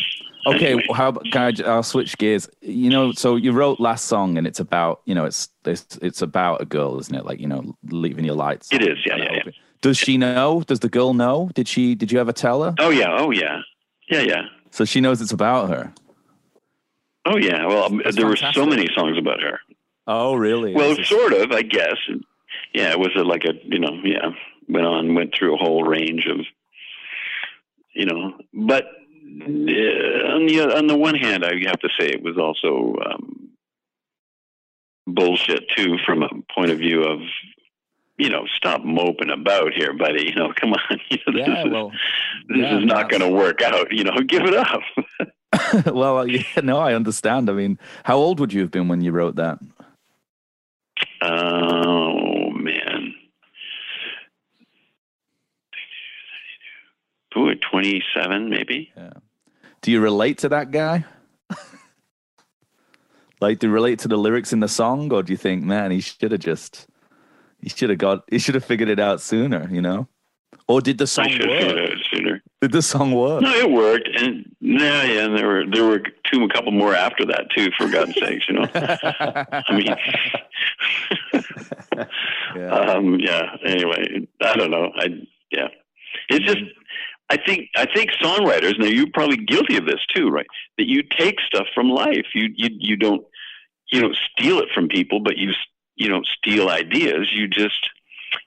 Okay, 0.46 0.74
anyway. 0.74 0.86
how 0.94 1.12
can 1.12 1.62
I? 1.62 1.70
I'll 1.70 1.84
switch 1.84 2.18
gears. 2.18 2.50
You 2.62 2.90
know, 2.90 3.12
so 3.12 3.36
you 3.36 3.52
wrote 3.52 3.80
last 3.80 4.06
song, 4.06 4.38
and 4.38 4.48
it's 4.48 4.60
about 4.60 5.02
you 5.06 5.14
know, 5.14 5.26
it's 5.26 5.50
it's 5.66 5.98
it's 6.02 6.22
about 6.22 6.62
a 6.62 6.66
girl, 6.66 7.00
isn't 7.00 7.14
it? 7.14 7.26
Like 7.26 7.40
you 7.40 7.48
know, 7.48 7.76
leaving 7.90 8.26
your 8.26 8.36
lights. 8.36 8.72
It 8.72 8.82
is, 8.82 8.98
yeah, 9.06 9.18
yeah, 9.18 9.34
yeah. 9.46 9.52
Does 9.82 9.98
she 9.98 10.18
know? 10.18 10.64
Does 10.66 10.80
the 10.80 10.90
girl 10.90 11.14
know? 11.14 11.50
Did 11.54 11.68
she? 11.68 11.96
Did 11.96 12.12
you 12.12 12.20
ever 12.20 12.32
tell 12.32 12.64
her? 12.64 12.74
Oh 12.80 12.90
yeah, 12.90 13.16
oh 13.18 13.32
yeah, 13.32 13.62
yeah, 14.10 14.22
yeah. 14.22 14.42
So 14.72 14.86
she 14.86 15.02
knows 15.02 15.22
it's 15.22 15.32
about 15.32 15.70
her. 15.70 15.94
Oh 17.26 17.38
yeah. 17.38 17.66
Well, 17.66 17.86
um, 17.86 18.02
That's 18.04 18.16
there 18.16 18.26
fantastic. 18.26 18.56
were 18.58 18.64
so 18.64 18.70
many 18.70 18.88
songs 18.96 19.18
about 19.18 19.42
her. 19.42 19.60
Oh 20.08 20.36
really? 20.36 20.74
Well, 20.74 20.96
sort 21.04 21.34
of, 21.34 21.52
I 21.52 21.62
guess. 21.62 21.98
Yeah, 22.74 22.92
it 22.92 23.00
was 23.00 23.12
a, 23.16 23.24
like 23.24 23.46
a 23.46 23.54
you 23.64 23.80
know, 23.80 24.00
yeah, 24.04 24.30
went 24.68 24.86
on, 24.86 25.16
went 25.16 25.34
through 25.36 25.56
a 25.56 25.58
whole 25.58 25.84
range 25.84 26.28
of, 26.28 26.46
you 27.94 28.06
know, 28.06 28.34
but 28.54 28.86
on 29.30 30.46
the 30.46 30.76
on 30.78 30.88
the 30.88 30.98
one 30.98 31.16
hand, 31.16 31.46
I 31.46 31.54
have 31.68 31.80
to 31.80 31.90
say 32.00 32.08
it 32.08 32.24
was 32.24 32.38
also 32.38 32.96
um, 33.06 33.50
bullshit 35.08 35.70
too, 35.76 35.98
from 36.06 36.24
a 36.24 36.30
point 36.54 36.72
of 36.72 36.80
view 36.80 37.04
of 37.04 37.20
you 38.20 38.30
know, 38.30 38.46
stop 38.54 38.84
moping 38.84 39.32
about 39.32 39.74
here, 39.74 39.94
buddy. 39.94 40.26
You 40.26 40.36
know, 40.36 40.54
come 40.60 40.74
on. 40.74 41.00
You 41.10 41.18
know, 41.28 41.40
yeah, 41.40 41.64
this 41.64 41.72
well, 41.72 41.88
is, 41.88 41.96
this 42.50 42.72
is 42.72 42.86
not 42.86 43.10
going 43.10 43.22
to 43.22 43.30
work 43.30 43.62
out. 43.62 43.92
You 43.92 44.04
know, 44.04 44.18
give 44.28 44.44
it 44.44 44.54
up. 44.54 44.82
well, 45.96 46.28
yeah, 46.28 46.44
no, 46.62 46.78
I 46.78 46.94
understand. 46.94 47.50
I 47.50 47.54
mean, 47.54 47.80
how 48.04 48.18
old 48.18 48.40
would 48.40 48.54
you 48.54 48.62
have 48.62 48.72
been 48.72 48.88
when 48.88 49.02
you 49.02 49.12
wrote 49.12 49.38
that? 49.38 49.58
Oh 51.22 52.50
man, 52.52 53.16
Ooh, 57.38 57.54
27 57.56 58.50
maybe. 58.50 58.92
Yeah. 58.96 59.14
Do 59.82 59.92
you 59.92 60.02
relate 60.02 60.40
to 60.40 60.50
that 60.50 60.72
guy? 60.72 61.06
like, 63.42 63.60
do 63.60 63.68
you 63.68 63.74
relate 63.74 64.00
to 64.00 64.08
the 64.08 64.18
lyrics 64.18 64.52
in 64.52 64.60
the 64.60 64.68
song, 64.68 65.12
or 65.14 65.24
do 65.24 65.32
you 65.32 65.38
think, 65.38 65.64
man, 65.64 65.92
he 65.92 66.02
should 66.02 66.32
have 66.32 66.42
just, 66.42 66.88
he 67.62 67.70
should 67.70 67.90
have 67.90 68.00
got, 68.00 68.24
he 68.30 68.40
should 68.40 68.56
have 68.56 68.66
figured 68.66 68.90
it 68.90 69.00
out 69.00 69.22
sooner, 69.22 69.70
you 69.72 69.82
know? 69.82 70.08
Or 70.68 70.82
did 70.82 70.98
the 70.98 71.08
song 71.08 71.28
I 71.28 71.32
work? 71.32 71.40
Figured 71.42 71.78
it 71.78 71.92
out 71.92 71.98
sooner. 72.14 72.44
Did 72.62 72.72
the 72.74 72.82
song 72.82 73.12
work? 73.14 73.42
No, 73.42 73.52
it 73.54 73.72
worked, 73.72 74.10
and 74.16 74.56
yeah, 74.60 75.04
yeah, 75.04 75.26
and 75.26 75.38
there 75.38 75.48
were 75.48 75.64
there 75.66 75.86
were 75.86 76.04
two, 76.32 76.44
a 76.44 76.50
couple 76.50 76.72
more 76.72 76.94
after 76.94 77.26
that 77.26 77.50
too. 77.56 77.70
For 77.78 77.88
God's 77.88 78.14
sakes, 78.20 78.48
you 78.48 78.56
know. 78.56 78.68
I 78.76 79.64
mean, 79.72 79.96
yeah. 82.56 82.70
Um, 82.70 83.20
yeah. 83.20 83.56
Anyway, 83.66 84.28
I 84.42 84.56
don't 84.56 84.72
know. 84.72 84.92
I 84.96 85.08
yeah. 85.52 85.70
It's 86.30 86.46
just 86.46 86.62
I 87.30 87.38
think 87.38 87.70
I 87.76 87.86
think 87.86 88.12
songwriters, 88.22 88.80
now 88.80 88.88
you're 88.88 89.08
probably 89.14 89.38
guilty 89.38 89.78
of 89.78 89.86
this 89.86 90.04
too, 90.14 90.30
right? 90.30 90.48
That 90.78 90.88
you 90.88 91.04
take 91.04 91.40
stuff 91.42 91.68
from 91.74 91.90
life. 91.90 92.26
You 92.34 92.50
you 92.56 92.70
you 92.72 92.96
don't 92.96 93.24
you 93.92 94.02
don't 94.02 94.18
steal 94.32 94.60
it 94.60 94.70
from 94.74 94.88
people, 94.88 95.20
but 95.20 95.38
you 95.38 95.54
you 95.96 96.10
don't 96.10 96.26
steal 96.26 96.70
ideas. 96.70 97.32
You 97.32 97.48
just 97.48 97.90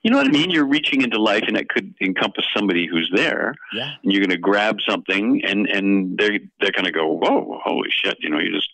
you 0.01 0.11
know 0.11 0.17
what 0.17 0.27
I 0.27 0.31
mean? 0.31 0.49
You're 0.49 0.67
reaching 0.67 1.01
into 1.01 1.21
life, 1.21 1.43
and 1.47 1.57
it 1.57 1.69
could 1.69 1.93
encompass 2.01 2.45
somebody 2.55 2.87
who's 2.87 3.11
there. 3.13 3.55
Yeah. 3.73 3.91
And 4.03 4.11
you're 4.11 4.21
going 4.21 4.29
to 4.29 4.37
grab 4.37 4.77
something, 4.87 5.41
and 5.45 5.67
and 5.67 6.17
they're 6.17 6.39
they're 6.59 6.71
going 6.71 6.85
to 6.85 6.91
go, 6.91 7.07
whoa, 7.07 7.59
holy 7.63 7.89
shit! 7.89 8.17
You 8.19 8.29
know, 8.29 8.39
you 8.39 8.51
just 8.51 8.69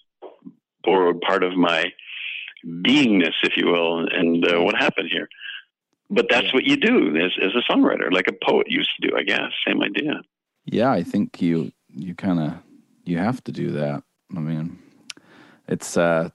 borrowed 0.84 1.22
part 1.22 1.44
of 1.44 1.56
my 1.56 1.92
beingness, 2.66 3.34
if 3.44 3.58
you 3.58 3.68
will. 3.68 4.08
And 4.08 4.46
uh, 4.46 4.62
what 4.62 4.76
happened 4.76 5.10
here? 5.12 5.30
But 6.10 6.28
that's 6.30 6.48
yeah. 6.48 6.54
what 6.54 6.64
you 6.64 6.78
do 6.78 7.16
as, 7.18 7.32
as 7.42 7.52
a 7.56 7.72
songwriter, 7.72 8.12
like 8.12 8.28
a 8.28 8.46
poet 8.46 8.70
used 8.70 8.90
to 9.00 9.08
do, 9.08 9.16
I 9.16 9.24
guess. 9.24 9.52
Same 9.66 9.82
idea. 9.82 10.22
Yeah, 10.66 10.92
I 10.92 11.04
think 11.04 11.42
you 11.42 11.72
you 11.90 12.16
kind 12.16 12.40
of 12.40 12.54
you 13.06 13.18
have 13.18 13.44
to 13.46 13.52
do 13.52 13.72
that. 13.72 14.04
I 14.36 14.40
mean, 14.40 14.80
it's 15.68 15.98
uh, 15.98 16.30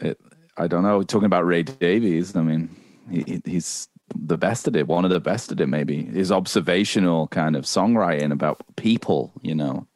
it. 0.00 0.18
I 0.56 0.66
don't 0.66 0.82
know. 0.82 1.02
Talking 1.02 1.26
about 1.26 1.46
Ray 1.46 1.62
Davies, 1.62 2.36
I 2.36 2.42
mean, 2.42 2.74
he, 3.10 3.42
he's 3.44 3.88
the 4.14 4.38
best 4.38 4.68
at 4.68 4.76
it. 4.76 4.86
One 4.86 5.04
of 5.04 5.10
the 5.10 5.20
best 5.20 5.50
at 5.50 5.60
it, 5.60 5.66
maybe. 5.66 6.04
His 6.04 6.30
observational 6.30 7.28
kind 7.28 7.56
of 7.56 7.64
songwriting 7.64 8.32
about 8.32 8.62
people. 8.76 9.32
You 9.42 9.54
know, 9.54 9.86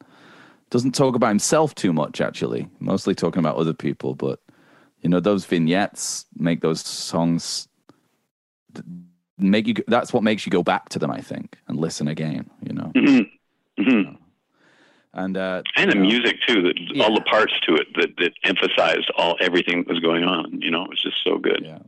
doesn't 0.71 0.95
talk 0.95 1.15
about 1.15 1.29
himself 1.29 1.75
too 1.75 1.93
much. 1.93 2.21
Actually, 2.21 2.69
mostly 2.81 3.15
talking 3.15 3.41
about 3.41 3.57
other 3.57 3.75
people. 3.75 4.15
But 4.15 4.41
you 5.01 5.09
know, 5.09 5.21
those 5.21 5.45
vignettes 5.45 6.27
make 6.37 6.61
those 6.61 6.81
songs 6.81 7.69
make 9.39 9.67
you 9.67 9.75
that's 9.87 10.13
what 10.13 10.23
makes 10.23 10.45
you 10.47 10.51
go 10.51 10.63
back 10.63 10.89
to 10.89 10.99
them 10.99 11.11
i 11.11 11.21
think 11.21 11.59
and 11.69 11.79
listen 11.79 12.09
again 12.09 12.51
you 12.63 12.75
know? 12.75 12.93
Mm-hmm. 12.95 13.83
Mm-hmm. 13.83 14.15
and 15.15 15.37
uh 15.37 15.63
and 15.77 15.93
the 15.93 15.95
know, 15.95 16.03
music 16.03 16.37
too 16.47 16.63
that 16.63 16.75
yeah. 16.93 17.05
all 17.05 17.15
the 17.15 17.23
parts 17.23 17.53
to 17.67 17.75
it 17.75 17.87
that, 17.97 18.17
that 18.19 18.33
emphasized 18.45 19.11
all 19.17 19.37
everything 19.41 19.85
that 19.85 19.89
was 19.89 20.01
going 20.01 20.25
on 20.25 20.61
you 20.61 20.71
know? 20.71 20.85
It 20.85 20.91
was 20.91 21.03
just 21.03 21.23
so 21.23 21.39
good. 21.39 21.63
Yeah. 21.65 21.79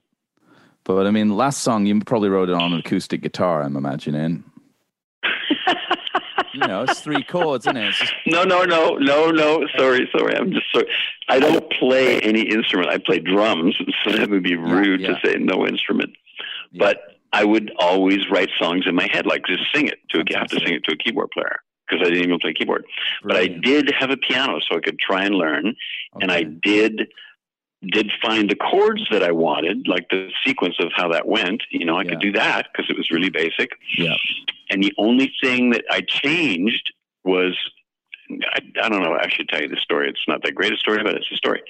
But 0.84 1.06
i 1.06 1.10
mean 1.10 1.36
last 1.36 1.62
song 1.62 1.86
you 1.86 2.00
probably 2.00 2.28
wrote 2.28 2.48
it 2.48 2.54
on 2.54 2.72
an 2.72 2.80
acoustic 2.80 3.22
guitar 3.22 3.62
i'm 3.62 3.76
imagining. 3.76 4.44
You 6.52 6.66
know 6.66 6.82
it's 6.82 7.00
three 7.00 7.22
chords 7.22 7.64
isn't 7.66 7.76
it? 7.76 7.92
Just... 7.92 8.12
no 8.26 8.42
no 8.42 8.64
no 8.64 8.96
no 8.96 9.30
no. 9.30 9.66
Sorry 9.78 10.10
sorry. 10.16 10.36
I'm 10.36 10.50
just 10.52 10.66
sorry. 10.72 10.86
I 11.28 11.38
don't 11.38 11.70
play 11.74 12.18
any 12.20 12.42
instrument. 12.42 12.90
I 12.90 12.98
play 12.98 13.20
drums 13.20 13.78
so 14.04 14.10
that 14.10 14.28
would 14.30 14.42
be 14.42 14.56
rude 14.56 15.00
yeah, 15.00 15.10
yeah. 15.10 15.18
to 15.18 15.26
say 15.28 15.34
no 15.38 15.64
instrument 15.64 16.10
but 16.78 16.98
I 17.32 17.44
would 17.44 17.72
always 17.78 18.28
write 18.30 18.50
songs 18.58 18.86
in 18.86 18.94
my 18.94 19.08
head, 19.10 19.26
like 19.26 19.46
just 19.46 19.62
sing 19.74 19.86
it 19.86 19.98
to 20.10 20.20
a, 20.20 20.38
have 20.38 20.48
to 20.48 20.60
sing 20.60 20.74
it 20.74 20.84
to 20.84 20.92
a 20.92 20.96
keyboard 20.96 21.30
player 21.30 21.60
because 21.88 22.06
I 22.06 22.10
didn't 22.10 22.24
even 22.24 22.38
play 22.38 22.52
keyboard. 22.52 22.84
Brilliant. 23.22 23.62
But 23.62 23.68
I 23.68 23.70
did 23.70 23.94
have 23.98 24.10
a 24.10 24.16
piano, 24.16 24.60
so 24.60 24.76
I 24.76 24.80
could 24.80 24.98
try 24.98 25.24
and 25.24 25.34
learn, 25.34 25.66
okay. 25.66 25.74
and 26.22 26.32
I 26.32 26.42
did 26.42 27.08
did 27.82 28.12
find 28.22 28.50
the 28.50 28.56
chords 28.56 29.06
that 29.10 29.22
I 29.22 29.32
wanted, 29.32 29.88
like 29.88 30.10
the 30.10 30.28
sequence 30.44 30.76
of 30.80 30.92
how 30.94 31.08
that 31.08 31.26
went. 31.26 31.62
You 31.70 31.86
know, 31.86 31.96
I 31.96 32.02
yeah. 32.02 32.10
could 32.10 32.20
do 32.20 32.32
that 32.32 32.68
because 32.70 32.90
it 32.90 32.96
was 32.96 33.10
really 33.10 33.30
basic. 33.30 33.70
Yeah. 33.96 34.16
And 34.68 34.82
the 34.84 34.92
only 34.98 35.32
thing 35.42 35.70
that 35.70 35.84
I 35.90 36.02
changed 36.02 36.92
was 37.24 37.56
I, 38.30 38.60
I, 38.82 38.88
don't 38.88 39.02
know. 39.02 39.14
I 39.14 39.28
should 39.28 39.48
tell 39.48 39.60
you 39.60 39.68
the 39.68 39.76
story. 39.76 40.08
It's 40.08 40.24
not 40.28 40.42
that 40.42 40.54
great 40.54 40.72
a 40.72 40.76
story, 40.76 41.02
but 41.02 41.14
it's 41.14 41.30
a 41.32 41.36
story. 41.36 41.62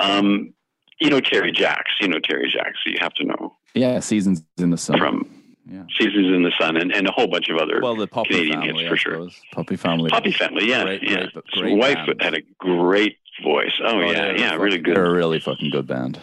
Um, 0.00 0.54
you 1.00 1.10
know 1.10 1.20
Terry 1.20 1.52
Jacks. 1.52 1.92
You 2.00 2.08
know 2.08 2.18
Terry 2.18 2.50
Jacks. 2.50 2.78
So 2.84 2.90
you 2.90 2.98
have 3.00 3.14
to 3.14 3.24
know. 3.24 3.56
Yeah, 3.74 4.00
Seasons 4.00 4.42
in 4.56 4.70
the 4.70 4.78
Sun. 4.78 4.98
From 4.98 5.28
yeah. 5.70 5.84
Seasons 5.98 6.28
in 6.34 6.42
the 6.42 6.52
Sun 6.58 6.76
and, 6.76 6.92
and 6.92 7.06
a 7.06 7.12
whole 7.12 7.26
bunch 7.26 7.48
of 7.48 7.58
other 7.58 7.80
well, 7.82 7.94
the 7.94 8.06
Poppy 8.06 8.30
Canadian 8.30 8.60
family, 8.62 8.84
hits 8.84 8.88
for 8.90 8.96
sure. 8.96 9.28
Poppy 9.52 9.76
Family. 9.76 10.10
Poppy 10.10 10.32
Family, 10.32 10.68
yeah. 10.68 10.82
Great, 10.82 11.02
yeah. 11.02 11.16
Great, 11.16 11.44
great 11.52 11.70
His 11.70 11.80
wife 11.80 12.06
band. 12.06 12.22
had 12.22 12.34
a 12.34 12.40
great 12.58 13.18
voice. 13.42 13.72
Oh, 13.84 13.98
oh 13.98 14.10
yeah, 14.10 14.32
yeah, 14.36 14.54
really 14.54 14.78
good. 14.78 14.96
They're 14.96 15.06
a 15.06 15.12
really 15.12 15.40
fucking 15.40 15.70
good 15.70 15.86
band. 15.86 16.18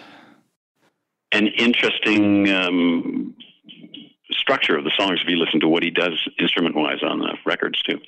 An 1.32 1.48
interesting 1.48 2.50
um, 2.52 3.36
structure 4.32 4.78
of 4.78 4.84
the 4.84 4.92
songs 4.98 5.20
if 5.24 5.30
you 5.30 5.38
listen 5.38 5.60
to 5.60 5.68
what 5.68 5.84
he 5.84 5.92
does 5.92 6.28
instrument 6.40 6.76
wise 6.76 7.04
on 7.04 7.20
the 7.20 7.38
records 7.46 7.82
too. 7.84 8.00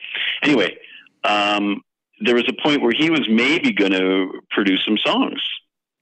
Anyway, 0.44 0.78
um, 1.24 1.82
there 2.22 2.36
was 2.36 2.46
a 2.48 2.62
point 2.64 2.82
where 2.82 2.94
he 2.98 3.10
was 3.10 3.28
maybe 3.30 3.72
going 3.72 3.92
to 3.92 4.42
produce 4.50 4.84
some 4.86 4.98
songs, 4.98 5.42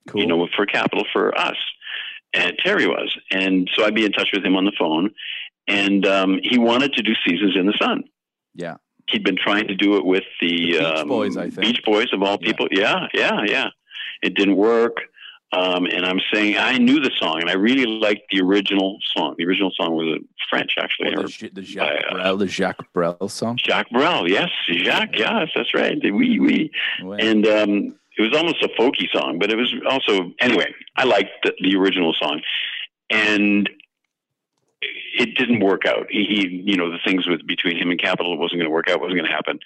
cool. 0.07 0.21
you 0.21 0.27
know, 0.27 0.47
for 0.55 0.65
Capitol 0.65 1.05
for 1.11 1.37
us 1.37 1.57
and 2.35 2.57
Terry 2.63 2.87
was. 2.87 3.17
And 3.31 3.69
so 3.73 3.85
I'd 3.85 3.95
be 3.95 4.05
in 4.05 4.11
touch 4.11 4.29
with 4.33 4.43
him 4.43 4.55
on 4.55 4.65
the 4.65 4.73
phone. 4.77 5.11
and 5.67 6.05
um, 6.05 6.39
he 6.43 6.57
wanted 6.57 6.93
to 6.93 7.01
do 7.01 7.13
Seasons 7.25 7.55
in 7.55 7.65
the 7.65 7.73
Sun. 7.79 8.03
Yeah. 8.53 8.75
He'd 9.07 9.23
been 9.23 9.37
trying 9.37 9.67
to 9.67 9.75
do 9.75 9.97
it 9.97 10.05
with 10.05 10.23
the 10.41 10.47
Beach 10.47 10.81
um, 10.81 11.07
Boys, 11.07 11.37
I 11.37 11.49
think. 11.49 11.61
Beach 11.61 11.81
Boys 11.85 12.11
of 12.13 12.23
all 12.23 12.37
people. 12.37 12.67
Yeah, 12.71 13.07
yeah, 13.13 13.41
yeah. 13.45 13.69
It 14.21 14.35
didn't 14.35 14.55
work. 14.55 14.97
Um, 15.51 15.85
and 15.85 16.05
I'm 16.05 16.19
saying 16.33 16.57
I 16.57 16.77
knew 16.79 16.99
the 16.99 17.11
song, 17.17 17.39
and 17.39 17.49
I 17.49 17.53
really 17.53 17.85
liked 17.85 18.23
the 18.31 18.41
original 18.41 18.97
song. 19.15 19.35
The 19.37 19.45
original 19.45 19.71
song 19.75 19.93
was 19.93 20.19
French, 20.49 20.75
actually. 20.79 21.13
Or 21.13 21.27
the, 21.27 21.49
the 21.53 21.61
Jacques 21.61 22.03
uh, 22.09 22.15
Brel, 22.15 22.37
the 22.37 22.47
Jacques 22.47 22.93
Brel 22.93 23.29
song. 23.29 23.57
Jacques 23.57 23.89
Brel, 23.91 24.27
yes, 24.27 24.49
Jacques, 24.67 25.17
yes, 25.17 25.49
that's 25.55 25.73
right. 25.73 25.97
Oui, 26.03 26.39
oui. 26.39 26.71
Ouais. 27.03 27.17
And 27.21 27.47
um, 27.47 27.99
it 28.17 28.21
was 28.21 28.35
almost 28.35 28.63
a 28.63 28.69
folky 28.79 29.09
song, 29.11 29.39
but 29.39 29.51
it 29.51 29.57
was 29.57 29.73
also 29.89 30.31
anyway. 30.39 30.73
I 30.95 31.03
liked 31.03 31.31
the, 31.43 31.53
the 31.61 31.75
original 31.75 32.13
song, 32.13 32.41
and 33.09 33.69
it 35.17 35.35
didn't 35.35 35.61
work 35.61 35.85
out. 35.85 36.07
He, 36.09 36.25
he, 36.25 36.71
you 36.71 36.77
know, 36.77 36.91
the 36.91 36.99
things 37.05 37.27
with 37.27 37.45
between 37.47 37.77
him 37.77 37.89
and 37.89 37.99
Capitol 37.99 38.33
it 38.33 38.39
wasn't 38.39 38.59
going 38.59 38.69
to 38.69 38.73
work 38.73 38.89
out. 38.89 38.99
wasn't 38.99 39.17
going 39.17 39.29
to 39.29 39.35
happen. 39.35 39.59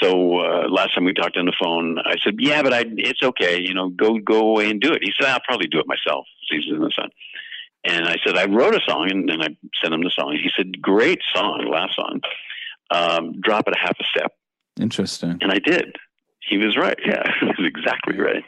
So 0.00 0.38
uh, 0.40 0.68
last 0.68 0.94
time 0.94 1.04
we 1.04 1.12
talked 1.12 1.36
on 1.36 1.46
the 1.46 1.56
phone, 1.60 1.98
I 2.04 2.16
said, 2.22 2.36
"Yeah, 2.38 2.62
but 2.62 2.72
I, 2.72 2.84
it's 2.96 3.22
okay. 3.22 3.60
You 3.60 3.74
know, 3.74 3.88
go 3.90 4.18
go 4.18 4.48
away 4.48 4.70
and 4.70 4.80
do 4.80 4.92
it." 4.92 5.02
He 5.02 5.12
said, 5.18 5.28
"I'll 5.28 5.40
probably 5.40 5.68
do 5.68 5.78
it 5.78 5.86
myself." 5.86 6.26
Seasons 6.50 6.76
in 6.76 6.82
the 6.82 6.92
Sun. 6.94 7.10
And 7.84 8.06
I 8.06 8.16
said, 8.24 8.36
I 8.36 8.44
wrote 8.44 8.76
a 8.76 8.80
song, 8.86 9.10
and, 9.10 9.28
and 9.28 9.42
I 9.42 9.48
sent 9.82 9.92
him 9.92 10.04
the 10.04 10.10
song. 10.10 10.38
He 10.40 10.50
said, 10.56 10.80
"Great 10.80 11.20
song, 11.34 11.66
last 11.70 11.96
song. 11.96 12.20
Um, 12.90 13.40
drop 13.40 13.66
it 13.66 13.74
a 13.74 13.78
half 13.78 13.96
a 14.00 14.04
step." 14.04 14.32
Interesting. 14.80 15.38
And 15.40 15.50
I 15.50 15.58
did. 15.58 15.96
He 16.48 16.58
was 16.58 16.76
right. 16.76 16.98
Yeah, 17.06 17.22
he 17.40 17.46
was 17.46 17.56
exactly 17.60 18.18
right. 18.18 18.44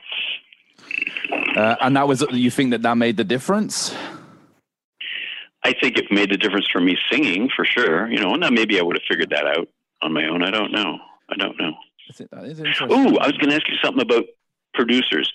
Uh, 1.57 1.77
and 1.81 1.97
that 1.97 2.07
was, 2.07 2.25
you 2.31 2.51
think 2.51 2.71
that 2.73 2.83
that 2.83 2.97
made 2.97 3.17
the 3.17 3.25
difference? 3.25 3.95
I 5.63 5.73
think 5.73 5.97
it 5.97 6.11
made 6.11 6.31
the 6.31 6.37
difference 6.37 6.69
for 6.71 6.81
me 6.81 6.97
singing 7.11 7.49
for 7.55 7.65
sure. 7.65 8.11
You 8.11 8.21
know, 8.21 8.35
now 8.35 8.51
maybe 8.51 8.79
I 8.79 8.83
would 8.83 8.97
have 8.97 9.07
figured 9.09 9.31
that 9.31 9.47
out 9.47 9.69
on 10.03 10.13
my 10.13 10.27
own. 10.27 10.43
I 10.43 10.51
don't 10.51 10.73
know. 10.73 10.99
I 11.31 11.37
don't 11.37 11.59
know. 11.59 11.73
I 12.09 12.13
think 12.13 12.31
that 12.31 12.45
is 12.45 12.59
interesting. 12.59 12.93
Ooh, 12.93 13.17
I 13.19 13.27
was 13.27 13.39
going 13.39 13.49
to 13.51 13.57
ask 13.57 13.69
you 13.69 13.77
something 13.83 14.03
about 14.03 14.25
producers. 14.75 15.33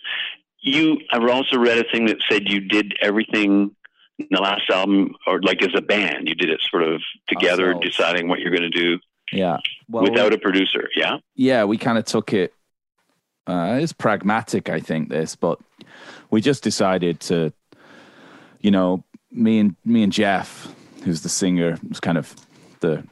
You, 0.62 1.00
I've 1.12 1.24
also 1.24 1.58
read 1.58 1.80
a 1.80 1.90
thing 1.92 2.06
that 2.08 2.18
said 2.30 2.48
you 2.48 2.60
did 2.60 2.94
everything 3.02 3.76
in 4.20 4.28
the 4.30 4.42
last 4.42 4.70
album, 4.70 5.16
or 5.26 5.42
like 5.42 5.64
as 5.64 5.74
a 5.76 5.82
band, 5.82 6.28
you 6.28 6.36
did 6.36 6.50
it 6.50 6.62
sort 6.70 6.84
of 6.84 7.02
together, 7.28 7.68
Ourselves. 7.68 7.88
deciding 7.88 8.28
what 8.28 8.40
you're 8.40 8.52
going 8.52 8.70
to 8.70 8.78
do 8.78 9.00
Yeah. 9.32 9.58
Well, 9.88 10.04
without 10.04 10.34
a 10.34 10.38
producer. 10.38 10.90
Yeah. 10.96 11.18
yeah, 11.36 11.64
we 11.64 11.78
kind 11.78 11.98
of 11.98 12.06
took 12.06 12.34
it. 12.34 12.54
Uh, 13.48 13.80
it's 13.82 13.94
pragmatic, 13.94 14.70
I 14.70 14.80
think. 14.80 15.10
This, 15.10 15.36
but 15.36 15.60
we 16.30 16.42
just 16.42 16.64
decided 16.64 17.20
to, 17.22 17.52
you 18.62 18.72
know, 18.72 19.04
me 19.32 19.60
and 19.60 19.76
me 19.86 20.04
and 20.04 20.12
Jeff, 20.12 20.74
who's 21.04 21.22
the 21.22 21.30
singer, 21.30 21.78
who's 21.78 22.00
kind 22.00 22.18
of 22.18 22.36
the 22.82 23.04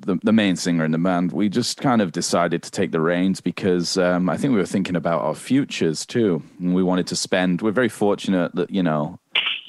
the, 0.00 0.18
the 0.22 0.32
main 0.32 0.56
singer 0.56 0.84
in 0.84 0.92
the 0.92 0.98
band. 0.98 1.32
We 1.32 1.48
just 1.48 1.80
kind 1.80 2.02
of 2.02 2.12
decided 2.12 2.62
to 2.62 2.70
take 2.70 2.92
the 2.92 3.00
reins 3.00 3.40
because 3.40 3.96
um, 3.96 4.28
I 4.28 4.36
think 4.36 4.52
we 4.52 4.58
were 4.58 4.66
thinking 4.66 4.96
about 4.96 5.22
our 5.22 5.34
futures 5.34 6.04
too, 6.06 6.42
and 6.60 6.74
we 6.74 6.82
wanted 6.82 7.06
to 7.08 7.16
spend. 7.16 7.62
We're 7.62 7.70
very 7.72 7.88
fortunate 7.88 8.54
that 8.54 8.70
you 8.70 8.82
know 8.82 9.18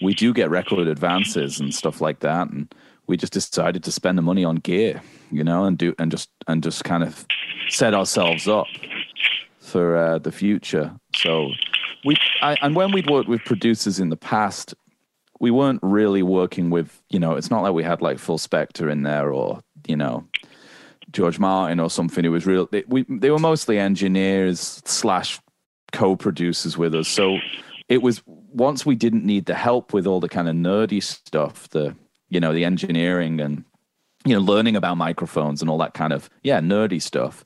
we 0.02 0.14
do 0.14 0.34
get 0.34 0.50
record 0.50 0.88
advances 0.88 1.60
and 1.60 1.74
stuff 1.74 2.02
like 2.02 2.20
that, 2.20 2.50
and 2.50 2.74
we 3.08 3.18
just 3.18 3.34
decided 3.34 3.84
to 3.84 3.91
spend 3.91 4.18
the 4.18 4.22
money 4.22 4.43
on 4.43 4.58
gear, 4.58 5.01
you 5.32 5.43
know, 5.43 5.66
and 5.66 5.78
do 5.78 5.93
and 5.99 6.12
just 6.12 6.30
and 6.47 6.64
just 6.64 6.84
kind 6.84 7.03
of 7.03 7.26
set 7.70 7.93
ourselves 7.93 8.47
up 8.47 8.68
for 9.60 9.97
uh, 9.97 10.20
the 10.20 10.32
future. 10.32 10.93
So 11.16 11.49
we 12.03 12.16
I, 12.41 12.58
and 12.62 12.76
when 12.76 12.91
we'd 12.91 13.10
worked 13.10 13.30
with 13.30 13.43
producers 13.43 13.99
in 13.99 14.10
the 14.10 14.18
past, 14.18 14.74
we 15.39 15.51
weren't 15.51 15.80
really 15.82 16.24
working 16.24 16.70
with 16.70 17.01
you 17.10 17.20
know. 17.20 17.36
It's 17.36 17.51
not 17.51 17.62
like 17.62 17.74
we 17.74 17.84
had 17.84 18.01
like 18.01 18.20
Phil 18.20 18.38
Spector 18.38 18.91
in 18.91 19.03
there 19.03 19.32
or 19.32 19.62
you 19.88 19.95
know 19.95 20.28
George 21.12 21.39
Martin 21.39 21.80
or 21.80 21.89
something. 21.89 22.26
It 22.26 22.30
was 22.30 22.45
real. 22.45 22.68
They, 22.72 22.84
we 22.88 23.06
they 23.10 23.32
were 23.32 23.39
mostly 23.39 23.80
engineers 23.80 24.82
slash 24.86 25.39
co-producers 25.91 26.78
with 26.78 26.93
us. 26.93 27.08
So 27.08 27.38
it 27.88 28.01
was 28.01 28.22
once 28.26 28.86
we 28.86 28.95
didn't 28.95 29.26
need 29.26 29.45
the 29.45 29.53
help 29.53 29.93
with 29.93 30.08
all 30.08 30.20
the 30.20 30.30
kind 30.30 30.47
of 30.47 30.56
nerdy 30.56 31.01
stuff, 31.01 31.70
the 31.70 31.95
you 32.30 32.39
know 32.39 32.53
the 32.53 32.65
engineering 32.65 33.39
and 33.39 33.63
you 34.26 34.34
know 34.34 34.41
learning 34.41 34.76
about 34.76 34.97
microphones 34.97 35.61
and 35.61 35.69
all 35.69 35.78
that 35.78 35.93
kind 35.93 36.13
of 36.13 36.30
yeah 36.43 36.59
nerdy 36.59 37.01
stuff. 37.01 37.45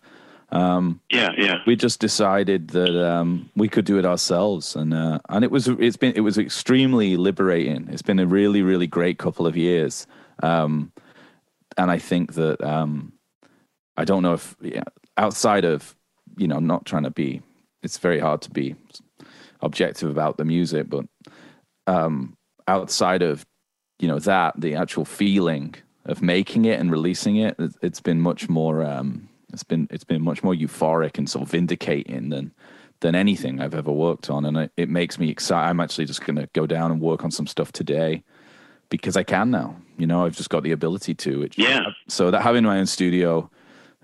Um, 0.51 0.99
Yeah. 1.11 1.31
Yeah. 1.37 1.57
we 1.67 1.75
just 1.75 1.99
decided 1.99 2.69
that 2.69 2.95
um, 3.07 3.51
we 3.55 3.69
could 3.69 3.85
do 3.85 3.99
it 3.99 4.05
ourselves, 4.05 4.75
and 4.75 4.93
uh, 4.93 5.19
and 5.29 5.43
it 5.43 5.51
was 5.51 5.67
it's 5.67 5.97
been 5.97 6.13
it 6.15 6.21
was 6.21 6.37
extremely 6.37 7.17
liberating. 7.17 7.87
It's 7.91 8.01
been 8.01 8.19
a 8.19 8.25
really 8.25 8.61
really 8.63 8.87
great 8.87 9.19
couple 9.19 9.45
of 9.45 9.55
years, 9.55 10.07
um, 10.41 10.91
and 11.77 11.91
I 11.91 11.99
think 11.99 12.33
that 12.33 12.61
um, 12.63 13.13
I 13.95 14.05
don't 14.05 14.23
know 14.23 14.33
if 14.33 14.55
yeah, 14.61 14.85
outside 15.17 15.65
of 15.65 15.95
you 16.37 16.47
know 16.47 16.59
not 16.59 16.85
trying 16.85 17.03
to 17.03 17.11
be, 17.11 17.41
it's 17.83 17.99
very 17.99 18.19
hard 18.19 18.41
to 18.43 18.49
be 18.49 18.75
objective 19.61 20.09
about 20.09 20.37
the 20.37 20.45
music, 20.45 20.89
but 20.89 21.05
um, 21.85 22.35
outside 22.67 23.21
of 23.21 23.45
you 23.99 24.07
know 24.07 24.19
that 24.19 24.59
the 24.59 24.75
actual 24.75 25.05
feeling 25.05 25.75
of 26.05 26.21
making 26.21 26.65
it 26.65 26.79
and 26.79 26.91
releasing 26.91 27.35
it, 27.35 27.55
it's- 27.59 27.99
been 28.01 28.19
much 28.21 28.49
more. 28.49 28.83
Um, 28.83 29.27
it's 29.53 29.63
been 29.63 29.87
it's 29.91 30.03
been 30.03 30.21
much 30.21 30.43
more 30.43 30.53
euphoric 30.53 31.17
and 31.17 31.29
sort 31.29 31.43
of 31.43 31.51
vindicating 31.51 32.29
than 32.29 32.51
than 33.01 33.15
anything 33.15 33.61
I've 33.61 33.73
ever 33.75 33.91
worked 33.91 34.29
on, 34.29 34.45
and 34.45 34.57
it, 34.57 34.71
it 34.77 34.89
makes 34.89 35.17
me 35.19 35.29
excited. 35.29 35.69
I'm 35.69 35.79
actually 35.79 36.05
just 36.05 36.25
going 36.25 36.35
to 36.35 36.47
go 36.53 36.65
down 36.67 36.91
and 36.91 36.99
work 37.01 37.23
on 37.23 37.31
some 37.31 37.47
stuff 37.47 37.71
today 37.71 38.23
because 38.89 39.15
I 39.17 39.23
can 39.23 39.51
now. 39.51 39.75
You 39.97 40.07
know, 40.07 40.25
I've 40.25 40.35
just 40.35 40.49
got 40.49 40.63
the 40.63 40.71
ability 40.71 41.15
to. 41.15 41.43
It, 41.43 41.57
Yeah. 41.57 41.87
So 42.07 42.31
that 42.31 42.41
having 42.41 42.63
my 42.63 42.79
own 42.79 42.85
studio 42.85 43.49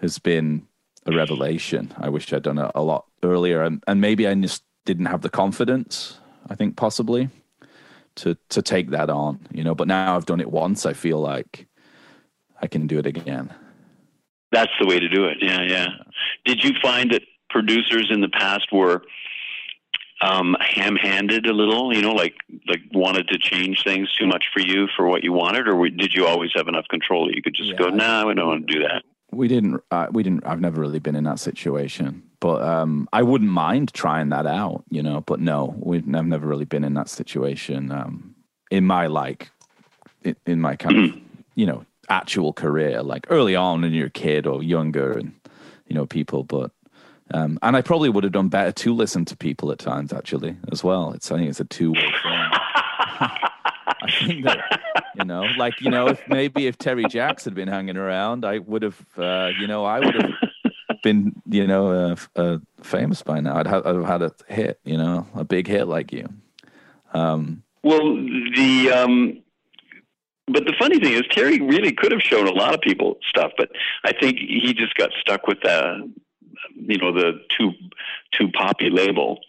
has 0.02 0.18
been 0.20 0.66
a 1.06 1.16
revelation. 1.16 1.94
I 1.98 2.10
wish 2.10 2.32
I'd 2.34 2.44
done 2.44 2.58
it 2.58 2.72
a 2.74 2.82
lot 2.84 3.06
earlier, 3.24 3.64
and, 3.64 3.84
and 3.88 4.02
maybe 4.02 4.28
I 4.28 4.34
just 4.36 4.64
didn't 4.86 5.06
have 5.08 5.22
the 5.22 5.30
confidence. 5.30 6.20
I 6.50 6.56
think 6.56 6.76
possibly 6.76 7.30
to 8.18 8.38
to 8.50 8.62
take 8.62 8.90
that 8.92 9.10
on. 9.10 9.40
You 9.52 9.64
know, 9.64 9.76
but 9.76 9.88
now 9.88 10.16
I've 10.16 10.26
done 10.26 10.40
it 10.42 10.52
once. 10.52 10.86
I 10.86 10.94
feel 10.94 11.20
like 11.20 11.68
I 12.62 12.68
can 12.68 12.88
do 12.88 13.00
it 13.00 13.06
again. 13.06 13.54
That's 14.52 14.72
the 14.80 14.88
way 14.88 15.00
to 15.00 15.10
do 15.10 15.26
it. 15.26 15.38
Yeah, 15.42 15.62
yeah. 15.64 15.88
Did 16.46 16.64
you 16.64 16.72
find 16.82 17.12
that 17.12 17.24
producers 17.50 18.10
in 18.10 18.22
the 18.22 18.30
past 18.30 18.72
were 18.72 19.04
um, 20.22 20.56
ham-handed 20.60 21.46
a 21.46 21.54
little? 21.54 21.94
You 21.94 22.02
know, 22.02 22.14
like 22.14 22.36
like 22.68 22.82
wanted 22.94 23.28
to 23.30 23.38
change 23.38 23.84
things 23.84 24.14
too 24.16 24.28
much 24.28 24.46
for 24.54 24.62
you 24.62 24.88
for 24.96 25.08
what 25.08 25.24
you 25.24 25.34
wanted, 25.34 25.68
or 25.68 25.90
did 25.90 26.14
you 26.14 26.26
always 26.26 26.52
have 26.56 26.68
enough 26.68 26.88
control 26.90 27.28
that 27.28 27.36
you 27.36 27.42
could 27.42 27.56
just 27.56 27.72
Yeah, 27.72 27.78
go, 27.78 27.90
"No, 27.90 28.30
I 28.30 28.34
don't 28.34 28.48
want 28.48 28.68
to 28.68 28.74
do 28.74 28.80
that." 28.82 29.04
we 29.32 29.48
didn't 29.50 29.82
uh, 29.92 30.08
we 30.12 30.24
didn't 30.24 30.46
i've 30.46 30.62
never 30.62 30.80
really 30.80 31.00
been 31.00 31.16
in 31.16 31.26
that 31.26 31.40
situation 31.40 32.24
but 32.40 32.62
um 32.62 33.08
i 33.14 33.22
wouldn't 33.22 33.52
mind 33.52 33.94
trying 33.94 34.30
that 34.30 34.46
out 34.46 34.84
you 34.90 35.02
know 35.02 35.22
but 35.22 35.40
no 35.40 35.76
we've 35.80 36.04
i've 36.16 36.26
never 36.26 36.48
really 36.48 36.66
been 36.66 36.84
in 36.84 36.94
that 36.94 37.10
situation 37.10 37.92
um 37.92 38.36
in 38.72 38.86
my 38.86 39.08
like 39.08 39.50
in, 40.24 40.36
in 40.46 40.62
my 40.62 40.76
kind 40.76 40.98
of 40.98 41.22
you 41.56 41.66
know 41.66 41.86
actual 42.10 42.54
career 42.54 43.02
like 43.02 43.26
early 43.30 43.56
on 43.56 43.82
when 43.82 43.94
you're 43.94 44.08
a 44.08 44.12
kid 44.12 44.46
or 44.46 44.62
younger 44.62 45.14
and 45.14 45.34
you 45.88 45.96
know 45.96 46.06
people 46.06 46.44
but 46.44 46.72
um 47.34 47.58
and 47.64 47.76
i 47.76 47.82
probably 47.82 48.10
would 48.10 48.24
have 48.24 48.34
done 48.34 48.50
better 48.50 48.72
to 48.72 48.94
listen 48.94 49.26
to 49.26 49.36
people 49.36 49.72
at 49.72 49.80
times 49.80 50.14
actually 50.14 50.56
as 50.72 50.84
well. 50.84 51.12
It's 51.14 51.32
i 51.32 51.38
think 51.38 51.50
it's 51.50 51.60
a 51.60 51.66
two-way 51.66 52.00
thing. 52.02 52.50
I 54.06 54.12
think 54.20 54.46
that 54.46 54.82
you 55.16 55.26
know, 55.26 55.44
like 55.58 55.82
you 55.82 55.90
know, 55.90 56.08
if 56.08 56.22
maybe 56.28 56.68
if 56.68 56.78
Terry 56.78 57.06
Jacks 57.06 57.46
had 57.46 57.56
been 57.56 57.68
hanging 57.68 57.98
around, 57.98 58.46
I 58.46 58.60
would 58.60 58.84
have, 58.84 59.06
uh, 59.18 59.52
you 59.60 59.68
know, 59.68 59.86
I 59.86 60.00
would 60.00 60.16
have 60.16 60.32
been, 61.06 61.40
you 61.46 61.68
know, 61.68 61.92
uh, 61.92 62.16
uh, 62.36 62.58
famous 62.82 63.22
by 63.22 63.40
now. 63.40 63.56
I'd 63.58 63.68
have, 63.68 63.86
I'd 63.86 63.96
have 63.96 64.06
had 64.06 64.22
a 64.24 64.32
hit, 64.48 64.80
you 64.84 64.98
know, 64.98 65.28
a 65.36 65.46
big 65.46 65.68
hit 65.68 65.88
like 65.88 66.12
you. 66.12 66.28
Um, 67.14 67.64
Well, 67.84 68.16
the 68.56 68.92
um, 68.92 69.44
but 70.48 70.66
the 70.66 70.74
funny 70.80 71.00
thing 71.00 71.14
is, 71.14 71.22
Terry 71.30 71.62
really 71.62 71.92
could 71.92 72.12
have 72.12 72.22
shown 72.22 72.48
a 72.48 72.54
lot 72.54 72.74
of 72.74 72.82
people 72.82 73.18
stuff, 73.30 73.52
but 73.56 73.70
I 74.04 74.14
think 74.20 74.40
he 74.40 74.74
just 74.74 74.96
got 74.96 75.12
stuck 75.20 75.46
with 75.48 75.62
the, 75.62 76.12
you 76.76 76.98
know, 76.98 77.12
the 77.12 77.40
too 77.56 77.72
too 78.32 78.50
poppy 78.52 78.90
label. 78.90 79.40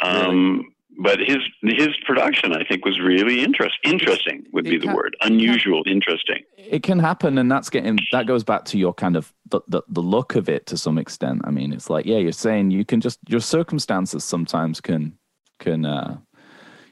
Um, 0.00 0.71
But 0.98 1.20
his 1.20 1.38
his 1.62 1.96
production, 2.04 2.52
I 2.52 2.64
think, 2.64 2.84
was 2.84 3.00
really 3.00 3.42
interest 3.42 3.76
interesting. 3.82 4.44
Would 4.52 4.66
it 4.66 4.70
be 4.70 4.86
the 4.86 4.94
word 4.94 5.16
it 5.20 5.24
can- 5.24 5.32
unusual, 5.32 5.82
interesting. 5.86 6.42
it 6.56 6.82
can 6.82 6.98
happen, 6.98 7.38
and 7.38 7.50
that's 7.50 7.70
getting 7.70 7.98
that 8.12 8.26
goes 8.26 8.44
back 8.44 8.64
to 8.66 8.78
your 8.78 8.92
kind 8.92 9.16
of 9.16 9.32
the, 9.50 9.60
the 9.68 9.82
the 9.88 10.02
look 10.02 10.34
of 10.34 10.48
it 10.48 10.66
to 10.66 10.76
some 10.76 10.98
extent. 10.98 11.40
I 11.44 11.50
mean, 11.50 11.72
it's 11.72 11.88
like 11.88 12.04
yeah, 12.04 12.18
you're 12.18 12.32
saying 12.32 12.70
you 12.72 12.84
can 12.84 13.00
just 13.00 13.18
your 13.26 13.40
circumstances 13.40 14.22
sometimes 14.22 14.80
can 14.80 15.16
can 15.58 15.86
uh, 15.86 16.18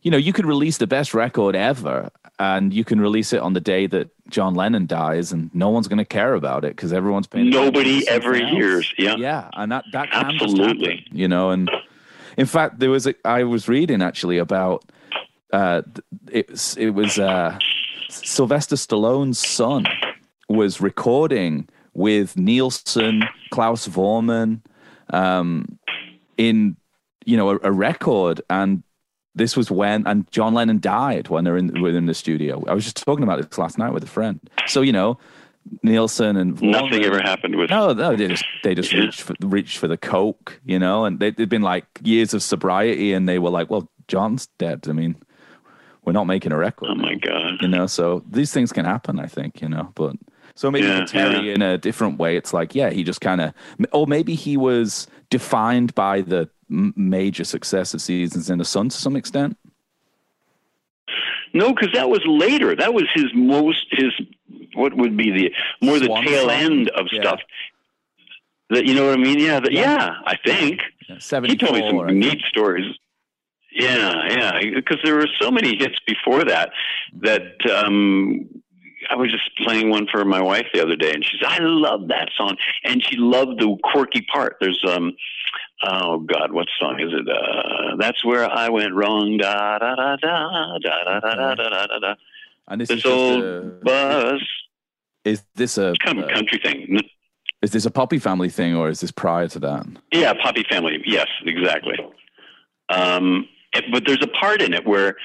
you 0.03 0.11
know 0.11 0.17
you 0.17 0.33
could 0.33 0.47
release 0.47 0.79
the 0.79 0.87
best 0.87 1.13
record 1.13 1.55
ever, 1.55 2.11
and 2.39 2.73
you 2.73 2.85
can 2.85 3.01
release 3.03 3.35
it 3.35 3.41
on 3.41 3.53
the 3.53 3.61
day 3.61 3.87
that 3.89 4.09
John 4.31 4.55
Lennon 4.55 4.87
dies, 4.87 5.31
and 5.31 5.55
no 5.55 5.69
one's 5.69 5.89
going 5.89 5.99
to 5.99 6.05
care 6.07 6.35
about 6.35 6.65
it 6.65 6.75
because 6.75 6.93
everyone's 6.93 7.27
paying. 7.27 7.51
Nobody 7.51 8.09
ever 8.09 8.35
else. 8.35 8.51
hears. 8.51 8.95
Yeah. 8.97 9.17
yeah, 9.17 9.51
and 9.53 9.71
that 9.73 9.85
that 9.93 10.11
can 10.11 10.31
just 10.33 10.45
Absolutely. 10.45 10.97
happen, 10.97 11.19
you 11.19 11.29
know. 11.29 11.51
And 11.51 11.71
in 12.37 12.47
fact, 12.47 12.79
there 12.79 12.91
was 12.91 13.07
a, 13.07 13.15
I 13.25 13.45
was 13.45 13.69
reading 13.69 14.03
actually 14.03 14.39
about 14.39 14.85
uh, 15.53 15.83
it 16.31 16.77
it 16.77 16.91
was 16.91 17.19
uh, 17.19 17.59
Sylvester 18.09 18.77
Stallone's 18.77 19.39
son 19.39 19.85
was 20.49 20.81
recording 20.81 21.69
with 21.95 22.37
Nielsen, 22.37 23.25
Klaus 23.51 23.87
Voormann, 23.87 24.63
um, 25.11 25.79
in 26.37 26.77
you 27.25 27.37
know 27.37 27.51
a, 27.51 27.59
a, 27.65 27.73
record, 27.73 28.41
and 28.49 28.83
this 29.35 29.57
was 29.57 29.71
when 29.71 30.07
and 30.07 30.31
John 30.31 30.55
Lennon 30.55 30.81
died 30.81 31.29
when 31.29 31.45
they're 31.45 31.57
in 31.57 31.81
within 31.81 32.07
the 32.07 32.15
studio. 32.15 32.65
I 32.69 32.75
was 32.75 32.85
just 32.85 32.97
talking 32.99 33.23
about 33.23 33.41
this 33.41 33.59
last 33.59 33.79
night 33.79 33.93
with 33.93 34.05
a 34.05 34.09
friend. 34.09 34.41
So 34.67 34.83
you 34.83 34.93
know, 34.93 35.19
Nielsen 35.83 36.37
and 36.37 36.61
nothing 36.61 37.05
ever 37.05 37.21
happened 37.21 37.57
with 37.57 37.71
no, 37.71 37.93
no, 37.93 38.17
they 38.17 38.29
just 38.29 38.45
they 38.63 38.75
just 38.75 38.93
reached 38.93 39.23
for, 39.23 39.35
reached 39.41 39.79
for 39.79 39.89
the 39.89 39.97
coke, 39.97 40.61
you 40.65 40.79
know, 40.79 41.05
and 41.05 41.21
they, 41.21 41.29
it'd 41.29 41.49
been 41.49 41.63
like 41.63 41.85
years 42.03 42.35
of 42.35 42.43
sobriety, 42.43 43.13
and 43.13 43.29
they 43.29 43.39
were 43.39 43.51
like, 43.51 43.71
well, 43.71 43.89
John's 44.09 44.49
dead. 44.59 44.87
I 44.89 44.93
mean, 44.93 45.17
we're 46.05 46.13
not 46.13 46.27
making 46.27 46.53
a 46.53 46.57
record. 46.57 46.89
Oh 46.91 46.95
my 46.95 47.15
god, 47.15 47.61
you 47.61 47.69
know, 47.69 47.87
so 47.87 48.25
these 48.29 48.53
things 48.53 48.73
can 48.73 48.85
happen. 48.85 49.21
I 49.21 49.27
think 49.27 49.63
you 49.63 49.69
know, 49.69 49.93
but 49.95 50.17
so 50.55 50.71
maybe 50.71 50.87
yeah, 50.87 51.05
Terry 51.05 51.47
yeah. 51.47 51.55
in 51.55 51.63
a 51.63 51.79
different 51.79 52.19
way, 52.19 52.37
it's 52.37 52.53
like, 52.53 52.75
yeah, 52.75 52.91
he 52.91 53.03
just 53.03 53.21
kind 53.21 53.41
of, 53.41 53.55
or 53.93 54.07
maybe 54.07 54.35
he 54.35 54.57
was 54.57 55.07
defined 55.31 55.95
by 55.95 56.21
the 56.21 56.51
major 56.69 57.45
success 57.45 57.95
of 57.95 58.03
Seasons 58.03 58.51
in 58.51 58.59
the 58.59 58.65
Sun 58.65 58.91
to 58.91 58.97
some 58.97 59.17
extent. 59.17 59.57
No, 61.53 61.73
because 61.73 61.93
that 61.95 62.09
was 62.09 62.21
later. 62.27 62.77
That 62.77 62.95
was 62.95 63.05
his 63.15 63.27
most 63.35 63.87
his 63.91 64.13
what 64.75 64.97
would 64.97 65.17
be 65.17 65.31
the 65.31 65.87
more 65.87 65.99
the 65.99 66.09
tail 66.09 66.49
song. 66.49 66.51
end 66.51 66.91
of 66.91 67.07
yeah. 67.13 67.21
stuff. 67.21 67.41
That 68.71 68.87
you 68.87 68.95
know 68.95 69.07
what 69.07 69.15
I 69.15 69.23
mean? 69.23 69.41
Yeah, 69.41 69.61
the, 69.61 69.73
yeah. 69.73 70.15
I 70.25 70.37
think 70.37 70.81
yeah, 71.09 71.41
he 71.45 71.57
told 71.57 71.75
me 71.75 71.89
some 71.91 72.19
neat 72.19 72.41
stories. 72.49 72.95
Yeah, 73.73 74.27
yeah, 74.29 74.61
because 74.75 74.99
there 75.05 75.15
were 75.15 75.29
so 75.41 75.51
many 75.51 75.77
hits 75.77 75.99
before 76.07 76.45
that 76.45 76.71
that 77.21 77.65
um, 77.71 78.49
I 79.09 79.15
was 79.15 79.31
just 79.31 79.57
playing 79.59 79.91
one 79.91 80.07
for 80.11 80.25
my 80.25 80.43
wife 80.43 80.67
the 80.75 80.83
other 80.83 80.97
day, 80.97 81.13
and 81.13 81.25
she 81.25 81.39
said, 81.41 81.49
"I 81.49 81.59
love 81.61 82.09
that 82.09 82.31
song," 82.37 82.57
and 82.85 83.03
she 83.03 83.17
loved 83.17 83.61
the 83.61 83.77
quirky 83.83 84.23
part. 84.23 84.57
There's 84.61 84.83
um, 84.89 85.13
oh 85.85 86.19
God, 86.19 86.53
what 86.53 86.69
song 86.79 87.01
is 87.01 87.13
it? 87.13 87.29
Uh, 87.29 87.97
that's 87.97 88.25
where 88.25 88.51
I 88.51 88.69
went 88.69 88.95
wrong. 88.95 89.39
Da 89.39 89.79
da 89.79 89.95
da 89.95 90.17
da 90.17 90.79
da 90.79 91.21
da 91.21 91.21
da 91.21 91.55
da 91.55 91.87
da 91.87 91.99
da. 91.99 92.15
And 92.71 92.81
this, 92.81 92.89
this 92.89 93.05
old 93.05 93.43
a, 93.43 93.61
bus. 93.83 94.41
Is 95.25 95.43
this 95.57 95.77
a 95.77 95.93
kind 96.03 96.19
of 96.19 96.29
a 96.29 96.33
country 96.33 96.59
thing? 96.63 97.01
Is 97.63 97.73
this 97.73 97.85
a 97.85 97.91
Poppy 97.91 98.19
Family 98.19 98.49
thing, 98.49 98.75
or 98.75 98.89
is 98.89 99.01
this 99.01 99.11
prior 99.11 99.49
to 99.49 99.59
that? 99.59 99.87
Yeah, 100.13 100.33
Poppy 100.41 100.65
Family. 100.71 101.03
Yes, 101.05 101.27
exactly. 101.45 101.99
Um, 102.89 103.47
but 103.93 104.05
there's 104.07 104.23
a 104.23 104.29
part 104.29 104.63
in 104.63 104.73
it 104.73 104.87
where 104.87 105.17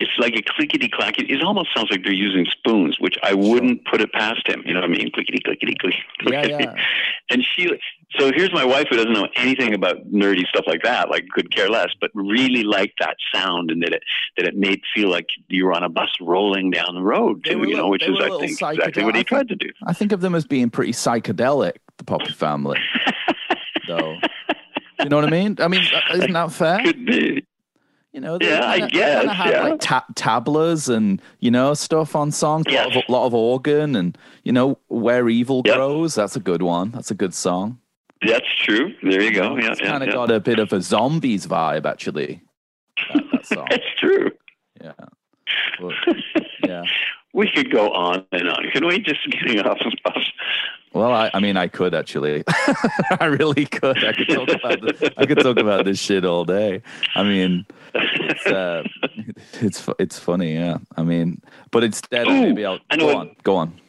it's 0.00 0.10
like 0.18 0.34
a 0.34 0.42
clickety 0.42 0.88
clackety. 0.88 1.32
It 1.32 1.42
almost 1.42 1.68
sounds 1.74 1.90
like 1.90 2.02
they're 2.02 2.12
using 2.12 2.46
spoons, 2.46 2.98
which 2.98 3.16
I 3.22 3.34
wouldn't 3.34 3.84
put 3.84 4.00
it 4.00 4.12
past 4.12 4.48
him. 4.48 4.62
You 4.64 4.74
know 4.74 4.80
what 4.80 4.90
I 4.90 4.92
mean? 4.92 5.10
Clickety 5.12 5.40
clickety 5.44 5.76
clickety. 5.78 6.02
Yeah, 6.26 6.58
yeah. 6.58 6.74
And 7.30 7.44
she, 7.44 7.68
so 8.18 8.32
here's 8.34 8.52
my 8.52 8.64
wife 8.64 8.86
who 8.90 8.96
doesn't 8.96 9.12
know 9.12 9.28
anything 9.36 9.74
about 9.74 10.10
nerdy 10.10 10.46
stuff 10.48 10.64
like 10.66 10.82
that, 10.82 11.10
like 11.10 11.28
could 11.28 11.54
care 11.54 11.68
less, 11.68 11.90
but 12.00 12.10
really 12.14 12.64
liked 12.64 12.94
that 12.98 13.16
sound 13.32 13.70
and 13.70 13.82
that 13.82 13.92
it 13.92 14.02
that 14.36 14.46
it 14.46 14.56
made 14.56 14.80
feel 14.94 15.10
like 15.10 15.26
you 15.48 15.66
were 15.66 15.72
on 15.72 15.84
a 15.84 15.88
bus 15.88 16.10
rolling 16.20 16.70
down 16.70 16.94
the 16.94 17.02
road 17.02 17.44
too. 17.44 17.58
You 17.58 17.76
know, 17.76 17.88
which 17.88 18.02
is 18.02 18.16
I 18.18 18.28
think 18.38 18.60
exactly 18.60 19.04
what 19.04 19.14
he 19.14 19.22
tried 19.22 19.48
to 19.48 19.56
do. 19.56 19.68
I 19.86 19.92
think 19.92 20.12
of 20.12 20.22
them 20.22 20.34
as 20.34 20.46
being 20.46 20.70
pretty 20.70 20.92
psychedelic, 20.92 21.74
the 21.98 22.04
Poppy 22.04 22.32
family. 22.32 22.80
though. 23.86 24.16
you 25.00 25.08
know 25.08 25.16
what 25.16 25.24
I 25.24 25.30
mean? 25.30 25.56
I 25.60 25.68
mean, 25.68 25.82
uh, 25.82 26.16
isn't 26.16 26.32
that 26.32 26.52
fair? 26.52 26.82
Could 26.82 27.04
be. 27.04 27.44
You 28.12 28.20
know, 28.20 28.38
yeah, 28.40 28.72
kinda, 28.72 28.86
I 28.86 28.88
guess. 28.88 29.32
Have 29.32 29.52
yeah. 29.52 29.62
like 29.62 29.80
ta- 29.80 30.06
tablas 30.14 30.92
and 30.92 31.22
you 31.38 31.50
know 31.50 31.74
stuff 31.74 32.16
on 32.16 32.32
songs. 32.32 32.64
Yes. 32.68 32.86
A 32.86 32.88
lot, 32.88 33.04
of, 33.04 33.08
lot 33.08 33.26
of 33.26 33.34
organ 33.34 33.94
and 33.94 34.18
you 34.42 34.52
know 34.52 34.78
where 34.88 35.28
evil 35.28 35.62
yep. 35.64 35.76
grows. 35.76 36.16
That's 36.16 36.34
a 36.34 36.40
good 36.40 36.62
one. 36.62 36.90
That's 36.90 37.10
a 37.12 37.14
good 37.14 37.34
song. 37.34 37.78
That's 38.22 38.48
true. 38.58 38.94
There 39.02 39.22
you 39.22 39.32
go. 39.32 39.56
Yeah, 39.56 39.70
it's 39.70 39.80
yeah, 39.80 39.86
kind 39.86 40.02
of 40.02 40.08
yeah. 40.08 40.14
got 40.14 40.30
a 40.30 40.40
bit 40.40 40.58
of 40.58 40.72
a 40.72 40.80
zombies 40.80 41.46
vibe, 41.46 41.86
actually. 41.86 42.42
That, 43.14 43.24
that 43.32 43.46
song. 43.54 43.66
That's 43.70 43.94
true. 43.98 44.30
Yeah. 44.80 44.92
But, 45.80 45.94
yeah. 46.64 46.82
we 47.32 47.50
could 47.50 47.70
go 47.70 47.90
on 47.92 48.26
and 48.32 48.48
on. 48.48 48.70
Can 48.72 48.86
we 48.86 48.98
just 48.98 49.20
getting 49.30 49.60
off 49.60 49.80
of 49.80 49.92
us? 50.14 50.32
Well, 50.92 51.12
I, 51.12 51.30
I 51.32 51.40
mean, 51.40 51.56
I 51.56 51.68
could 51.68 51.94
actually. 51.94 52.42
I 53.20 53.26
really 53.26 53.64
could. 53.66 54.04
I 54.04 54.12
could 54.12 54.28
talk 54.28 54.48
about 54.48 54.80
this. 54.80 55.10
I 55.16 55.26
could 55.26 55.38
talk 55.38 55.58
about 55.58 55.84
this 55.84 56.00
shit 56.00 56.24
all 56.24 56.44
day. 56.44 56.82
I 57.14 57.22
mean, 57.22 57.64
it's 57.94 58.46
uh, 58.46 58.82
it's 59.60 59.88
it's 59.98 60.18
funny, 60.18 60.54
yeah. 60.54 60.78
I 60.96 61.04
mean, 61.04 61.40
but 61.70 61.84
instead, 61.84 62.26
Ooh, 62.26 62.40
maybe 62.40 62.64
I'll 62.64 62.80
go 62.98 63.06
what, 63.06 63.16
on. 63.16 63.36
Go 63.44 63.56
on. 63.56 63.80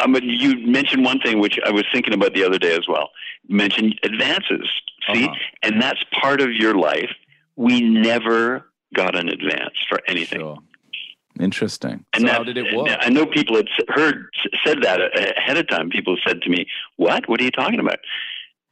Um, 0.00 0.12
but 0.12 0.22
you 0.22 0.66
mentioned 0.66 1.04
one 1.04 1.20
thing 1.20 1.38
which 1.38 1.58
I 1.64 1.70
was 1.70 1.84
thinking 1.92 2.14
about 2.14 2.34
the 2.34 2.44
other 2.44 2.58
day 2.58 2.74
as 2.76 2.88
well. 2.88 3.10
You 3.46 3.56
mentioned 3.56 3.98
advances. 4.04 4.68
See, 5.12 5.24
uh-huh. 5.24 5.34
and 5.62 5.82
that's 5.82 6.02
part 6.20 6.40
of 6.40 6.52
your 6.52 6.74
life. 6.76 7.10
We 7.56 7.80
never 7.80 8.70
got 8.94 9.16
an 9.16 9.28
advance 9.28 9.74
for 9.88 10.00
anything. 10.06 10.40
Sure. 10.40 10.58
Interesting. 11.40 12.04
And 12.12 12.22
so 12.22 12.26
that, 12.26 12.36
how 12.36 12.44
did 12.44 12.56
it 12.56 12.76
work? 12.76 12.88
I 13.00 13.08
know 13.08 13.26
people 13.26 13.56
had 13.56 13.68
heard 13.88 14.26
said 14.64 14.82
that 14.82 15.00
ahead 15.36 15.56
of 15.56 15.68
time. 15.68 15.90
People 15.90 16.16
said 16.26 16.42
to 16.42 16.50
me, 16.50 16.66
"What? 16.96 17.28
What 17.28 17.40
are 17.40 17.44
you 17.44 17.50
talking 17.50 17.80
about?" 17.80 17.98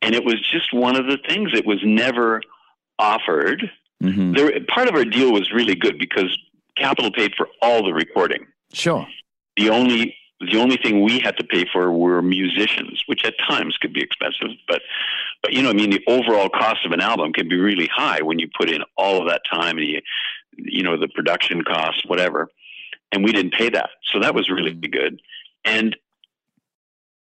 And 0.02 0.14
it 0.14 0.24
was 0.24 0.40
just 0.40 0.72
one 0.72 0.96
of 0.96 1.06
the 1.06 1.18
things. 1.28 1.50
It 1.52 1.66
was 1.66 1.80
never 1.82 2.42
offered. 2.98 3.70
Mm-hmm. 4.02 4.32
There, 4.32 4.60
part 4.68 4.88
of 4.88 4.94
our 4.94 5.04
deal 5.04 5.32
was 5.32 5.52
really 5.52 5.74
good 5.74 5.98
because 5.98 6.36
Capitol 6.76 7.10
paid 7.10 7.34
for 7.36 7.48
all 7.60 7.82
the 7.82 7.92
recording. 7.92 8.46
Sure. 8.72 9.06
The 9.56 9.70
only 9.70 10.16
the 10.40 10.58
only 10.58 10.78
thing 10.78 11.02
we 11.02 11.20
had 11.20 11.36
to 11.36 11.44
pay 11.44 11.66
for 11.70 11.92
were 11.92 12.22
musicians, 12.22 13.02
which 13.06 13.26
at 13.26 13.34
times 13.46 13.76
could 13.76 13.92
be 13.92 14.00
expensive, 14.00 14.48
but 14.66 14.80
but 15.42 15.52
you 15.52 15.62
know, 15.62 15.70
I 15.70 15.74
mean, 15.74 15.90
the 15.90 16.02
overall 16.06 16.48
cost 16.48 16.84
of 16.84 16.92
an 16.92 17.00
album 17.00 17.32
can 17.32 17.48
be 17.48 17.56
really 17.56 17.88
high 17.94 18.22
when 18.22 18.38
you 18.38 18.48
put 18.56 18.70
in 18.70 18.82
all 18.96 19.20
of 19.20 19.28
that 19.28 19.42
time 19.50 19.78
and 19.78 19.86
you 19.86 20.00
you 20.64 20.82
know, 20.82 20.98
the 20.98 21.08
production 21.08 21.62
costs, 21.64 22.02
whatever. 22.06 22.48
And 23.12 23.24
we 23.24 23.32
didn't 23.32 23.54
pay 23.54 23.70
that. 23.70 23.90
So 24.12 24.20
that 24.20 24.34
was 24.34 24.48
really 24.48 24.74
mm. 24.74 24.90
good. 24.90 25.20
And 25.64 25.96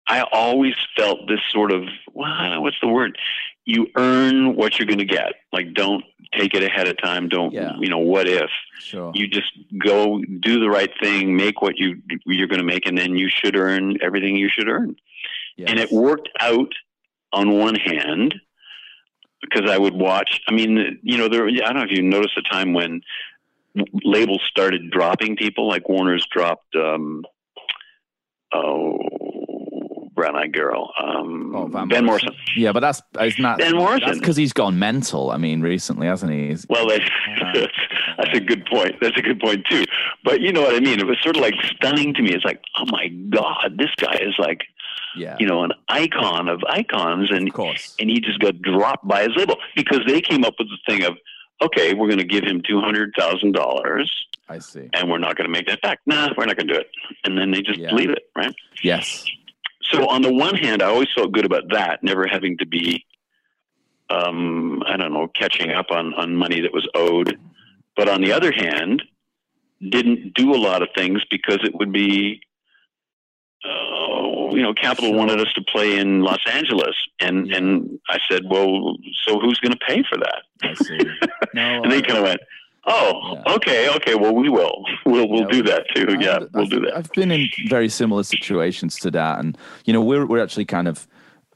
I 0.07 0.21
always 0.31 0.73
felt 0.97 1.27
this 1.27 1.39
sort 1.51 1.71
of, 1.71 1.83
well, 2.13 2.61
what's 2.61 2.79
the 2.81 2.87
word? 2.87 3.17
You 3.65 3.87
earn 3.95 4.55
what 4.55 4.79
you're 4.79 4.87
going 4.87 4.99
to 4.99 5.05
get. 5.05 5.33
Like, 5.53 5.75
don't 5.75 6.03
take 6.33 6.55
it 6.55 6.63
ahead 6.63 6.87
of 6.87 6.97
time. 6.97 7.29
Don't, 7.29 7.53
yeah. 7.53 7.73
you 7.79 7.89
know, 7.89 7.99
what 7.99 8.27
if? 8.27 8.49
Sure. 8.79 9.11
You 9.13 9.27
just 9.27 9.51
go 9.77 10.19
do 10.39 10.59
the 10.59 10.69
right 10.69 10.91
thing, 10.99 11.35
make 11.35 11.61
what 11.61 11.77
you 11.77 12.01
you're 12.25 12.47
going 12.47 12.59
to 12.59 12.65
make, 12.65 12.87
and 12.87 12.97
then 12.97 13.15
you 13.15 13.29
should 13.29 13.55
earn 13.55 13.97
everything 14.01 14.35
you 14.35 14.49
should 14.49 14.67
earn. 14.67 14.95
Yes. 15.57 15.69
And 15.69 15.79
it 15.79 15.91
worked 15.91 16.29
out 16.39 16.73
on 17.31 17.59
one 17.59 17.75
hand 17.75 18.41
because 19.41 19.69
I 19.69 19.77
would 19.77 19.93
watch. 19.93 20.41
I 20.47 20.53
mean, 20.53 20.99
you 21.01 21.17
know, 21.17 21.27
there. 21.27 21.47
I 21.47 21.51
don't 21.51 21.75
know 21.75 21.83
if 21.83 21.91
you 21.91 22.01
noticed 22.01 22.35
the 22.35 22.41
time 22.41 22.73
when 22.73 23.01
labels 24.03 24.41
started 24.49 24.89
dropping 24.91 25.35
people, 25.35 25.67
like 25.67 25.87
Warner's 25.87 26.25
dropped. 26.31 26.75
Um, 26.75 27.23
oh, 28.53 28.97
Brown 30.19 30.35
Eyed 30.35 30.53
Girl. 30.53 30.91
Um, 31.01 31.55
oh, 31.55 31.67
Van 31.67 31.87
Morrison. 31.87 32.05
Morrison. 32.05 32.35
Yeah, 32.57 32.73
but 32.73 32.81
that's 32.81 33.01
it's 33.19 33.39
not 33.39 33.59
Van 33.59 33.75
Morrison. 33.75 34.05
That's 34.05 34.19
because 34.19 34.35
he's 34.35 34.51
gone 34.51 34.77
mental. 34.77 35.31
I 35.31 35.37
mean, 35.37 35.61
recently, 35.61 36.07
hasn't 36.07 36.31
he? 36.31 36.49
He's, 36.49 36.65
well, 36.69 36.87
that's, 36.87 37.09
uh, 37.41 37.67
that's 38.17 38.37
a 38.37 38.41
good 38.41 38.65
point. 38.65 38.95
That's 38.99 39.17
a 39.17 39.21
good 39.21 39.39
point 39.39 39.65
too. 39.69 39.85
But 40.25 40.41
you 40.41 40.51
know 40.51 40.61
what 40.61 40.75
I 40.75 40.81
mean? 40.81 40.99
It 40.99 41.07
was 41.07 41.17
sort 41.21 41.37
of 41.37 41.41
like 41.41 41.55
stunning 41.63 42.13
to 42.15 42.21
me. 42.21 42.33
It's 42.33 42.43
like, 42.43 42.61
oh 42.77 42.85
my 42.87 43.07
god, 43.07 43.77
this 43.77 43.91
guy 43.95 44.17
is 44.21 44.35
like 44.37 44.63
yeah. 45.15 45.35
you 45.39 45.47
know, 45.47 45.63
an 45.63 45.71
icon 45.87 46.47
of 46.47 46.63
icons, 46.67 47.31
and 47.31 47.49
of 47.53 47.75
and 47.99 48.09
he 48.09 48.19
just 48.19 48.39
got 48.39 48.61
dropped 48.61 49.07
by 49.07 49.23
his 49.23 49.35
label 49.35 49.57
because 49.75 50.01
they 50.07 50.21
came 50.21 50.43
up 50.43 50.55
with 50.59 50.69
the 50.69 50.77
thing 50.87 51.03
of, 51.03 51.17
okay, 51.61 51.93
we're 51.93 52.07
going 52.07 52.19
to 52.19 52.25
give 52.25 52.43
him 52.43 52.61
two 52.67 52.79
hundred 52.79 53.13
thousand 53.17 53.53
dollars. 53.53 54.11
I 54.47 54.59
see, 54.59 54.89
and 54.93 55.09
we're 55.09 55.19
not 55.19 55.35
going 55.35 55.45
to 55.45 55.51
make 55.51 55.67
that 55.67 55.81
back. 55.81 55.99
Nah, 56.05 56.29
we're 56.37 56.45
not 56.45 56.57
going 56.57 56.67
to 56.67 56.73
do 56.73 56.79
it, 56.79 56.89
and 57.23 57.37
then 57.37 57.51
they 57.51 57.61
just 57.61 57.79
yeah. 57.79 57.93
leave 57.93 58.09
it, 58.09 58.29
right? 58.35 58.55
Yes. 58.83 59.25
So 59.83 60.07
on 60.07 60.21
the 60.21 60.33
one 60.33 60.55
hand, 60.55 60.81
I 60.81 60.87
always 60.87 61.09
felt 61.15 61.31
good 61.31 61.45
about 61.45 61.63
that, 61.71 62.03
never 62.03 62.27
having 62.27 62.57
to 62.59 62.65
be, 62.65 63.05
um, 64.09 64.83
I 64.85 64.97
don't 64.97 65.13
know, 65.13 65.27
catching 65.27 65.71
up 65.71 65.87
on 65.91 66.13
on 66.15 66.35
money 66.35 66.61
that 66.61 66.73
was 66.73 66.87
owed. 66.95 67.37
But 67.95 68.07
on 68.07 68.21
the 68.21 68.31
other 68.31 68.51
hand, 68.51 69.03
didn't 69.87 70.33
do 70.33 70.53
a 70.53 70.57
lot 70.57 70.81
of 70.81 70.89
things 70.95 71.23
because 71.29 71.59
it 71.63 71.75
would 71.75 71.91
be 71.91 72.41
uh, 73.65 74.53
you 74.55 74.61
know, 74.61 74.73
Capitol 74.73 75.13
wanted 75.13 75.39
us 75.41 75.51
to 75.53 75.61
play 75.61 75.97
in 75.97 76.21
Los 76.21 76.39
Angeles, 76.51 76.95
and 77.19 77.47
yeah. 77.47 77.57
and 77.57 77.99
I 78.09 78.19
said, 78.29 78.43
well, 78.49 78.95
so 79.25 79.39
who's 79.39 79.59
going 79.59 79.73
to 79.73 79.79
pay 79.85 80.03
for 80.09 80.17
that? 80.17 80.43
I 80.63 80.73
see. 80.75 80.97
No, 81.53 81.61
and 81.83 81.91
they 81.91 82.01
kind 82.01 82.19
of 82.19 82.23
went, 82.23 82.39
oh, 82.85 83.33
yeah. 83.33 83.53
okay, 83.55 83.89
okay, 83.95 84.15
well, 84.15 84.33
we 84.33 84.49
will, 84.49 84.83
we'll 85.05 85.27
we'll 85.29 85.41
yeah, 85.41 85.47
do 85.51 85.63
that 85.63 85.85
too. 85.93 86.05
I, 86.09 86.21
yeah, 86.21 86.39
we'll 86.53 86.63
I've, 86.63 86.69
do 86.69 86.79
that. 86.81 86.95
I've 86.97 87.11
been 87.11 87.31
in 87.31 87.47
very 87.67 87.89
similar 87.89 88.23
situations 88.23 88.97
to 88.99 89.11
that, 89.11 89.39
and 89.39 89.57
you 89.85 89.93
know, 89.93 90.01
we're 90.01 90.25
we're 90.25 90.41
actually 90.43 90.65
kind 90.65 90.87
of 90.87 91.05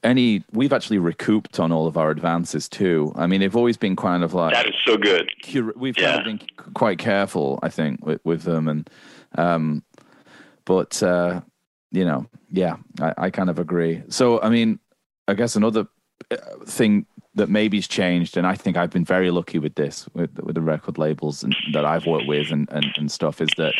any. 0.03 0.43
We've 0.51 0.73
actually 0.73 0.97
recouped 0.97 1.59
on 1.61 1.71
all 1.71 1.87
of 1.87 1.95
our 1.97 2.11
advances 2.11 2.67
too. 2.67 3.13
I 3.15 3.27
mean, 3.27 3.39
they've 3.39 3.55
always 3.55 3.77
been 3.77 3.95
kind 3.95 4.23
of 4.25 4.33
like 4.33 4.53
that 4.53 4.67
is 4.67 4.75
so 4.85 4.97
good. 4.97 5.31
we've 5.77 5.97
Yeah. 5.97 6.15
kind 6.15 6.19
of 6.19 6.25
been 6.25 6.39
c- 6.41 6.71
quite 6.73 6.99
careful, 6.99 7.59
I 7.63 7.69
think, 7.69 8.05
with, 8.05 8.19
with 8.25 8.43
them, 8.43 8.67
and 8.67 8.89
um, 9.37 9.83
but 10.65 11.01
uh, 11.01 11.41
you 11.93 12.03
know, 12.03 12.25
yeah, 12.51 12.75
I, 12.99 13.13
I 13.17 13.29
kind 13.29 13.49
of 13.49 13.59
agree. 13.59 14.03
So, 14.09 14.41
I 14.41 14.49
mean, 14.49 14.79
I 15.27 15.35
guess 15.35 15.55
another 15.55 15.87
uh, 16.29 16.37
thing 16.65 17.05
that 17.35 17.49
maybe's 17.49 17.87
changed, 17.87 18.35
and 18.35 18.45
I 18.45 18.55
think 18.55 18.75
I've 18.75 18.89
been 18.89 19.05
very 19.05 19.31
lucky 19.31 19.59
with 19.59 19.75
this, 19.75 20.07
with 20.13 20.37
with 20.39 20.55
the 20.55 20.61
record 20.61 20.97
labels 20.97 21.43
and 21.43 21.55
that 21.73 21.85
I've 21.85 22.05
worked 22.05 22.27
with 22.27 22.51
and, 22.51 22.67
and 22.71 22.87
and 22.97 23.11
stuff, 23.11 23.39
is 23.39 23.49
that 23.57 23.73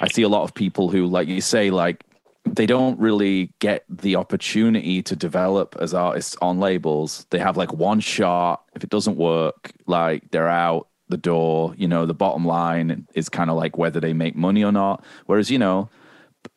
I 0.00 0.08
see 0.08 0.22
a 0.22 0.28
lot 0.28 0.42
of 0.42 0.52
people 0.54 0.90
who, 0.90 1.06
like 1.06 1.28
you 1.28 1.40
say, 1.40 1.70
like 1.70 2.04
they 2.44 2.66
don't 2.66 2.98
really 2.98 3.54
get 3.60 3.84
the 3.88 4.16
opportunity 4.16 5.02
to 5.02 5.16
develop 5.16 5.76
as 5.80 5.94
artists 5.94 6.36
on 6.42 6.58
labels. 6.58 7.26
They 7.30 7.38
have 7.38 7.56
like 7.56 7.72
one 7.72 8.00
shot. 8.00 8.64
If 8.74 8.82
it 8.82 8.90
doesn't 8.90 9.16
work, 9.16 9.72
like 9.86 10.30
they're 10.32 10.48
out 10.48 10.88
the 11.08 11.16
door. 11.16 11.74
You 11.76 11.86
know, 11.86 12.06
the 12.06 12.14
bottom 12.14 12.44
line 12.44 13.06
is 13.14 13.28
kind 13.28 13.50
of 13.50 13.56
like 13.56 13.78
whether 13.78 14.00
they 14.00 14.12
make 14.12 14.34
money 14.34 14.64
or 14.64 14.72
not. 14.72 15.04
Whereas, 15.26 15.50
you 15.50 15.58
know, 15.58 15.88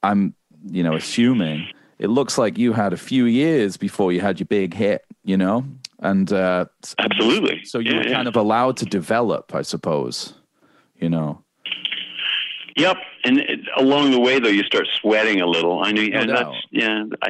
I'm, 0.01 0.34
you 0.70 0.84
know, 0.84 0.93
assuming 0.95 1.68
it 1.99 2.07
looks 2.09 2.38
like 2.38 2.57
you 2.57 2.74
had 2.74 2.93
a 2.93 2.97
few 2.97 3.26
years 3.26 3.78
before 3.78 4.11
you 4.11 4.20
had 4.22 4.39
your 4.39 4.47
big 4.47 4.74
hit, 4.74 5.05
you 5.24 5.38
know? 5.38 5.66
And 5.99 6.32
uh, 6.34 6.66
Absolutely. 6.99 7.63
so 7.66 7.80
you 7.80 7.91
Yeah, 7.91 7.97
were 7.97 8.03
yeah. 8.07 8.13
kind 8.16 8.28
of 8.28 8.36
allowed 8.36 8.78
to 8.78 8.86
develop, 8.86 9.55
I 9.55 9.61
suppose, 9.61 10.34
you 10.99 11.09
know? 11.09 11.41
Yep, 12.78 12.97
and 13.24 13.39
it, 13.39 13.59
along 13.78 14.11
the 14.11 14.20
way 14.20 14.39
though, 14.39 14.49
you 14.49 14.63
start 14.63 14.88
sweating 14.99 15.39
a 15.41 15.45
little. 15.47 15.82
I 15.84 15.91
know, 15.93 16.03
No 16.05 16.20
and 16.20 16.28
doubt. 16.30 16.38
that's 16.53 16.66
yeah. 16.72 17.03
I, 17.22 17.30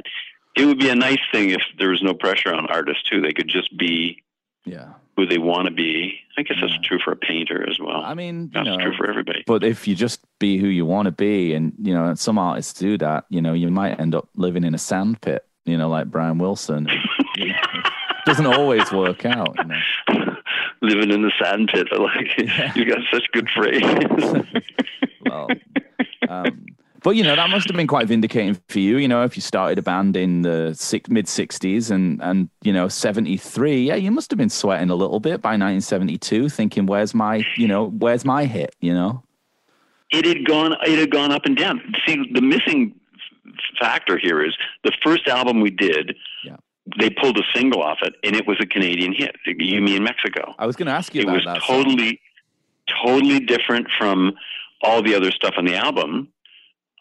it 0.57 0.65
would 0.65 0.79
be 0.79 0.89
a 0.89 0.95
nice 0.95 1.19
thing 1.31 1.51
if 1.51 1.61
there 1.77 1.89
was 1.89 2.01
no 2.01 2.13
pressure 2.15 2.53
on 2.53 2.65
artists 2.67 3.03
too. 3.03 3.21
They 3.21 3.31
could 3.33 3.47
just 3.47 3.75
be 3.77 4.23
Yeah. 4.65 4.93
who 5.15 5.25
they 5.25 5.37
want 5.37 5.67
to 5.67 5.71
be. 5.73 6.19
I 6.37 6.41
guess 6.43 6.57
that's 6.59 6.77
true 6.83 6.99
for 7.03 7.11
a 7.11 7.15
painter 7.15 7.67
as 7.69 7.79
well. 7.79 8.01
I 8.03 8.13
mean, 8.13 8.43
you 8.43 8.49
that's 8.53 8.67
know, 8.67 8.77
true 8.77 8.95
for 8.97 9.09
everybody. 9.09 9.43
But 9.47 9.63
if 9.63 9.87
you 9.87 9.95
just 9.95 10.21
be 10.39 10.57
who 10.57 10.67
you 10.67 10.85
want 10.85 11.05
to 11.05 11.11
be, 11.11 11.53
and 11.53 11.73
you 11.81 11.93
know, 11.93 12.13
some 12.15 12.37
artists 12.37 12.73
do 12.79 12.97
that, 12.97 13.25
you 13.29 13.41
know, 13.41 13.53
you 13.53 13.69
might 13.69 13.99
end 13.99 14.15
up 14.15 14.27
living 14.35 14.63
in 14.63 14.75
a 14.75 14.77
sand 14.79 15.21
pit, 15.21 15.45
you 15.65 15.77
know, 15.77 15.87
like 15.89 16.07
Brian 16.07 16.37
Wilson. 16.37 16.87
You 17.37 17.49
know, 17.49 17.55
doesn't 18.25 18.45
always 18.45 18.91
work 18.91 19.25
out. 19.25 19.55
You 19.57 19.63
know? 20.15 20.35
Living 20.81 21.11
in 21.11 21.21
the 21.21 21.31
sand 21.41 21.69
pit, 21.71 21.87
I 21.91 21.95
like 21.97 22.27
it. 22.37 22.75
You 22.75 22.85
got 22.85 22.99
such 23.11 23.23
good 23.31 23.49
phrase. 23.49 23.81
well, 25.25 25.47
um, 26.27 26.65
but 27.05 27.15
you 27.15 27.23
know, 27.23 27.35
that 27.35 27.49
must 27.51 27.69
have 27.69 27.77
been 27.77 27.85
quite 27.87 28.07
vindicating 28.07 28.59
for 28.67 28.79
you. 28.79 28.97
You 28.97 29.07
know, 29.07 29.23
if 29.23 29.37
you 29.37 29.41
started 29.41 29.77
a 29.77 29.81
band 29.83 30.17
in 30.17 30.41
the 30.41 30.73
six, 30.73 31.07
mid 31.09 31.27
'60s 31.27 31.91
and 31.91 32.19
and 32.21 32.49
you 32.63 32.73
know 32.73 32.87
'73, 32.87 33.83
yeah, 33.83 33.93
you 33.95 34.11
must 34.11 34.31
have 34.31 34.37
been 34.39 34.49
sweating 34.49 34.89
a 34.89 34.95
little 34.95 35.19
bit 35.19 35.39
by 35.41 35.51
1972, 35.51 36.49
thinking, 36.49 36.87
"Where's 36.87 37.13
my, 37.13 37.45
you 37.55 37.67
know, 37.67 37.89
where's 37.91 38.25
my 38.25 38.45
hit?" 38.45 38.75
You 38.81 38.93
know. 38.95 39.23
it 40.11 40.25
had 40.25 40.45
gone 40.45 40.75
it 40.85 40.97
had 40.99 41.11
gone 41.11 41.31
up 41.31 41.45
and 41.45 41.55
down. 41.55 41.79
See, 42.07 42.17
the 42.33 42.41
missing 42.41 42.95
factor 43.79 44.17
here 44.17 44.43
is 44.43 44.55
the 44.83 44.91
first 45.03 45.27
album 45.27 45.61
we 45.61 45.69
did. 45.69 46.15
Yeah. 46.43 46.57
They 46.99 47.09
pulled 47.11 47.37
a 47.37 47.43
single 47.53 47.81
off 47.83 47.99
it, 48.01 48.13
and 48.23 48.35
it 48.35 48.47
was 48.47 48.57
a 48.59 48.65
Canadian 48.65 49.13
hit. 49.13 49.35
You 49.45 49.79
mean 49.81 50.03
Mexico? 50.03 50.53
I 50.59 50.65
was 50.65 50.75
going 50.75 50.87
to 50.87 50.91
ask 50.91 51.13
you 51.15 51.21
It 51.21 51.25
about 51.25 51.35
was 51.35 51.45
that. 51.45 51.61
song. 51.63 51.83
totally, 51.83 52.19
totally 53.03 53.39
different 53.39 53.87
from 53.97 54.33
all 54.81 55.01
the 55.01 55.15
other 55.15 55.31
stuff 55.31 55.53
on 55.57 55.65
the 55.65 55.75
album. 55.75 56.29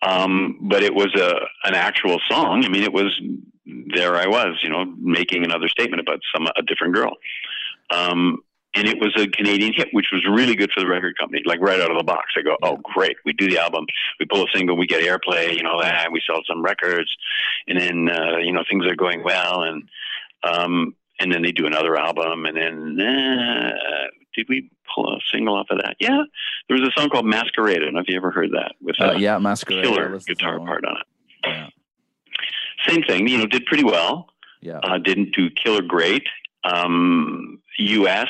Um, 0.04 0.58
but 0.60 0.82
it 0.82 0.94
was 0.94 1.14
a 1.14 1.68
an 1.68 1.74
actual 1.74 2.18
song. 2.28 2.64
I 2.64 2.68
mean, 2.68 2.82
it 2.82 2.92
was 2.92 3.18
there. 3.94 4.16
I 4.16 4.26
was, 4.26 4.60
you 4.62 4.68
know, 4.68 4.84
making 4.98 5.44
another 5.44 5.68
statement 5.68 6.00
about 6.00 6.20
some 6.34 6.46
a 6.56 6.62
different 6.62 6.94
girl. 6.94 7.16
Um, 7.90 8.40
and 8.74 8.88
it 8.88 8.98
was 8.98 9.14
a 9.16 9.28
Canadian 9.28 9.72
hit, 9.72 9.88
which 9.92 10.06
was 10.12 10.26
really 10.28 10.56
good 10.56 10.70
for 10.72 10.80
the 10.80 10.88
record 10.88 11.16
company. 11.16 11.42
Like 11.46 11.60
right 11.60 11.80
out 11.80 11.90
of 11.90 11.96
the 11.96 12.04
box, 12.04 12.32
they 12.34 12.42
go, 12.42 12.56
"Oh, 12.62 12.78
great! 12.82 13.16
We 13.24 13.32
do 13.32 13.48
the 13.48 13.58
album, 13.58 13.86
we 14.18 14.26
pull 14.26 14.44
a 14.44 14.50
single, 14.52 14.76
we 14.76 14.86
get 14.86 15.02
airplay, 15.02 15.56
you 15.56 15.62
know 15.62 15.80
that, 15.80 16.10
we 16.12 16.20
sell 16.26 16.42
some 16.46 16.62
records, 16.62 17.14
and 17.68 17.78
then 17.80 18.08
uh, 18.08 18.38
you 18.38 18.52
know 18.52 18.64
things 18.68 18.84
are 18.86 18.96
going 18.96 19.22
well, 19.22 19.62
and 19.62 19.88
um, 20.42 20.94
and 21.20 21.32
then 21.32 21.42
they 21.42 21.52
do 21.52 21.66
another 21.66 21.96
album, 21.96 22.44
and 22.46 22.56
then 22.56 23.00
uh, 23.00 23.70
did 24.34 24.46
we 24.48 24.70
pull 24.94 25.14
a 25.14 25.18
single 25.32 25.54
off 25.56 25.66
of 25.70 25.78
that? 25.78 25.96
Yeah, 26.00 26.22
there 26.68 26.78
was 26.78 26.88
a 26.88 27.00
song 27.00 27.08
called 27.10 27.26
Masquerade. 27.26 27.78
I 27.82 27.84
don't 27.86 27.94
know 27.94 28.00
if 28.00 28.08
you 28.08 28.16
ever 28.16 28.30
heard 28.30 28.50
that 28.52 28.74
with 28.82 29.00
Uh, 29.00 29.12
a 29.14 29.18
yeah, 29.18 29.38
Masquerade. 29.38 29.84
Killer 29.84 30.18
guitar 30.26 30.58
part 30.58 30.84
on 30.84 30.96
it. 30.96 31.06
Yeah. 31.46 31.68
Same 32.88 33.02
thing, 33.02 33.28
you 33.28 33.38
know, 33.38 33.46
did 33.46 33.64
pretty 33.66 33.84
well. 33.84 34.28
Yeah. 34.60 34.78
Uh, 34.78 34.98
didn't 34.98 35.34
do 35.34 35.48
killer 35.50 35.82
great. 35.82 36.26
Um, 36.64 37.60
U.S. 37.78 38.28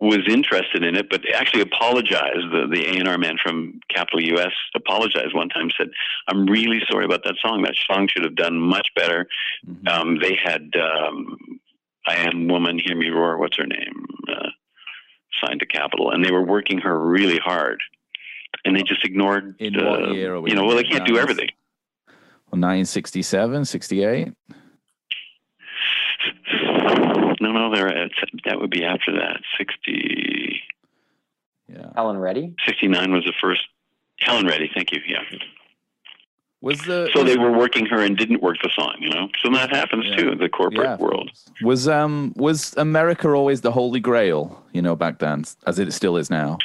was 0.00 0.26
interested 0.28 0.82
in 0.82 0.96
it, 0.96 1.10
but 1.10 1.22
actually 1.34 1.60
apologized. 1.60 2.50
The 2.50 2.66
the 2.70 2.86
A 2.86 2.98
and 2.98 3.08
R 3.08 3.18
man 3.18 3.36
from 3.42 3.80
Capitol 3.94 4.22
U.S. 4.22 4.52
apologized 4.74 5.34
one 5.34 5.50
time. 5.50 5.70
Said, 5.76 5.90
"I'm 6.26 6.46
really 6.46 6.80
sorry 6.90 7.04
about 7.04 7.22
that 7.24 7.36
song. 7.40 7.62
That 7.62 7.74
song 7.90 8.08
should 8.08 8.24
have 8.24 8.34
done 8.34 8.58
much 8.58 8.88
better." 8.96 9.28
Mhm. 9.66 9.88
Um, 9.88 10.18
they 10.18 10.38
had 10.42 10.74
um, 10.76 11.36
"I 12.06 12.16
Am 12.16 12.48
Woman, 12.48 12.78
Hear 12.82 12.96
Me 12.96 13.10
Roar." 13.10 13.38
What's 13.38 13.58
her 13.58 13.66
name? 13.66 14.06
Uh, 14.26 14.48
signed 15.44 15.60
to 15.60 15.66
Capitol, 15.66 16.10
and 16.10 16.24
they 16.24 16.32
were 16.32 16.44
working 16.44 16.78
her 16.78 16.98
really 16.98 17.38
hard, 17.38 17.80
and 18.64 18.74
they 18.74 18.82
just 18.82 19.04
ignored. 19.04 19.54
In 19.58 19.78
uh, 19.78 19.84
what 19.84 20.14
year 20.14 20.34
You 20.46 20.54
know, 20.54 20.64
well, 20.64 20.76
they 20.76 20.84
can't 20.84 21.06
do 21.06 21.18
everything. 21.18 21.50
Well, 22.50 22.58
1967, 22.58 23.64
68. 23.64 24.32
No, 27.52 27.68
no, 27.68 27.74
they're 27.74 27.88
at, 27.88 28.10
that 28.44 28.60
would 28.60 28.70
be 28.70 28.84
after 28.84 29.12
that. 29.12 29.40
60, 29.58 30.60
Yeah. 31.68 31.90
Helen 31.94 32.18
Reddy. 32.18 32.54
69 32.66 33.12
was 33.12 33.24
the 33.24 33.32
first. 33.40 33.62
Helen 34.20 34.46
Reddy, 34.46 34.70
thank 34.74 34.92
you. 34.92 35.00
Yeah. 35.06 35.22
Was 36.62 36.78
the 36.82 37.08
So 37.14 37.22
was, 37.22 37.32
they 37.32 37.38
were 37.38 37.50
working 37.50 37.86
her 37.86 38.00
and 38.02 38.16
didn't 38.16 38.42
work 38.42 38.58
the 38.62 38.70
song, 38.74 38.94
you 39.00 39.08
know. 39.08 39.28
So 39.42 39.50
that 39.52 39.70
happens 39.74 40.04
Yeah. 40.06 40.16
too 40.16 40.32
in 40.32 40.38
the 40.38 40.48
corporate 40.48 40.84
yeah, 40.84 40.96
world. 40.96 41.30
Was 41.62 41.88
um 41.88 42.34
was 42.36 42.74
America 42.76 43.32
always 43.32 43.62
the 43.62 43.72
holy 43.72 43.98
grail? 44.00 44.62
You 44.72 44.82
know, 44.82 44.94
back 44.94 45.18
then, 45.20 45.44
as 45.66 45.78
it 45.78 45.90
still 45.92 46.16
is 46.18 46.28
now. 46.28 46.58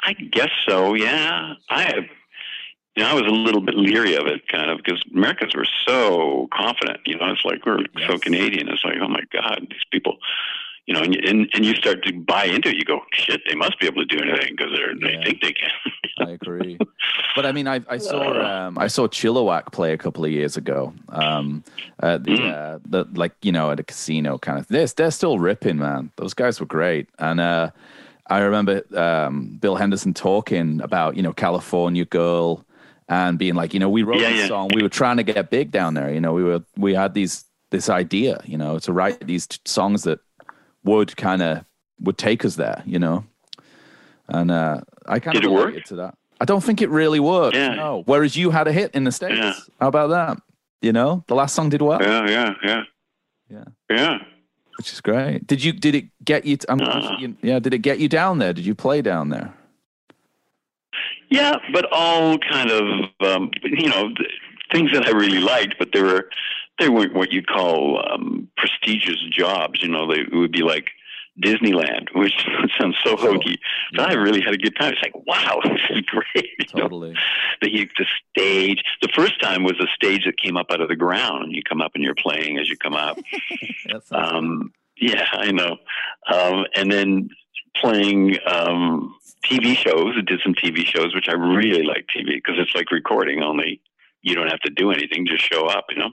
I 0.00 0.12
guess 0.12 0.50
so. 0.68 0.94
Yeah, 0.94 1.54
I 1.68 1.82
have. 1.82 2.04
You 2.96 3.02
know, 3.02 3.10
I 3.10 3.14
was 3.14 3.24
a 3.26 3.34
little 3.34 3.60
bit 3.60 3.74
leery 3.76 4.14
of 4.16 4.26
it, 4.26 4.48
kind 4.48 4.70
of, 4.70 4.78
because 4.78 5.02
Americans 5.14 5.54
were 5.54 5.66
so 5.86 6.48
confident. 6.52 7.00
You 7.04 7.18
know, 7.18 7.30
it's 7.30 7.44
like 7.44 7.64
we're 7.66 7.80
so 8.06 8.18
Canadian. 8.18 8.68
It's 8.68 8.84
like, 8.84 8.94
oh 9.00 9.08
my 9.08 9.20
God, 9.32 9.66
these 9.70 9.84
people. 9.92 10.16
You 10.86 10.94
know, 10.94 11.00
and, 11.02 11.14
you- 11.14 11.20
and 11.26 11.50
and 11.52 11.64
you 11.64 11.74
start 11.74 12.04
to 12.04 12.12
buy 12.14 12.44
into 12.44 12.68
it. 12.70 12.76
You 12.76 12.84
go, 12.84 13.00
shit, 13.12 13.42
they 13.48 13.54
must 13.56 13.78
be 13.80 13.86
able 13.86 14.06
to 14.06 14.16
do 14.16 14.22
anything 14.22 14.54
because 14.56 14.72
they're 14.72 14.92
Yeah. 14.96 15.18
they 15.18 15.24
think 15.24 15.42
they 15.42 15.52
can. 15.52 15.70
I 16.20 16.30
agree. 16.30 16.78
But 17.34 17.44
I 17.44 17.52
mean, 17.52 17.68
I, 17.68 17.82
I 17.90 17.98
saw 17.98 18.66
um, 18.66 18.78
I 18.78 18.86
saw 18.86 19.06
Chilliwack 19.06 19.70
play 19.70 19.92
a 19.92 19.98
couple 19.98 20.24
of 20.24 20.30
years 20.30 20.56
ago. 20.56 20.94
Um, 21.10 21.64
at 22.00 22.24
the, 22.24 22.42
uh, 22.42 22.78
the 22.86 23.04
like 23.14 23.34
you 23.42 23.52
know 23.52 23.70
at 23.70 23.78
a 23.78 23.82
casino 23.82 24.38
kind 24.38 24.58
of. 24.58 24.66
They're 24.68 24.86
they're 24.86 25.10
still 25.10 25.38
ripping, 25.38 25.76
man. 25.76 26.12
Those 26.16 26.32
guys 26.32 26.60
were 26.60 26.66
great. 26.66 27.08
And 27.18 27.40
uh, 27.40 27.70
I 28.28 28.38
remember 28.38 28.82
um, 28.98 29.58
Bill 29.60 29.76
Henderson 29.76 30.14
talking 30.14 30.80
about 30.80 31.14
you 31.16 31.22
know 31.22 31.34
California 31.34 32.06
Girl 32.06 32.64
and 33.08 33.38
being 33.38 33.54
like, 33.54 33.72
you 33.74 33.80
know, 33.80 33.88
we 33.90 34.02
wrote 34.02 34.20
Yeah, 34.20 34.30
this 34.30 34.40
yeah. 34.40 34.48
song. 34.48 34.70
We 34.74 34.82
were 34.82 34.88
trying 34.88 35.16
to 35.18 35.22
get 35.22 35.50
big 35.50 35.70
down 35.70 35.94
there. 35.94 36.12
You 36.12 36.20
know, 36.20 36.32
we 36.32 36.42
were 36.44 36.62
we 36.76 36.94
had 36.94 37.14
these 37.14 37.44
this 37.70 37.88
idea, 37.88 38.40
you 38.44 38.56
know, 38.58 38.78
to 38.80 38.92
write 38.92 39.26
these 39.26 39.46
t- 39.46 39.58
songs 39.64 40.02
that 40.04 40.20
would 40.84 41.16
kind 41.16 41.42
of 41.42 41.64
would 42.00 42.18
take 42.18 42.44
us 42.44 42.56
there. 42.56 42.82
You 42.86 42.98
know. 42.98 43.24
And 44.28 44.50
uh, 44.50 44.80
I 45.06 45.20
kind 45.20 45.34
Did 45.36 45.44
of 45.44 45.52
it 45.52 45.54
work? 45.54 45.84
to 45.84 45.96
that. 45.96 46.14
I 46.40 46.44
don't 46.44 46.62
think 46.62 46.82
it 46.82 46.90
really 46.90 47.20
worked. 47.20 47.56
Yeah. 47.56 47.74
No. 47.76 48.02
Whereas 48.06 48.36
you 48.36 48.50
had 48.50 48.66
a 48.68 48.72
hit 48.72 48.90
in 48.94 49.04
the 49.04 49.12
States. 49.12 49.38
Yeah. 49.38 49.54
How 49.80 49.88
about 49.88 50.08
that? 50.10 50.38
You 50.82 50.92
know, 50.92 51.24
the 51.28 51.34
last 51.34 51.54
song 51.54 51.70
did 51.70 51.80
well, 51.80 52.02
yeah, 52.02 52.28
yeah, 52.28 52.54
yeah, 52.62 52.82
Yeah. 53.48 53.64
yeah. 53.88 54.18
which 54.76 54.92
is 54.92 55.00
great. 55.00 55.46
Did 55.46 55.64
you? 55.64 55.72
Did 55.72 55.94
it 55.94 56.04
get 56.24 56.44
you? 56.44 56.56
T- 56.58 56.66
Uh. 56.68 57.16
you- 57.18 57.36
yeah. 57.42 57.58
Did 57.58 57.72
it 57.72 57.78
get 57.78 57.98
you 57.98 58.08
down 58.08 58.38
there? 58.38 58.52
Did 58.52 58.66
you 58.66 58.74
play 58.74 59.00
down 59.00 59.30
there? 59.30 59.54
Yeah, 61.28 61.56
but 61.72 61.86
all 61.92 62.38
kind 62.38 62.70
of 62.70 62.82
um, 63.20 63.50
you 63.62 63.88
know 63.88 64.08
th- 64.14 64.30
things 64.72 64.92
that 64.92 65.06
I 65.06 65.10
really 65.10 65.40
liked, 65.40 65.76
but 65.78 65.92
they 65.92 66.02
were 66.02 66.28
they 66.78 66.88
weren't 66.88 67.14
what 67.14 67.32
you'd 67.32 67.46
call 67.46 68.02
um, 68.10 68.48
prestigious 68.56 69.22
jobs. 69.30 69.82
You 69.82 69.88
know, 69.88 70.06
they 70.06 70.20
it 70.20 70.34
would 70.34 70.52
be 70.52 70.62
like 70.62 70.90
Disneyland, 71.42 72.08
which 72.14 72.34
sounds 72.78 72.96
so 73.04 73.16
hokey. 73.16 73.58
But 73.92 74.10
I 74.10 74.14
really 74.14 74.40
had 74.40 74.54
a 74.54 74.58
good 74.58 74.76
time. 74.76 74.92
It's 74.92 75.02
like, 75.02 75.26
wow, 75.26 75.60
this 75.64 75.80
is 75.90 76.02
great. 76.02 76.50
you? 76.58 76.80
Totally. 76.80 77.14
that 77.60 77.72
you 77.72 77.88
the 77.98 78.06
stage. 78.30 78.82
The 79.02 79.08
first 79.14 79.40
time 79.40 79.64
was 79.64 79.74
a 79.80 79.86
stage 79.94 80.24
that 80.26 80.38
came 80.38 80.56
up 80.56 80.66
out 80.70 80.80
of 80.80 80.88
the 80.88 80.96
ground, 80.96 81.44
and 81.44 81.52
you 81.52 81.62
come 81.62 81.80
up 81.80 81.92
and 81.94 82.02
you're 82.02 82.14
playing 82.14 82.58
as 82.58 82.68
you 82.68 82.76
come 82.76 82.94
up. 82.94 83.18
Um, 84.10 84.72
yeah, 84.98 85.26
I 85.32 85.52
know. 85.52 85.76
Um, 86.32 86.64
and 86.74 86.90
then 86.90 87.28
playing 87.80 88.36
um, 88.46 89.14
TV 89.44 89.76
shows. 89.76 90.14
I 90.16 90.22
did 90.22 90.40
some 90.42 90.54
TV 90.54 90.84
shows, 90.84 91.14
which 91.14 91.28
I 91.28 91.34
really 91.34 91.82
like 91.82 92.06
TV 92.14 92.34
because 92.34 92.56
it's 92.58 92.74
like 92.74 92.90
recording 92.90 93.42
only 93.42 93.80
you 94.22 94.34
don't 94.34 94.48
have 94.48 94.60
to 94.60 94.70
do 94.70 94.90
anything; 94.90 95.26
just 95.26 95.44
show 95.44 95.66
up. 95.66 95.86
You 95.90 95.98
know. 95.98 96.10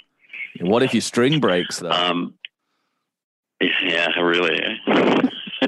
What 0.62 0.84
if 0.84 0.94
your 0.94 1.02
string 1.02 1.40
breaks 1.40 1.80
though? 1.80 1.92
Um, 1.92 2.36
yeah, 3.62 4.20
really. 4.20 4.62
eh? 4.62 5.22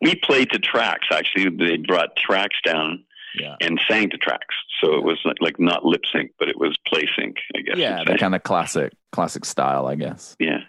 we 0.00 0.14
played 0.16 0.50
to 0.50 0.58
tracks. 0.58 1.06
Actually, 1.10 1.50
they 1.56 1.76
brought 1.76 2.16
tracks 2.16 2.56
down 2.64 3.04
yeah. 3.38 3.56
and 3.60 3.80
sang 3.88 4.10
to 4.10 4.18
tracks, 4.18 4.54
so 4.80 4.94
it 4.94 5.04
was 5.04 5.20
like, 5.24 5.36
like 5.40 5.60
not 5.60 5.84
lip 5.84 6.02
sync, 6.12 6.32
but 6.38 6.48
it 6.48 6.58
was 6.58 6.76
play 6.86 7.08
sync. 7.16 7.36
I 7.56 7.60
guess. 7.60 7.76
Yeah, 7.76 8.02
the 8.04 8.18
kind 8.18 8.34
of 8.34 8.42
classic 8.42 8.92
classic 9.12 9.44
style, 9.44 9.86
I 9.86 9.94
guess. 9.94 10.36
Yeah. 10.38 10.60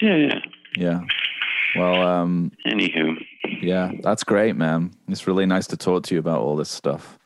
Yeah. 0.00 0.16
Yeah. 0.16 0.40
Yeah. 0.76 1.00
Well, 1.76 2.06
um, 2.06 2.52
Anywho, 2.66 3.22
yeah, 3.60 3.92
that's 4.02 4.24
great, 4.24 4.56
man. 4.56 4.92
It's 5.08 5.26
really 5.26 5.46
nice 5.46 5.66
to 5.68 5.76
talk 5.76 6.04
to 6.04 6.14
you 6.14 6.20
about 6.20 6.40
all 6.40 6.56
this 6.56 6.70
stuff. 6.70 7.18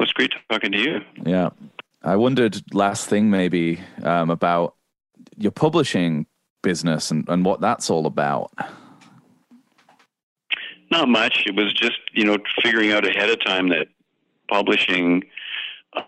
it's 0.00 0.12
great 0.12 0.32
talking 0.50 0.72
to 0.72 0.78
you. 0.78 1.00
Yeah. 1.24 1.50
I 2.02 2.16
wondered 2.16 2.62
last 2.72 3.08
thing 3.08 3.30
maybe 3.30 3.80
um, 4.02 4.30
about 4.30 4.76
your 5.36 5.50
publishing 5.50 6.26
business 6.62 7.10
and, 7.10 7.28
and 7.28 7.44
what 7.44 7.60
that's 7.60 7.90
all 7.90 8.06
about. 8.06 8.52
Not 10.90 11.08
much. 11.08 11.44
It 11.46 11.54
was 11.54 11.72
just 11.74 11.98
you 12.12 12.24
know 12.24 12.38
figuring 12.62 12.92
out 12.92 13.06
ahead 13.06 13.28
of 13.30 13.44
time 13.44 13.68
that 13.70 13.88
publishing, 14.48 15.24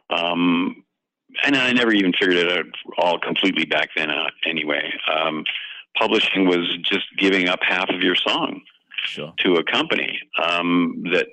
um, 0.08 0.82
and 1.44 1.56
I 1.56 1.72
never 1.72 1.92
even 1.92 2.12
figured 2.12 2.36
it 2.36 2.50
out 2.50 2.66
all 2.96 3.18
completely 3.18 3.66
back 3.66 3.90
then. 3.94 4.10
Uh, 4.10 4.30
anyway, 4.46 4.92
um, 5.12 5.44
publishing 5.98 6.46
was 6.46 6.76
just 6.82 7.04
giving 7.18 7.48
up 7.48 7.60
half 7.62 7.88
of 7.90 8.00
your 8.02 8.14
song 8.16 8.62
Sure. 9.04 9.32
to 9.38 9.54
a 9.54 9.64
company 9.64 10.20
um, 10.42 11.02
that 11.12 11.26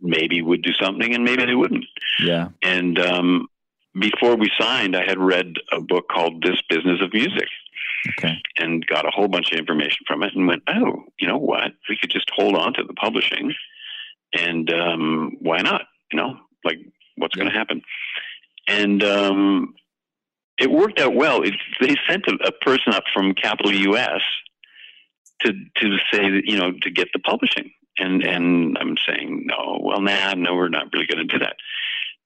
maybe 0.00 0.42
would 0.42 0.62
do 0.62 0.72
something 0.74 1.14
and 1.14 1.24
maybe 1.24 1.44
they 1.44 1.54
wouldn't. 1.54 1.84
Yeah. 2.22 2.48
And 2.62 2.98
um, 2.98 3.46
before 3.98 4.36
we 4.36 4.50
signed, 4.58 4.94
I 4.94 5.04
had 5.06 5.18
read 5.18 5.54
a 5.72 5.80
book 5.80 6.06
called 6.10 6.42
This 6.42 6.60
Business 6.68 7.00
of 7.00 7.12
Music 7.14 7.48
Okay. 8.18 8.36
and 8.58 8.86
got 8.86 9.06
a 9.06 9.10
whole 9.10 9.26
bunch 9.28 9.50
of 9.52 9.58
information 9.58 10.04
from 10.06 10.22
it 10.22 10.34
and 10.34 10.46
went, 10.46 10.62
oh, 10.68 11.04
you 11.18 11.26
know 11.26 11.38
what? 11.38 11.72
We 11.88 11.96
could 12.00 12.10
just 12.10 12.30
hold 12.34 12.54
on 12.54 12.74
to 12.74 12.84
the 12.84 12.94
publishing 12.94 13.54
and 14.34 14.70
um, 14.72 15.36
why 15.40 15.58
not? 15.62 15.82
You 16.12 16.18
know, 16.18 16.36
like 16.64 16.78
what's 17.16 17.34
going 17.34 17.48
to 17.50 17.58
happen? 17.58 17.82
And 18.68 19.02
um, 19.02 19.74
it 20.58 20.70
worked 20.70 20.98
out 21.00 21.14
well. 21.14 21.42
It, 21.42 21.54
they 21.80 21.96
sent 22.08 22.26
a, 22.26 22.34
a 22.46 22.52
person 22.52 22.92
up 22.92 23.04
from 23.12 23.34
Capitol 23.34 23.72
US 23.72 24.22
to 25.42 25.52
to 25.52 25.96
say 26.12 26.30
that 26.30 26.42
you 26.44 26.58
know 26.58 26.72
to 26.82 26.90
get 26.90 27.08
the 27.12 27.20
publishing, 27.20 27.70
and 27.98 28.22
and 28.22 28.76
I'm 28.78 28.96
saying 29.06 29.46
no. 29.46 29.80
Well, 29.82 30.00
nah, 30.00 30.34
no, 30.34 30.54
we're 30.54 30.68
not 30.68 30.92
really 30.92 31.06
going 31.06 31.26
to 31.26 31.32
do 31.32 31.38
that. 31.40 31.56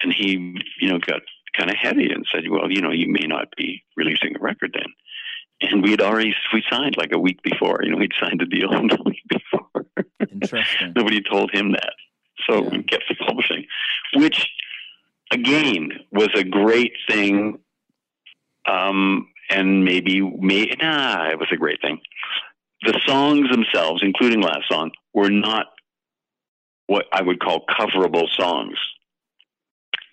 And 0.02 0.12
he, 0.12 0.60
you 0.80 0.90
know, 0.90 0.98
got 0.98 1.22
kind 1.56 1.70
of 1.70 1.76
heavy 1.80 2.10
and 2.10 2.26
said, 2.32 2.44
well, 2.48 2.70
you 2.70 2.80
know, 2.80 2.90
you 2.90 3.06
may 3.08 3.26
not 3.26 3.48
be 3.56 3.82
releasing 3.96 4.34
a 4.36 4.40
record 4.40 4.74
then. 4.74 4.92
And 5.60 5.82
we 5.82 5.92
had 5.92 6.00
already 6.00 6.34
we 6.52 6.64
signed 6.68 6.96
like 6.96 7.12
a 7.12 7.18
week 7.18 7.40
before. 7.42 7.80
You 7.82 7.92
know, 7.92 7.98
we'd 7.98 8.12
signed 8.20 8.40
the 8.40 8.46
deal 8.46 8.72
a 8.74 9.02
week 9.04 9.22
before. 9.28 9.86
Interesting. 10.20 10.92
Nobody 10.96 11.22
told 11.22 11.50
him 11.52 11.72
that. 11.72 11.92
So 12.48 12.62
we 12.62 12.82
kept 12.82 13.04
the 13.08 13.14
publishing, 13.24 13.66
which 14.14 14.48
again 15.30 15.90
was 16.10 16.30
a 16.34 16.42
great 16.42 16.92
thing. 17.08 17.58
Um, 18.66 19.28
and 19.50 19.84
maybe, 19.84 20.20
may, 20.20 20.74
nah, 20.80 21.28
it 21.30 21.38
was 21.38 21.48
a 21.52 21.56
great 21.56 21.80
thing. 21.82 22.00
The 22.82 22.98
songs 23.06 23.50
themselves, 23.50 24.02
including 24.02 24.40
last 24.40 24.68
song, 24.68 24.92
were 25.14 25.30
not 25.30 25.66
what 26.86 27.06
I 27.12 27.22
would 27.22 27.40
call 27.40 27.64
coverable 27.66 28.28
songs. 28.36 28.76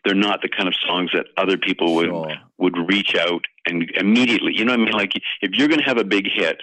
They're 0.05 0.15
not 0.15 0.41
the 0.41 0.49
kind 0.49 0.67
of 0.67 0.75
songs 0.85 1.11
that 1.13 1.27
other 1.37 1.57
people 1.57 1.95
would 1.95 2.05
Sure. 2.07 2.37
would 2.57 2.77
reach 2.87 3.15
out 3.15 3.45
and 3.65 3.89
immediately. 3.95 4.53
You 4.55 4.65
know 4.65 4.73
what 4.73 4.81
I 4.81 4.83
mean? 4.85 4.93
Like 4.93 5.13
if 5.41 5.51
you're 5.53 5.67
going 5.67 5.79
to 5.79 5.85
have 5.85 5.97
a 5.97 6.03
big 6.03 6.27
hit, 6.31 6.61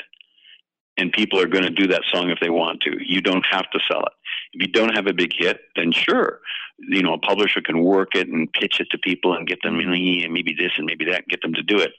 and 0.97 1.13
people 1.13 1.39
are 1.41 1.47
going 1.47 1.65
to 1.65 1.71
do 1.71 1.87
that 1.89 2.03
song 2.11 2.31
if 2.31 2.39
they 2.41 2.49
want 2.51 2.81
to, 2.83 2.97
you 3.05 3.21
don't 3.21 3.45
have 3.51 3.71
to 3.71 3.81
sell 3.91 4.01
it. 4.01 4.13
If 4.55 4.63
you 4.63 4.69
don't 4.69 4.95
have 4.95 5.07
a 5.07 5.13
big 5.13 5.33
hit, 5.37 5.61
then 5.77 5.93
sure, 5.93 6.41
you 6.79 7.03
know 7.03 7.15
a 7.15 7.19
publisher 7.19 7.61
can 7.61 7.81
work 7.81 8.15
it 8.15 8.29
and 8.29 8.53
pitch 8.53 8.81
it 8.81 8.89
to 8.91 8.99
people 8.99 9.35
and 9.35 9.47
get 9.47 9.59
them, 9.63 9.79
mm-hmm. 9.79 9.91
know, 9.91 9.97
yeah, 9.97 10.29
maybe 10.29 10.55
this 10.55 10.73
and 10.77 10.87
maybe 10.87 11.05
that, 11.07 11.29
get 11.29 11.43
them 11.43 11.55
to 11.55 11.63
do 11.63 11.79
it. 11.79 11.93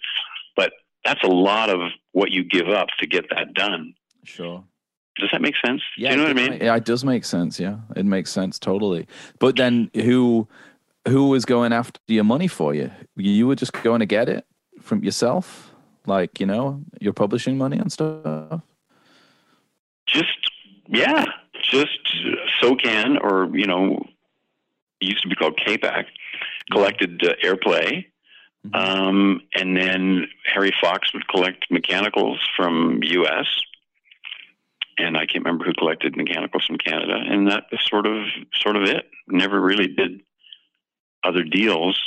But 0.56 0.74
that's 1.06 1.24
a 1.24 1.28
lot 1.28 1.70
of 1.70 1.92
what 2.12 2.32
you 2.32 2.44
give 2.44 2.70
up 2.70 2.90
to 3.00 3.08
get 3.08 3.26
that 3.30 3.54
done. 3.54 3.94
Sure. 4.24 4.64
Does 5.20 5.30
that 5.32 5.42
make 5.42 5.56
sense? 5.66 5.82
Yeah, 5.98 6.10
do 6.10 6.16
you 6.16 6.22
know 6.22 6.34
what 6.34 6.40
I 6.40 6.50
mean? 6.50 6.60
yeah, 6.62 6.76
it 6.76 6.86
does 6.86 7.04
make 7.04 7.26
sense. 7.26 7.60
Yeah, 7.60 7.78
it 7.96 8.06
makes 8.06 8.32
sense 8.32 8.60
totally. 8.60 9.08
But 9.40 9.56
then, 9.56 9.90
who 9.96 10.48
who 11.08 11.30
was 11.30 11.46
going 11.46 11.74
after 11.74 12.00
your 12.08 12.24
money 12.24 12.48
for 12.48 12.76
you? 12.76 12.92
You 13.16 13.48
were 13.48 13.56
just 13.56 13.74
going 13.74 14.02
to 14.02 14.06
get 14.06 14.30
it 14.30 14.46
from 14.82 15.04
yourself, 15.04 15.74
like 16.06 16.40
you 16.40 16.46
know, 16.46 16.84
your 17.00 17.14
publishing 17.14 17.58
money 17.58 17.78
and 17.78 17.92
stuff. 17.92 18.62
Just 20.06 20.52
yeah, 20.88 21.26
just 21.64 22.00
SOCAN 22.62 23.18
or 23.20 23.50
you 23.58 23.66
know, 23.66 24.06
it 25.02 25.06
used 25.06 25.24
to 25.24 25.30
be 25.30 25.36
called 25.36 25.58
CAPAC, 25.58 26.06
collected 26.72 27.24
uh, 27.26 27.34
airplay, 27.44 28.06
um, 28.74 29.42
and 29.54 29.78
then 29.78 30.28
Harry 30.46 30.74
Fox 30.82 31.14
would 31.14 31.28
collect 31.28 31.66
mechanicals 31.70 32.40
from 32.56 33.00
U.S. 33.04 33.46
And 34.98 35.16
I 35.16 35.26
can't 35.26 35.46
remember 35.46 35.66
who 35.66 35.74
collected 35.74 36.18
mechanicals 36.18 36.66
from 36.66 36.78
Canada, 36.78 37.16
and 37.16 37.48
that 37.50 37.66
was 37.72 37.82
sort 37.88 38.08
of 38.08 38.26
sort 38.56 38.76
of 38.76 38.84
it. 38.84 39.06
Never 39.28 39.62
really 39.62 39.88
did 39.88 40.22
other 41.24 41.44
deals. 41.44 42.00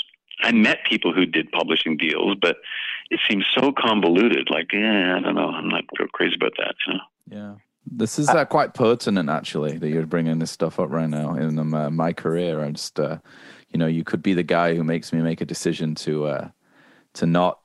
I 0.42 0.52
met 0.52 0.78
people 0.88 1.12
who 1.12 1.26
did 1.26 1.52
publishing 1.52 1.96
deals, 1.96 2.36
but 2.40 2.56
it 3.10 3.20
seems 3.28 3.46
so 3.54 3.72
convoluted. 3.72 4.48
Like, 4.50 4.72
eh, 4.72 4.78
I 4.78 5.20
don't 5.20 5.34
know. 5.34 5.50
I'm 5.50 5.68
not 5.68 5.84
real 5.98 6.08
crazy 6.08 6.36
about 6.36 6.52
that. 6.58 6.74
You 6.86 6.94
know? 6.94 7.00
Yeah. 7.26 7.54
This 7.90 8.18
is 8.18 8.28
uh, 8.28 8.44
quite 8.44 8.74
pertinent, 8.74 9.28
actually, 9.28 9.76
that 9.78 9.88
you're 9.88 10.06
bringing 10.06 10.38
this 10.38 10.52
stuff 10.52 10.78
up 10.78 10.90
right 10.90 11.08
now 11.08 11.34
in 11.34 11.58
um, 11.58 11.74
uh, 11.74 11.90
my 11.90 12.12
career. 12.12 12.62
I'm 12.62 12.74
just, 12.74 13.00
uh, 13.00 13.18
you 13.70 13.78
know, 13.78 13.86
you 13.86 14.04
could 14.04 14.22
be 14.22 14.32
the 14.32 14.44
guy 14.44 14.74
who 14.76 14.84
makes 14.84 15.12
me 15.12 15.20
make 15.20 15.40
a 15.40 15.44
decision 15.44 15.96
to, 15.96 16.26
uh, 16.26 16.48
to 17.14 17.26
not 17.26 17.60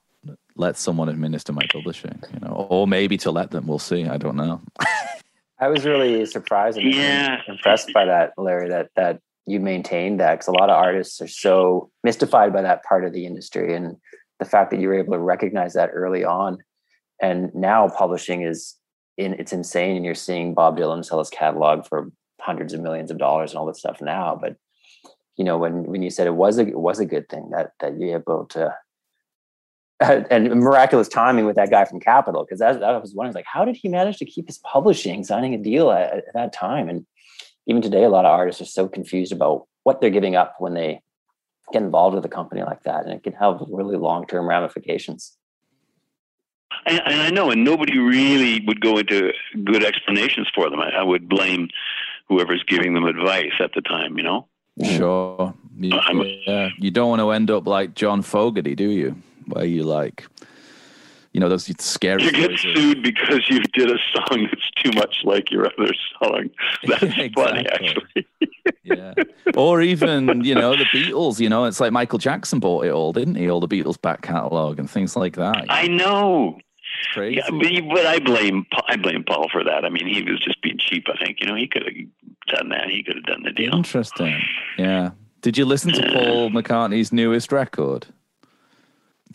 let 0.55 0.77
someone 0.77 1.09
administer 1.09 1.53
my 1.53 1.65
publishing, 1.71 2.19
you 2.33 2.39
know, 2.39 2.67
or 2.69 2.87
maybe 2.87 3.17
to 3.17 3.31
let 3.31 3.51
them. 3.51 3.67
We'll 3.67 3.77
see. 3.77 4.05
I 4.05 4.17
don't 4.17 4.35
know. 4.35 4.61
I 5.59 5.67
was 5.67 5.85
really 5.85 6.25
surprised 6.25 6.77
and 6.77 6.93
Yeah. 6.93 7.41
impressed 7.47 7.93
by 7.93 8.05
that, 8.05 8.33
Larry. 8.37 8.69
That 8.69 8.89
that 8.95 9.19
you 9.45 9.59
maintained 9.59 10.19
that 10.19 10.33
because 10.33 10.47
a 10.47 10.51
lot 10.51 10.69
of 10.69 10.75
artists 10.75 11.21
are 11.21 11.27
so 11.27 11.91
mystified 12.03 12.51
by 12.51 12.61
that 12.63 12.83
part 12.83 13.05
of 13.05 13.13
the 13.13 13.25
industry, 13.25 13.75
and 13.75 13.95
the 14.39 14.45
fact 14.45 14.71
that 14.71 14.79
you 14.79 14.87
were 14.87 14.99
able 14.99 15.13
to 15.13 15.19
recognize 15.19 15.73
that 15.73 15.91
early 15.93 16.25
on, 16.25 16.57
and 17.21 17.53
now 17.55 17.87
publishing 17.87 18.41
is 18.41 18.75
in 19.17 19.33
it's 19.33 19.53
insane, 19.53 19.95
and 19.95 20.05
you're 20.05 20.15
seeing 20.15 20.53
Bob 20.53 20.77
Dylan 20.77 21.05
sell 21.05 21.19
his 21.19 21.29
catalog 21.29 21.85
for 21.85 22.11
hundreds 22.41 22.73
of 22.73 22.81
millions 22.81 23.11
of 23.11 23.17
dollars 23.17 23.51
and 23.51 23.57
all 23.57 23.65
that 23.65 23.77
stuff 23.77 24.01
now. 24.01 24.37
But 24.39 24.57
you 25.37 25.43
know, 25.43 25.57
when 25.57 25.83
when 25.83 26.01
you 26.01 26.09
said 26.09 26.27
it 26.27 26.35
was 26.35 26.57
a 26.57 26.67
it 26.67 26.79
was 26.79 26.99
a 26.99 27.05
good 27.05 27.29
thing 27.29 27.49
that 27.51 27.71
that 27.79 27.97
you're 27.97 28.17
able 28.19 28.45
to 28.47 28.75
and 29.99 30.49
miraculous 30.55 31.07
timing 31.07 31.45
with 31.45 31.55
that 31.55 31.69
guy 31.69 31.85
from 31.85 31.99
Capitol 31.99 32.43
because 32.43 32.59
that, 32.59 32.79
that 32.79 33.01
was 33.01 33.13
one. 33.13 33.27
I 33.27 33.31
like, 33.31 33.45
how 33.45 33.63
did 33.63 33.77
he 33.77 33.87
manage 33.87 34.17
to 34.17 34.25
keep 34.25 34.47
his 34.47 34.57
publishing, 34.57 35.23
signing 35.23 35.53
a 35.53 35.57
deal 35.57 35.91
at, 35.91 36.13
at 36.13 36.33
that 36.33 36.53
time? 36.53 36.89
And 36.89 37.05
even 37.67 37.81
today, 37.81 38.03
a 38.03 38.09
lot 38.09 38.25
of 38.25 38.31
artists 38.31 38.61
are 38.61 38.65
so 38.65 38.87
confused 38.87 39.31
about 39.31 39.67
what 39.83 40.01
they're 40.01 40.09
giving 40.09 40.35
up 40.35 40.55
when 40.59 40.73
they 40.73 41.01
get 41.71 41.81
involved 41.81 42.15
with 42.15 42.25
a 42.25 42.29
company 42.29 42.61
like 42.63 42.83
that, 42.83 43.05
and 43.05 43.13
it 43.13 43.23
can 43.23 43.33
have 43.33 43.61
really 43.69 43.95
long 43.95 44.27
term 44.27 44.47
ramifications. 44.47 45.37
And, 46.85 47.01
and 47.05 47.21
I 47.21 47.29
know, 47.29 47.51
and 47.51 47.63
nobody 47.63 47.97
really 47.97 48.63
would 48.65 48.81
go 48.81 48.97
into 48.97 49.31
good 49.63 49.83
explanations 49.83 50.49
for 50.53 50.69
them. 50.69 50.79
I, 50.79 50.89
I 50.89 51.03
would 51.03 51.27
blame 51.27 51.69
whoever's 52.27 52.63
giving 52.63 52.93
them 52.93 53.05
advice 53.05 53.53
at 53.59 53.71
the 53.73 53.81
time. 53.81 54.17
You 54.17 54.23
know. 54.23 54.47
Sure. 54.83 55.53
You, 55.77 55.99
yeah. 56.45 56.69
You 56.79 56.91
don't 56.91 57.09
want 57.09 57.21
to 57.21 57.31
end 57.31 57.49
up 57.49 57.65
like 57.65 57.95
John 57.95 58.21
Fogerty, 58.21 58.75
do 58.75 58.89
you? 58.89 59.15
Where 59.47 59.65
you 59.65 59.83
like, 59.83 60.25
you 61.35 61.41
know, 61.41 61.49
those 61.49 61.69
scary 61.79 62.23
You 62.23 62.31
get 62.31 62.57
sued 62.57 63.03
because 63.03 63.49
you 63.49 63.59
did 63.73 63.91
a 63.91 63.97
song 64.13 64.47
that's 64.49 64.71
too 64.81 64.91
much 64.95 65.17
like 65.25 65.51
your 65.51 65.65
other 65.65 65.91
song. 66.17 66.49
That's 66.87 67.33
funny, 67.33 67.67
actually. 67.67 68.27
yeah. 68.83 69.13
Or 69.57 69.81
even, 69.81 70.45
you 70.45 70.55
know, 70.55 70.77
the 70.77 70.85
Beatles, 70.85 71.41
you 71.41 71.49
know, 71.49 71.65
it's 71.65 71.81
like 71.81 71.91
Michael 71.91 72.19
Jackson 72.19 72.61
bought 72.61 72.85
it 72.85 72.91
all, 72.91 73.11
didn't 73.11 73.35
he? 73.35 73.49
All 73.49 73.59
the 73.59 73.67
Beatles 73.67 74.01
back 74.01 74.21
catalogue 74.21 74.79
and 74.79 74.89
things 74.89 75.17
like 75.17 75.35
that. 75.35 75.65
I 75.67 75.87
know. 75.89 76.57
Crazy. 77.11 77.41
Yeah, 77.43 77.49
but, 77.49 77.93
but 77.93 78.05
I 78.05 78.19
blame 78.19 78.65
I 78.87 78.95
blame 78.95 79.25
Paul 79.25 79.49
for 79.51 79.61
that. 79.65 79.83
I 79.83 79.89
mean, 79.89 80.07
he 80.07 80.23
was 80.23 80.39
just 80.39 80.61
being 80.61 80.77
cheap. 80.77 81.07
I 81.13 81.21
think 81.21 81.41
you 81.41 81.47
know 81.47 81.55
he 81.55 81.67
could 81.67 81.83
have 81.83 82.57
done 82.57 82.69
that. 82.69 82.89
He 82.89 83.03
could 83.03 83.17
have 83.17 83.25
done 83.25 83.43
the 83.43 83.51
deal. 83.51 83.75
Interesting. 83.75 84.41
Yeah. 84.77 85.11
Did 85.41 85.57
you 85.57 85.65
listen 85.65 85.91
to 85.91 86.01
Paul 86.13 86.49
McCartney's 86.51 87.11
newest 87.11 87.51
record? 87.51 88.07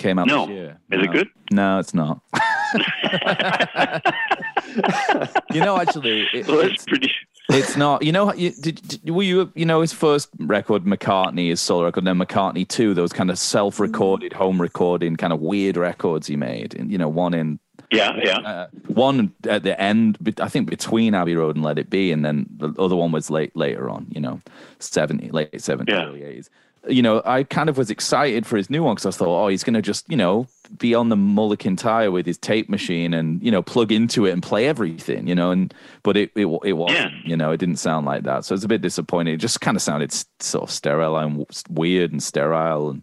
Came 0.01 0.19
out 0.19 0.27
No. 0.29 0.47
this 0.47 0.55
year. 0.55 0.79
Is 0.93 1.05
it 1.05 1.13
good? 1.13 1.29
No, 1.51 1.79
it's 1.79 1.93
not. 1.93 2.23
you 5.53 5.61
know, 5.61 5.79
actually, 5.79 6.27
it, 6.33 6.49
Well, 6.49 6.61
it's, 6.61 6.87
pretty. 6.87 7.13
It's 7.51 7.77
not. 7.77 8.03
You 8.03 8.13
know, 8.13 8.33
you, 8.33 8.51
did, 8.51 8.81
did, 8.89 9.11
were 9.11 9.23
you? 9.23 9.53
You 9.55 9.67
know, 9.67 9.83
his 9.83 9.93
first 9.93 10.31
record, 10.39 10.85
McCartney, 10.85 11.51
his 11.51 11.61
solo 11.61 11.85
record, 11.85 12.07
then 12.07 12.17
McCartney 12.17 12.67
two. 12.67 12.95
Those 12.95 13.13
kind 13.13 13.31
of 13.31 13.39
self-recorded, 13.39 14.33
home 14.33 14.59
recording, 14.59 15.17
kind 15.17 15.35
of 15.35 15.41
weird 15.41 15.77
records 15.77 16.27
he 16.27 16.37
made. 16.37 16.75
And 16.75 16.91
you 16.91 16.97
know, 16.97 17.11
one 17.11 17.35
in 17.35 17.59
yeah, 17.91 18.13
yeah. 18.23 18.39
Uh, 18.39 18.69
one 18.87 19.35
at 19.47 19.65
the 19.65 19.79
end, 19.79 20.17
I 20.41 20.49
think 20.49 20.71
between 20.71 21.15
Abbey 21.15 21.37
Road 21.37 21.57
and 21.57 21.65
Let 21.65 21.79
It 21.79 21.91
Be, 21.91 22.11
and 22.11 22.25
then 22.25 22.47
the 22.57 22.73
other 22.79 22.97
one 22.97 23.13
was 23.13 23.29
late 23.29 23.55
later 23.55 23.91
on. 23.91 24.07
You 24.11 24.23
know, 24.23 24.41
seventy, 24.79 25.31
late 25.31 25.61
seventies, 25.61 25.93
yeah. 25.93 26.07
early 26.07 26.23
eighties. 26.23 26.49
You 26.89 27.03
know, 27.03 27.23
I 27.25 27.43
kind 27.45 27.69
of 27.69 27.77
was 27.77 27.91
excited 27.91 28.47
for 28.47 28.57
his 28.57 28.71
new 28.71 28.83
one 28.83 28.95
because 28.95 29.15
I 29.15 29.17
thought, 29.17 29.45
oh, 29.45 29.49
he's 29.49 29.63
going 29.63 29.75
to 29.75 29.83
just, 29.83 30.09
you 30.11 30.17
know, 30.17 30.49
be 30.79 30.95
on 30.95 31.09
the 31.09 31.17
Mull 31.17 31.55
tire 31.57 32.11
with 32.11 32.27
his 32.27 32.39
tape 32.39 32.69
machine 32.69 33.13
and 33.13 33.43
you 33.43 33.51
know 33.51 33.63
plug 33.63 33.93
into 33.93 34.25
it 34.27 34.33
and 34.33 34.43
play 34.43 34.67
everything. 34.67 35.27
You 35.27 35.35
know, 35.35 35.51
and 35.51 35.75
but 36.03 36.17
it 36.17 36.31
it 36.35 36.47
it 36.65 36.73
wasn't. 36.75 37.13
Yeah. 37.13 37.21
You 37.25 37.37
know, 37.37 37.51
it 37.53 37.59
didn't 37.59 37.77
sound 37.77 38.07
like 38.07 38.23
that, 38.25 38.45
so 38.45 38.55
it's 38.55 38.65
a 38.65 38.69
bit 38.69 38.83
disappointing. 38.83 39.35
It 39.35 39.39
just 39.39 39.61
kind 39.61 39.77
of 39.77 39.83
sounded 39.83 40.13
sort 40.41 40.65
of 40.65 40.71
sterile 40.71 41.17
and 41.17 41.47
weird 41.69 42.13
and 42.13 42.23
sterile, 42.23 42.91
and 42.91 43.03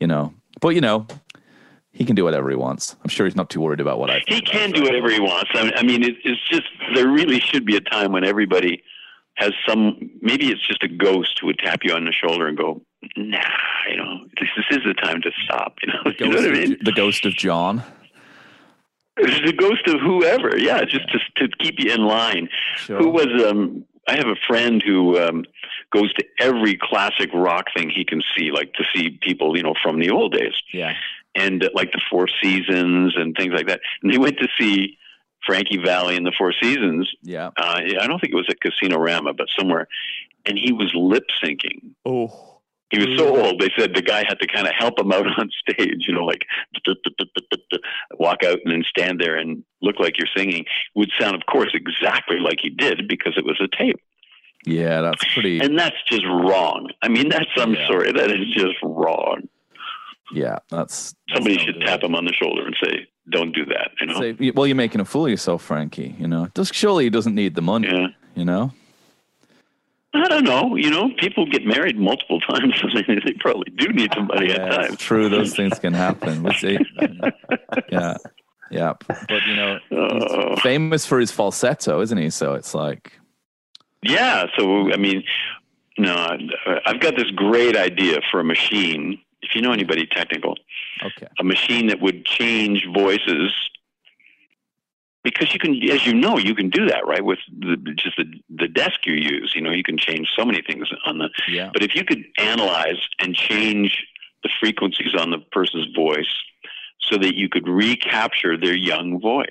you 0.00 0.06
know, 0.06 0.32
but 0.60 0.70
you 0.70 0.80
know, 0.80 1.06
he 1.92 2.04
can 2.04 2.14
do 2.14 2.24
whatever 2.24 2.48
he 2.48 2.56
wants. 2.56 2.96
I'm 3.02 3.10
sure 3.10 3.26
he's 3.26 3.36
not 3.36 3.50
too 3.50 3.60
worried 3.60 3.80
about 3.80 3.98
what 3.98 4.10
I. 4.10 4.22
He 4.26 4.40
can 4.40 4.70
do 4.70 4.82
whatever 4.82 5.10
he 5.10 5.20
wants. 5.20 5.50
I 5.54 5.82
mean, 5.82 6.02
it's 6.04 6.48
just 6.48 6.68
there 6.94 7.08
really 7.08 7.40
should 7.40 7.64
be 7.64 7.76
a 7.76 7.80
time 7.80 8.12
when 8.12 8.24
everybody 8.24 8.82
has 9.38 9.52
some. 9.66 10.10
Maybe 10.20 10.48
it's 10.48 10.66
just 10.66 10.82
a 10.82 10.88
ghost 10.88 11.38
who 11.40 11.46
would 11.46 11.58
tap 11.58 11.80
you 11.84 11.94
on 11.94 12.04
the 12.04 12.12
shoulder 12.12 12.48
and 12.48 12.56
go, 12.56 12.82
"Nah, 13.16 13.38
you 13.88 13.96
know, 13.96 14.26
this, 14.38 14.48
this 14.56 14.78
is 14.78 14.84
the 14.84 14.94
time 14.94 15.22
to 15.22 15.30
stop." 15.44 15.76
You 15.82 15.92
know, 15.92 16.12
you 16.18 16.28
know 16.28 16.36
what 16.36 16.56
I 16.56 16.60
mean? 16.60 16.76
The 16.82 16.92
ghost 16.92 17.24
of 17.24 17.34
John. 17.34 17.82
It's 19.16 19.46
the 19.46 19.52
ghost 19.52 19.86
of 19.88 20.00
whoever. 20.00 20.58
Yeah, 20.58 20.84
just 20.84 21.08
to 21.10 21.18
to 21.36 21.48
keep 21.58 21.76
you 21.78 21.92
in 21.92 22.02
line. 22.02 22.48
Sure. 22.76 22.98
Who 22.98 23.10
was 23.10 23.28
um 23.48 23.84
I 24.08 24.16
have 24.16 24.28
a 24.28 24.36
friend 24.46 24.82
who 24.84 25.18
um, 25.20 25.44
goes 25.92 26.12
to 26.14 26.24
every 26.40 26.78
classic 26.80 27.30
rock 27.34 27.66
thing 27.76 27.90
he 27.90 28.04
can 28.04 28.22
see, 28.36 28.50
like 28.50 28.72
to 28.74 28.84
see 28.94 29.18
people, 29.20 29.54
you 29.54 29.62
know, 29.62 29.74
from 29.82 30.00
the 30.00 30.10
old 30.10 30.32
days. 30.32 30.54
Yeah 30.72 30.94
and 31.34 31.64
uh, 31.64 31.70
like 31.74 31.92
the 31.92 32.00
Four 32.10 32.26
Seasons 32.42 33.14
and 33.16 33.34
things 33.36 33.52
like 33.54 33.66
that. 33.68 33.80
And 34.02 34.12
they 34.12 34.18
went 34.18 34.38
to 34.38 34.48
see 34.58 34.97
Frankie 35.48 35.78
Valli 35.82 36.14
in 36.16 36.24
the 36.24 36.32
Four 36.36 36.52
Seasons. 36.52 37.10
Yeah, 37.22 37.46
uh, 37.56 37.80
I 38.00 38.06
don't 38.06 38.20
think 38.20 38.34
it 38.34 38.36
was 38.36 38.48
at 38.50 38.60
Casino 38.60 38.98
Rama, 38.98 39.32
but 39.32 39.48
somewhere, 39.58 39.88
and 40.44 40.58
he 40.58 40.72
was 40.72 40.92
lip 40.94 41.24
syncing. 41.42 41.94
Oh. 42.04 42.44
He 42.90 42.98
was 42.98 43.18
so 43.18 43.36
old. 43.36 43.60
They 43.60 43.70
said 43.76 43.94
the 43.94 44.00
guy 44.00 44.24
had 44.26 44.40
to 44.40 44.46
kind 44.46 44.66
of 44.66 44.72
help 44.74 44.98
him 44.98 45.12
out 45.12 45.26
on 45.38 45.50
stage, 45.68 46.06
you 46.08 46.14
know, 46.14 46.24
like 46.24 46.46
walk 48.18 48.42
out 48.44 48.58
and 48.64 48.72
then 48.72 48.82
stand 48.88 49.20
there 49.20 49.36
and 49.36 49.62
look 49.82 50.00
like 50.00 50.18
you're 50.18 50.28
singing. 50.34 50.64
Would 50.94 51.10
sound, 51.18 51.34
of 51.34 51.42
course, 51.44 51.74
exactly 51.74 52.38
like 52.38 52.60
he 52.62 52.70
did 52.70 53.06
because 53.06 53.36
it 53.36 53.44
was 53.44 53.60
a 53.60 53.68
tape. 53.76 54.00
Yeah, 54.64 55.02
that's 55.02 55.24
pretty. 55.34 55.60
And 55.60 55.78
that's 55.78 56.02
just 56.06 56.24
wrong. 56.24 56.88
I 57.02 57.08
mean, 57.08 57.28
that's 57.28 57.50
I'm 57.56 57.74
yeah. 57.74 57.86
sorry, 57.86 58.12
that 58.12 58.30
is 58.30 58.52
just 58.54 58.76
wrong. 58.82 59.48
Yeah, 60.32 60.58
that's, 60.70 61.14
that's 61.28 61.34
somebody 61.34 61.58
should 61.58 61.80
tap 61.80 62.02
him 62.02 62.14
on 62.14 62.24
the 62.24 62.32
shoulder 62.32 62.66
and 62.66 62.76
say, 62.82 63.08
"Don't 63.30 63.52
do 63.52 63.64
that." 63.66 63.90
You 64.00 64.06
know. 64.06 64.20
Say, 64.20 64.52
well, 64.52 64.66
you're 64.66 64.76
making 64.76 65.00
a 65.00 65.04
fool 65.04 65.26
of 65.26 65.30
yourself, 65.30 65.62
Frankie. 65.62 66.14
You 66.18 66.28
know, 66.28 66.48
Does, 66.54 66.70
surely 66.72 67.04
he 67.04 67.10
doesn't 67.10 67.34
need 67.34 67.54
the 67.54 67.62
money. 67.62 67.88
Yeah. 67.88 68.08
You 68.34 68.44
know. 68.44 68.72
I 70.14 70.26
don't 70.28 70.44
know. 70.44 70.74
You 70.76 70.90
know, 70.90 71.10
people 71.18 71.46
get 71.46 71.64
married 71.66 71.98
multiple 71.98 72.40
times. 72.48 72.82
they 72.94 73.32
probably 73.38 73.70
do 73.76 73.88
need 73.92 74.12
some 74.14 74.26
money 74.26 74.48
yeah, 74.48 74.64
at 74.64 74.72
times. 74.72 74.98
True, 74.98 75.28
those 75.28 75.54
things 75.54 75.78
can 75.78 75.92
happen. 75.92 76.42
We'll 76.42 76.54
see. 76.54 76.78
yeah, 77.90 78.16
yeah. 78.70 78.94
But 79.06 79.46
you 79.46 79.56
know, 79.56 79.78
uh, 79.92 80.60
famous 80.60 81.06
for 81.06 81.18
his 81.18 81.30
falsetto, 81.30 82.00
isn't 82.00 82.18
he? 82.18 82.30
So 82.30 82.54
it's 82.54 82.74
like. 82.74 83.12
Yeah. 84.02 84.46
So 84.56 84.92
I 84.92 84.96
mean, 84.96 85.24
no, 85.98 86.36
I've 86.86 87.00
got 87.00 87.16
this 87.16 87.30
great 87.30 87.76
idea 87.76 88.20
for 88.30 88.40
a 88.40 88.44
machine 88.44 89.20
if 89.48 89.54
you 89.54 89.62
know 89.62 89.72
anybody 89.72 90.06
technical, 90.06 90.56
okay, 91.02 91.28
a 91.38 91.44
machine 91.44 91.88
that 91.88 92.00
would 92.00 92.24
change 92.24 92.86
voices 92.92 93.52
because 95.24 95.52
you 95.52 95.58
can, 95.58 95.74
as 95.90 96.06
you 96.06 96.14
know, 96.14 96.38
you 96.38 96.54
can 96.54 96.70
do 96.70 96.86
that, 96.86 97.06
right? 97.06 97.24
With 97.24 97.40
the, 97.58 97.76
just 97.96 98.16
the, 98.16 98.24
the 98.48 98.68
desk 98.68 99.04
you 99.04 99.14
use, 99.14 99.52
you 99.54 99.60
know, 99.60 99.70
you 99.70 99.82
can 99.82 99.98
change 99.98 100.30
so 100.34 100.44
many 100.44 100.62
things 100.62 100.88
on 101.04 101.18
the. 101.18 101.28
Yeah. 101.48 101.70
But 101.72 101.82
if 101.82 101.94
you 101.94 102.04
could 102.04 102.24
analyze 102.38 103.06
and 103.18 103.34
change 103.34 104.06
the 104.42 104.48
frequencies 104.60 105.14
on 105.18 105.30
the 105.30 105.38
person's 105.52 105.86
voice 105.94 106.32
so 107.00 107.18
that 107.18 107.34
you 107.34 107.48
could 107.48 107.68
recapture 107.68 108.56
their 108.56 108.74
young 108.74 109.20
voice. 109.20 109.46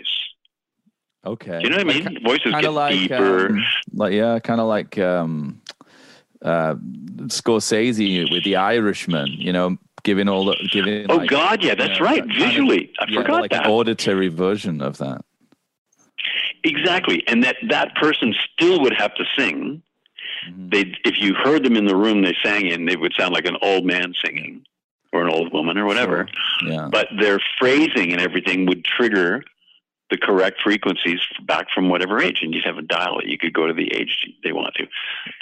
Okay. 1.26 1.60
Do 1.60 1.64
you 1.66 1.70
know 1.70 1.84
what 1.84 1.96
I 1.96 2.00
mean? 2.00 2.24
Voices 2.24 2.54
get 2.60 2.70
like, 2.70 2.94
deeper. 2.94 3.48
Um, 3.48 3.64
like 3.94 4.14
yeah, 4.14 4.40
kind 4.40 4.62
of 4.62 4.68
like 4.68 4.98
um, 4.98 5.62
uh, 6.42 6.76
Scorsese 7.26 8.32
with 8.32 8.44
The 8.46 8.56
Irishman, 8.56 9.28
you 9.34 9.52
know, 9.52 9.78
giving 10.04 10.30
all 10.30 10.46
the 10.46 10.56
giving. 10.72 11.06
Oh 11.10 11.18
like, 11.18 11.30
God, 11.30 11.64
yeah, 11.64 11.76
that's 11.76 12.00
you 12.00 12.06
know, 12.06 12.12
right. 12.12 12.28
That 12.28 12.36
Visually, 12.36 12.92
of, 13.00 13.08
I 13.08 13.12
yeah, 13.12 13.22
forgot 13.22 13.42
like 13.42 13.52
that. 13.52 13.66
An 13.66 13.72
auditory 13.72 14.28
version 14.30 14.82
of 14.82 14.98
that. 14.98 15.24
Exactly, 16.64 17.24
and 17.28 17.44
that 17.44 17.58
that 17.70 17.96
person 17.96 18.34
still 18.54 18.82
would 18.82 18.94
have 18.98 19.14
to 19.16 19.24
sing. 19.38 19.82
Mm-hmm. 20.50 20.70
They, 20.70 20.94
if 21.06 21.20
you 21.20 21.34
heard 21.34 21.64
them 21.64 21.76
in 21.76 21.86
the 21.86 21.96
room 21.96 22.22
they 22.22 22.36
sang 22.44 22.68
in, 22.68 22.86
they 22.86 22.96
would 22.96 23.14
sound 23.18 23.34
like 23.34 23.46
an 23.46 23.58
old 23.62 23.86
man 23.86 24.14
singing, 24.24 24.66
or 25.14 25.22
an 25.26 25.30
old 25.30 25.54
woman, 25.54 25.78
or 25.78 25.86
whatever. 25.86 26.28
Sure. 26.60 26.72
Yeah. 26.72 26.90
But 26.92 27.08
their 27.20 27.40
phrasing 27.58 28.12
and 28.12 28.22
everything 28.22 28.66
would 28.66 28.84
trigger 28.84 29.44
the 30.10 30.18
correct 30.18 30.62
frequencies 30.64 31.20
back 31.46 31.68
from 31.74 31.90
whatever 31.90 32.22
age, 32.22 32.40
and 32.42 32.54
you'd 32.54 32.64
have 32.64 32.78
a 32.78 32.82
dial 32.82 33.20
it. 33.20 33.28
You 33.28 33.38
could 33.38 33.54
go 33.54 33.68
to 33.68 33.74
the 33.74 33.94
age 33.94 34.28
they 34.44 34.54
want 34.54 34.74
to. 34.76 34.88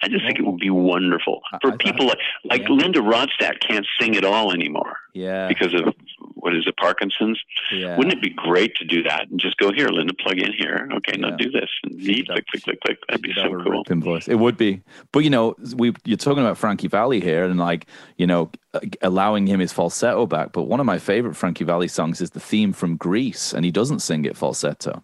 I 0.01 0.07
just 0.07 0.25
think 0.25 0.39
it 0.39 0.45
would 0.45 0.59
be 0.59 0.69
wonderful 0.69 1.41
for 1.61 1.73
I, 1.73 1.77
people 1.77 2.07
like, 2.07 2.17
like 2.43 2.61
yeah. 2.63 2.69
Linda 2.69 2.99
Ronstadt 2.99 3.59
can't 3.59 3.85
sing 3.99 4.15
at 4.15 4.25
all 4.25 4.51
anymore. 4.51 4.97
Yeah, 5.13 5.47
because 5.47 5.73
of 5.73 5.93
what 6.33 6.55
is 6.55 6.67
it, 6.67 6.75
Parkinson's? 6.77 7.39
Yeah. 7.71 7.97
Wouldn't 7.97 8.13
it 8.13 8.21
be 8.21 8.31
great 8.31 8.75
to 8.75 8.85
do 8.85 9.03
that 9.03 9.27
and 9.29 9.39
just 9.39 9.57
go 9.57 9.71
here, 9.71 9.87
Linda, 9.87 10.13
plug 10.13 10.39
in 10.39 10.51
here. 10.51 10.89
Okay, 10.93 11.13
yeah. 11.17 11.29
now 11.29 11.35
do 11.37 11.49
this 11.49 11.69
and 11.83 11.99
click, 12.01 12.45
click, 12.47 12.63
click, 12.63 12.79
click. 12.81 12.97
That'd 13.07 13.21
be 13.21 13.33
so 13.33 13.49
cool. 13.63 13.83
Voice. 14.01 14.27
It 14.27 14.35
would 14.35 14.57
be, 14.57 14.81
but 15.11 15.19
you 15.19 15.29
know, 15.29 15.55
we 15.75 15.93
you're 16.03 16.17
talking 16.17 16.43
about 16.43 16.57
Frankie 16.57 16.87
Valli 16.87 17.21
here, 17.21 17.45
and 17.45 17.59
like 17.59 17.87
you 18.17 18.27
know, 18.27 18.51
allowing 19.01 19.47
him 19.47 19.59
his 19.59 19.73
falsetto 19.73 20.25
back. 20.25 20.51
But 20.51 20.63
one 20.63 20.79
of 20.79 20.85
my 20.85 20.99
favorite 20.99 21.35
Frankie 21.35 21.63
Valli 21.63 21.87
songs 21.87 22.21
is 22.21 22.31
the 22.31 22.39
theme 22.39 22.73
from 22.73 22.97
Grease, 22.97 23.53
and 23.53 23.65
he 23.65 23.71
doesn't 23.71 23.99
sing 23.99 24.25
it 24.25 24.37
falsetto. 24.37 25.03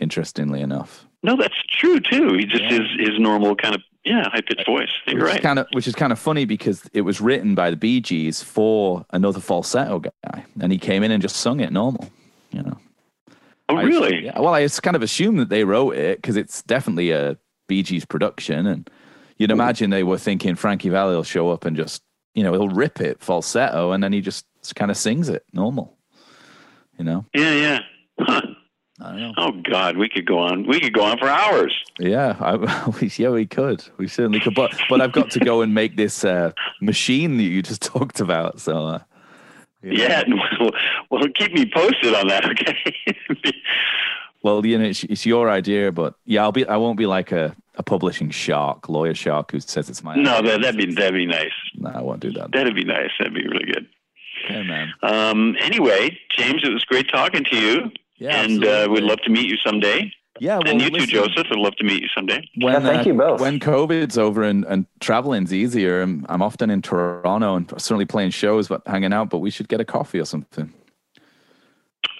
Interestingly 0.00 0.60
enough. 0.60 1.06
No, 1.22 1.36
that's 1.36 1.60
true 1.68 1.98
too. 2.00 2.34
He 2.34 2.44
just 2.44 2.62
yeah. 2.62 2.80
is 2.82 3.08
his 3.08 3.18
normal 3.18 3.56
kind 3.56 3.74
of 3.74 3.82
yeah, 4.04 4.28
high 4.30 4.40
pitched 4.40 4.66
voice. 4.66 4.90
You're 5.06 5.16
which 5.16 5.24
right. 5.24 5.36
Is 5.36 5.42
kind 5.42 5.58
of, 5.58 5.66
which 5.72 5.86
is 5.86 5.94
kind 5.94 6.12
of 6.12 6.18
funny 6.18 6.44
because 6.44 6.88
it 6.92 7.02
was 7.02 7.20
written 7.20 7.54
by 7.54 7.70
the 7.70 7.76
Bee 7.76 8.00
Gees 8.00 8.42
for 8.42 9.04
another 9.10 9.40
falsetto 9.40 10.00
guy, 10.00 10.44
and 10.60 10.72
he 10.72 10.78
came 10.78 11.02
in 11.02 11.10
and 11.10 11.20
just 11.20 11.36
sung 11.36 11.60
it 11.60 11.72
normal. 11.72 12.08
You 12.50 12.62
know. 12.62 12.78
Oh, 13.68 13.76
I 13.76 13.82
really? 13.82 14.08
Assume, 14.08 14.24
yeah. 14.24 14.40
Well, 14.40 14.54
I 14.54 14.62
just 14.62 14.82
kind 14.82 14.96
of 14.96 15.02
assumed 15.02 15.38
that 15.40 15.50
they 15.50 15.64
wrote 15.64 15.94
it 15.96 16.22
because 16.22 16.36
it's 16.36 16.62
definitely 16.62 17.10
a 17.10 17.36
Bee 17.66 17.82
Gees 17.82 18.06
production, 18.06 18.66
and 18.66 18.88
you'd 19.36 19.50
imagine 19.50 19.90
they 19.90 20.04
were 20.04 20.16
thinking 20.16 20.54
Frankie 20.54 20.88
Valli 20.88 21.14
will 21.14 21.22
show 21.22 21.50
up 21.50 21.66
and 21.66 21.76
just, 21.76 22.02
you 22.38 22.44
know, 22.44 22.52
he'll 22.52 22.68
rip 22.68 23.00
it 23.00 23.20
falsetto, 23.20 23.90
and 23.90 24.02
then 24.02 24.12
he 24.12 24.20
just 24.20 24.46
kind 24.76 24.92
of 24.92 24.96
sings 24.96 25.28
it 25.28 25.44
normal. 25.52 25.98
You 26.96 27.04
know? 27.04 27.24
Yeah, 27.34 27.52
yeah. 27.52 27.78
Huh. 28.20 28.42
I 29.00 29.10
don't 29.10 29.20
know. 29.20 29.32
Oh 29.36 29.52
God, 29.70 29.96
we 29.96 30.08
could 30.08 30.26
go 30.26 30.38
on. 30.38 30.66
We 30.66 30.80
could 30.80 30.92
go 30.92 31.02
on 31.02 31.18
for 31.18 31.28
hours. 31.28 31.84
Yeah, 32.00 32.36
I, 32.40 32.90
yeah, 33.16 33.30
we 33.30 33.46
could. 33.46 33.84
We 33.96 34.08
certainly 34.08 34.40
could. 34.40 34.54
But 34.54 34.76
but 34.88 35.00
I've 35.00 35.12
got 35.12 35.30
to 35.32 35.40
go 35.40 35.62
and 35.62 35.72
make 35.72 35.96
this 35.96 36.24
uh, 36.24 36.50
machine 36.80 37.36
that 37.36 37.44
you 37.44 37.62
just 37.62 37.82
talked 37.94 38.20
about. 38.20 38.60
So 38.60 38.86
uh, 38.86 38.98
yeah, 39.82 40.24
well, 40.60 40.70
well, 41.10 41.28
keep 41.32 41.52
me 41.52 41.70
posted 41.72 42.12
on 42.14 42.26
that, 42.26 42.44
okay? 42.50 43.54
well, 44.42 44.66
you 44.66 44.78
know, 44.78 44.86
it's, 44.86 45.04
it's, 45.04 45.24
your 45.24 45.48
idea, 45.48 45.92
but 45.92 46.14
yeah, 46.24 46.42
I'll 46.42 46.52
be. 46.52 46.66
I 46.66 46.76
won't 46.76 46.98
be 46.98 47.06
like 47.06 47.30
a, 47.30 47.54
a 47.78 47.82
publishing 47.82 48.30
shark, 48.30 48.88
lawyer 48.88 49.14
shark, 49.14 49.52
who 49.52 49.60
says 49.60 49.88
it's 49.88 50.02
my. 50.02 50.16
No, 50.16 50.42
that 50.42 50.60
that'd 50.60 50.76
be 50.76 50.92
that'd 50.92 51.14
be 51.14 51.26
nice. 51.26 51.52
No, 51.76 51.90
I 51.90 52.02
won't 52.02 52.20
do 52.20 52.32
that. 52.32 52.52
That'd 52.52 52.74
be 52.74 52.84
nice. 52.84 53.10
That'd 53.18 53.34
be 53.34 53.46
really 53.46 53.64
good. 53.64 53.86
Okay, 54.44 54.62
man. 54.64 54.92
Um. 55.02 55.56
Anyway, 55.60 56.18
James, 56.36 56.62
it 56.64 56.72
was 56.72 56.84
great 56.84 57.08
talking 57.08 57.44
to 57.44 57.56
you. 57.56 57.90
Yeah, 58.16 58.42
and 58.42 58.64
uh, 58.64 58.88
we'd 58.90 59.04
love 59.04 59.20
to 59.22 59.30
meet 59.30 59.48
you 59.48 59.56
someday. 59.64 60.12
Yeah, 60.40 60.58
well, 60.58 60.68
and 60.68 60.80
you 60.80 60.90
listen, 60.90 61.08
too, 61.08 61.14
Joseph. 61.14 61.46
I'd 61.50 61.58
love 61.58 61.74
to 61.76 61.84
meet 61.84 62.02
you 62.02 62.08
someday. 62.14 62.48
When, 62.60 62.74
yeah, 62.74 62.80
thank 62.80 63.06
uh, 63.06 63.10
you 63.10 63.14
both. 63.14 63.40
When 63.40 63.58
COVID's 63.58 64.18
over 64.18 64.42
and, 64.42 64.64
and 64.66 64.86
traveling's 65.00 65.52
easier, 65.52 66.02
I'm, 66.02 66.24
I'm 66.28 66.42
often 66.42 66.70
in 66.70 66.80
Toronto 66.80 67.56
and 67.56 67.68
certainly 67.70 68.04
playing 68.04 68.30
shows, 68.30 68.68
but 68.68 68.82
hanging 68.86 69.12
out. 69.12 69.30
But 69.30 69.38
we 69.38 69.50
should 69.50 69.68
get 69.68 69.80
a 69.80 69.84
coffee 69.84 70.20
or 70.20 70.24
something. 70.24 70.72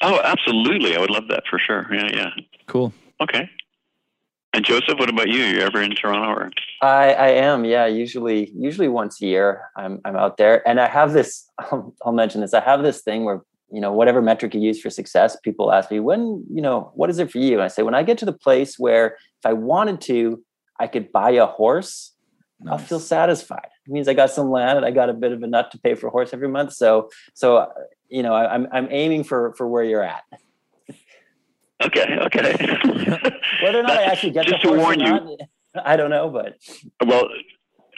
Oh, 0.02 0.20
absolutely! 0.22 0.96
I 0.96 1.00
would 1.00 1.10
love 1.10 1.28
that 1.28 1.44
for 1.48 1.58
sure. 1.58 1.86
Yeah, 1.92 2.10
yeah. 2.12 2.30
Cool. 2.66 2.92
Okay. 3.20 3.48
And 4.54 4.64
Joseph, 4.64 4.98
what 4.98 5.10
about 5.10 5.28
you? 5.28 5.42
You 5.42 5.60
ever 5.60 5.82
in 5.82 5.90
Toronto? 5.92 6.28
Or? 6.28 6.50
I, 6.80 7.12
I 7.12 7.28
am. 7.28 7.64
Yeah, 7.64 7.86
usually 7.86 8.50
usually 8.56 8.88
once 8.88 9.20
a 9.20 9.26
year. 9.26 9.62
I'm 9.76 10.00
I'm 10.04 10.16
out 10.16 10.36
there, 10.36 10.66
and 10.66 10.80
I 10.80 10.88
have 10.88 11.12
this. 11.12 11.48
I'll, 11.58 11.94
I'll 12.04 12.12
mention 12.12 12.40
this. 12.40 12.54
I 12.54 12.60
have 12.60 12.82
this 12.82 13.02
thing 13.02 13.24
where 13.24 13.42
you 13.70 13.80
know 13.80 13.92
whatever 13.92 14.22
metric 14.22 14.54
you 14.54 14.60
use 14.60 14.80
for 14.80 14.88
success 14.88 15.36
people 15.44 15.70
ask 15.70 15.90
me 15.90 16.00
when 16.00 16.42
you 16.50 16.62
know 16.62 16.90
what 16.94 17.10
is 17.10 17.18
it 17.18 17.30
for 17.30 17.36
you 17.36 17.52
and 17.52 17.62
i 17.62 17.68
say 17.68 17.82
when 17.82 17.94
i 17.94 18.02
get 18.02 18.16
to 18.16 18.24
the 18.24 18.32
place 18.32 18.78
where 18.78 19.08
if 19.08 19.44
i 19.44 19.52
wanted 19.52 20.00
to 20.00 20.42
I 20.78 20.86
could 20.86 21.12
buy 21.12 21.30
a 21.30 21.46
horse, 21.46 22.12
nice. 22.60 22.72
I'll 22.72 22.78
feel 22.78 23.00
satisfied. 23.00 23.68
It 23.86 23.92
means 23.92 24.08
I 24.08 24.14
got 24.14 24.30
some 24.30 24.50
land 24.50 24.78
and 24.78 24.86
I 24.86 24.90
got 24.90 25.10
a 25.10 25.14
bit 25.14 25.32
of 25.32 25.42
a 25.42 25.46
nut 25.46 25.70
to 25.72 25.78
pay 25.78 25.94
for 25.94 26.06
a 26.06 26.10
horse 26.10 26.32
every 26.32 26.48
month. 26.48 26.72
So, 26.72 27.10
so 27.34 27.70
you 28.08 28.22
know, 28.22 28.34
I, 28.34 28.54
I'm 28.54 28.66
I'm 28.72 28.88
aiming 28.90 29.24
for 29.24 29.54
for 29.54 29.66
where 29.66 29.84
you're 29.84 30.02
at. 30.02 30.22
Okay, 31.84 32.18
okay. 32.22 32.56
Whether 33.62 33.80
or 33.80 33.82
not 33.82 33.98
I 33.98 34.04
actually 34.04 34.32
get 34.32 34.46
just 34.46 34.62
to 34.62 34.72
warn 34.72 35.00
you, 35.00 35.06
not, 35.06 35.38
I 35.84 35.96
don't 35.96 36.10
know, 36.10 36.28
but 36.28 36.56
well, 37.06 37.28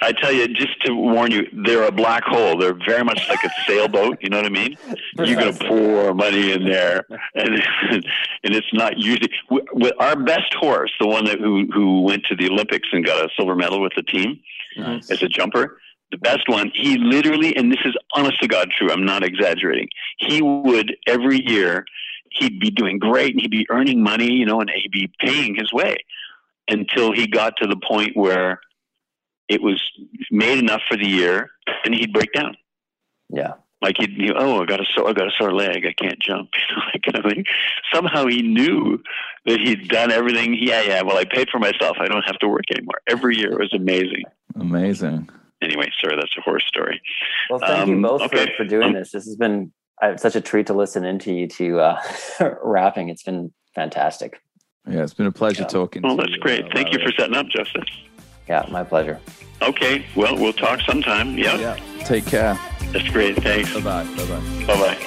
I 0.02 0.12
tell 0.12 0.32
you, 0.32 0.48
just 0.48 0.80
to 0.84 0.94
warn 0.94 1.30
you, 1.30 1.46
they're 1.64 1.84
a 1.84 1.92
black 1.92 2.24
hole. 2.24 2.56
They're 2.56 2.78
very 2.86 3.04
much 3.04 3.28
like 3.28 3.42
a 3.44 3.50
sailboat. 3.66 4.18
You 4.22 4.30
know 4.30 4.38
what 4.38 4.46
I 4.46 4.50
mean? 4.50 4.76
You're 5.16 5.36
going 5.36 5.54
to 5.54 5.64
pour 5.66 6.14
money 6.14 6.52
in 6.52 6.64
there, 6.64 7.04
and 7.34 7.54
and 7.90 8.54
it's 8.54 8.72
not 8.72 8.98
usually 8.98 9.30
with 9.50 9.92
our 9.98 10.16
best 10.16 10.54
horse, 10.54 10.92
the 11.00 11.06
one 11.06 11.24
that 11.26 11.38
who 11.38 11.66
who 11.72 12.02
went 12.02 12.24
to 12.26 12.36
the 12.36 12.48
Olympics 12.48 12.88
and 12.92 13.04
got 13.04 13.24
a 13.24 13.28
silver 13.36 13.54
medal 13.54 13.82
with 13.82 13.92
the 13.94 14.02
team 14.02 14.40
nice. 14.76 15.10
as 15.10 15.22
a 15.22 15.28
jumper. 15.28 15.78
The 16.10 16.18
best 16.18 16.48
one, 16.48 16.72
he 16.74 16.98
literally, 16.98 17.56
and 17.56 17.70
this 17.70 17.78
is 17.84 17.94
honest 18.16 18.40
to 18.40 18.48
God 18.48 18.70
true. 18.76 18.90
I'm 18.90 19.04
not 19.04 19.22
exaggerating. 19.22 19.88
He 20.18 20.42
would 20.42 20.96
every 21.06 21.40
year, 21.48 21.84
he'd 22.30 22.60
be 22.60 22.70
doing 22.70 22.98
great, 22.98 23.32
and 23.32 23.40
he'd 23.40 23.50
be 23.50 23.66
earning 23.70 24.02
money, 24.02 24.32
you 24.32 24.46
know, 24.46 24.60
and 24.60 24.70
he'd 24.70 24.92
be 24.92 25.10
paying 25.20 25.54
his 25.54 25.72
way 25.72 25.96
until 26.68 27.12
he 27.12 27.26
got 27.26 27.56
to 27.58 27.66
the 27.66 27.76
point 27.76 28.16
where 28.16 28.60
it 29.48 29.60
was 29.60 29.82
made 30.30 30.58
enough 30.58 30.82
for 30.88 30.96
the 30.96 31.06
year, 31.06 31.50
and 31.84 31.94
he'd 31.94 32.12
break 32.12 32.32
down. 32.32 32.56
Yeah. 33.28 33.54
Like 33.82 33.96
he'd, 33.98 34.10
you 34.10 34.28
know, 34.28 34.38
oh, 34.38 34.62
I 34.62 34.66
got 34.66 34.80
a 34.80 34.84
sore, 34.84 35.08
I 35.08 35.12
got 35.12 35.26
a 35.26 35.30
sore 35.36 35.54
leg, 35.54 35.86
I 35.86 35.92
can't 35.92 36.18
jump, 36.20 36.50
you 36.68 36.76
know, 36.76 36.82
that 36.92 37.02
kind 37.02 37.24
of 37.24 37.32
thing. 37.32 37.44
Somehow 37.92 38.26
he 38.26 38.42
knew 38.42 39.02
that 39.46 39.58
he'd 39.58 39.88
done 39.88 40.12
everything. 40.12 40.54
Yeah, 40.54 40.82
yeah. 40.82 41.02
Well, 41.02 41.16
I 41.16 41.24
paid 41.24 41.48
for 41.50 41.58
myself. 41.58 41.96
I 41.98 42.06
don't 42.06 42.22
have 42.22 42.38
to 42.40 42.48
work 42.48 42.64
anymore. 42.70 43.00
Every 43.06 43.38
year 43.38 43.52
it 43.52 43.58
was 43.58 43.72
amazing. 43.72 44.24
Amazing. 44.54 45.30
Anyway, 45.62 45.90
sir, 45.98 46.10
that's 46.16 46.36
a 46.36 46.42
horse 46.42 46.64
story. 46.66 47.00
Well, 47.48 47.58
thank 47.58 47.82
um, 47.82 47.88
you 47.88 48.02
both 48.02 48.22
okay. 48.22 48.46
for, 48.46 48.64
for 48.64 48.64
doing 48.64 48.88
um, 48.88 48.92
this. 48.94 49.12
This 49.12 49.24
has 49.26 49.36
been 49.36 49.72
uh, 50.02 50.16
such 50.16 50.36
a 50.36 50.40
treat 50.40 50.66
to 50.66 50.74
listen 50.74 51.04
into 51.04 51.32
you 51.32 51.46
two 51.46 51.80
uh, 51.80 52.00
rapping. 52.62 53.08
It's 53.08 53.22
been 53.22 53.52
fantastic. 53.74 54.40
Yeah, 54.88 55.02
it's 55.02 55.14
been 55.14 55.26
a 55.26 55.32
pleasure 55.32 55.62
yeah. 55.62 55.68
talking. 55.68 56.02
Well, 56.02 56.16
that's 56.16 56.32
you, 56.32 56.38
great. 56.40 56.64
Uh, 56.64 56.68
Thank 56.72 56.92
you 56.92 56.98
for 57.04 57.12
setting 57.12 57.36
up, 57.36 57.48
Justice. 57.48 57.88
Yeah, 58.48 58.66
my 58.70 58.82
pleasure. 58.82 59.20
Okay. 59.62 60.06
Well, 60.16 60.36
we'll 60.36 60.52
talk 60.52 60.80
sometime. 60.80 61.36
Yeah. 61.36 61.56
Yeah. 61.56 61.76
Take 62.04 62.26
care. 62.26 62.58
That's 62.92 63.08
great. 63.10 63.36
Thanks. 63.42 63.72
Bye 63.74 63.80
bye. 63.80 64.04
Bye 64.16 64.26
bye. 64.26 64.66
Bye 64.66 64.96
bye. 64.96 65.06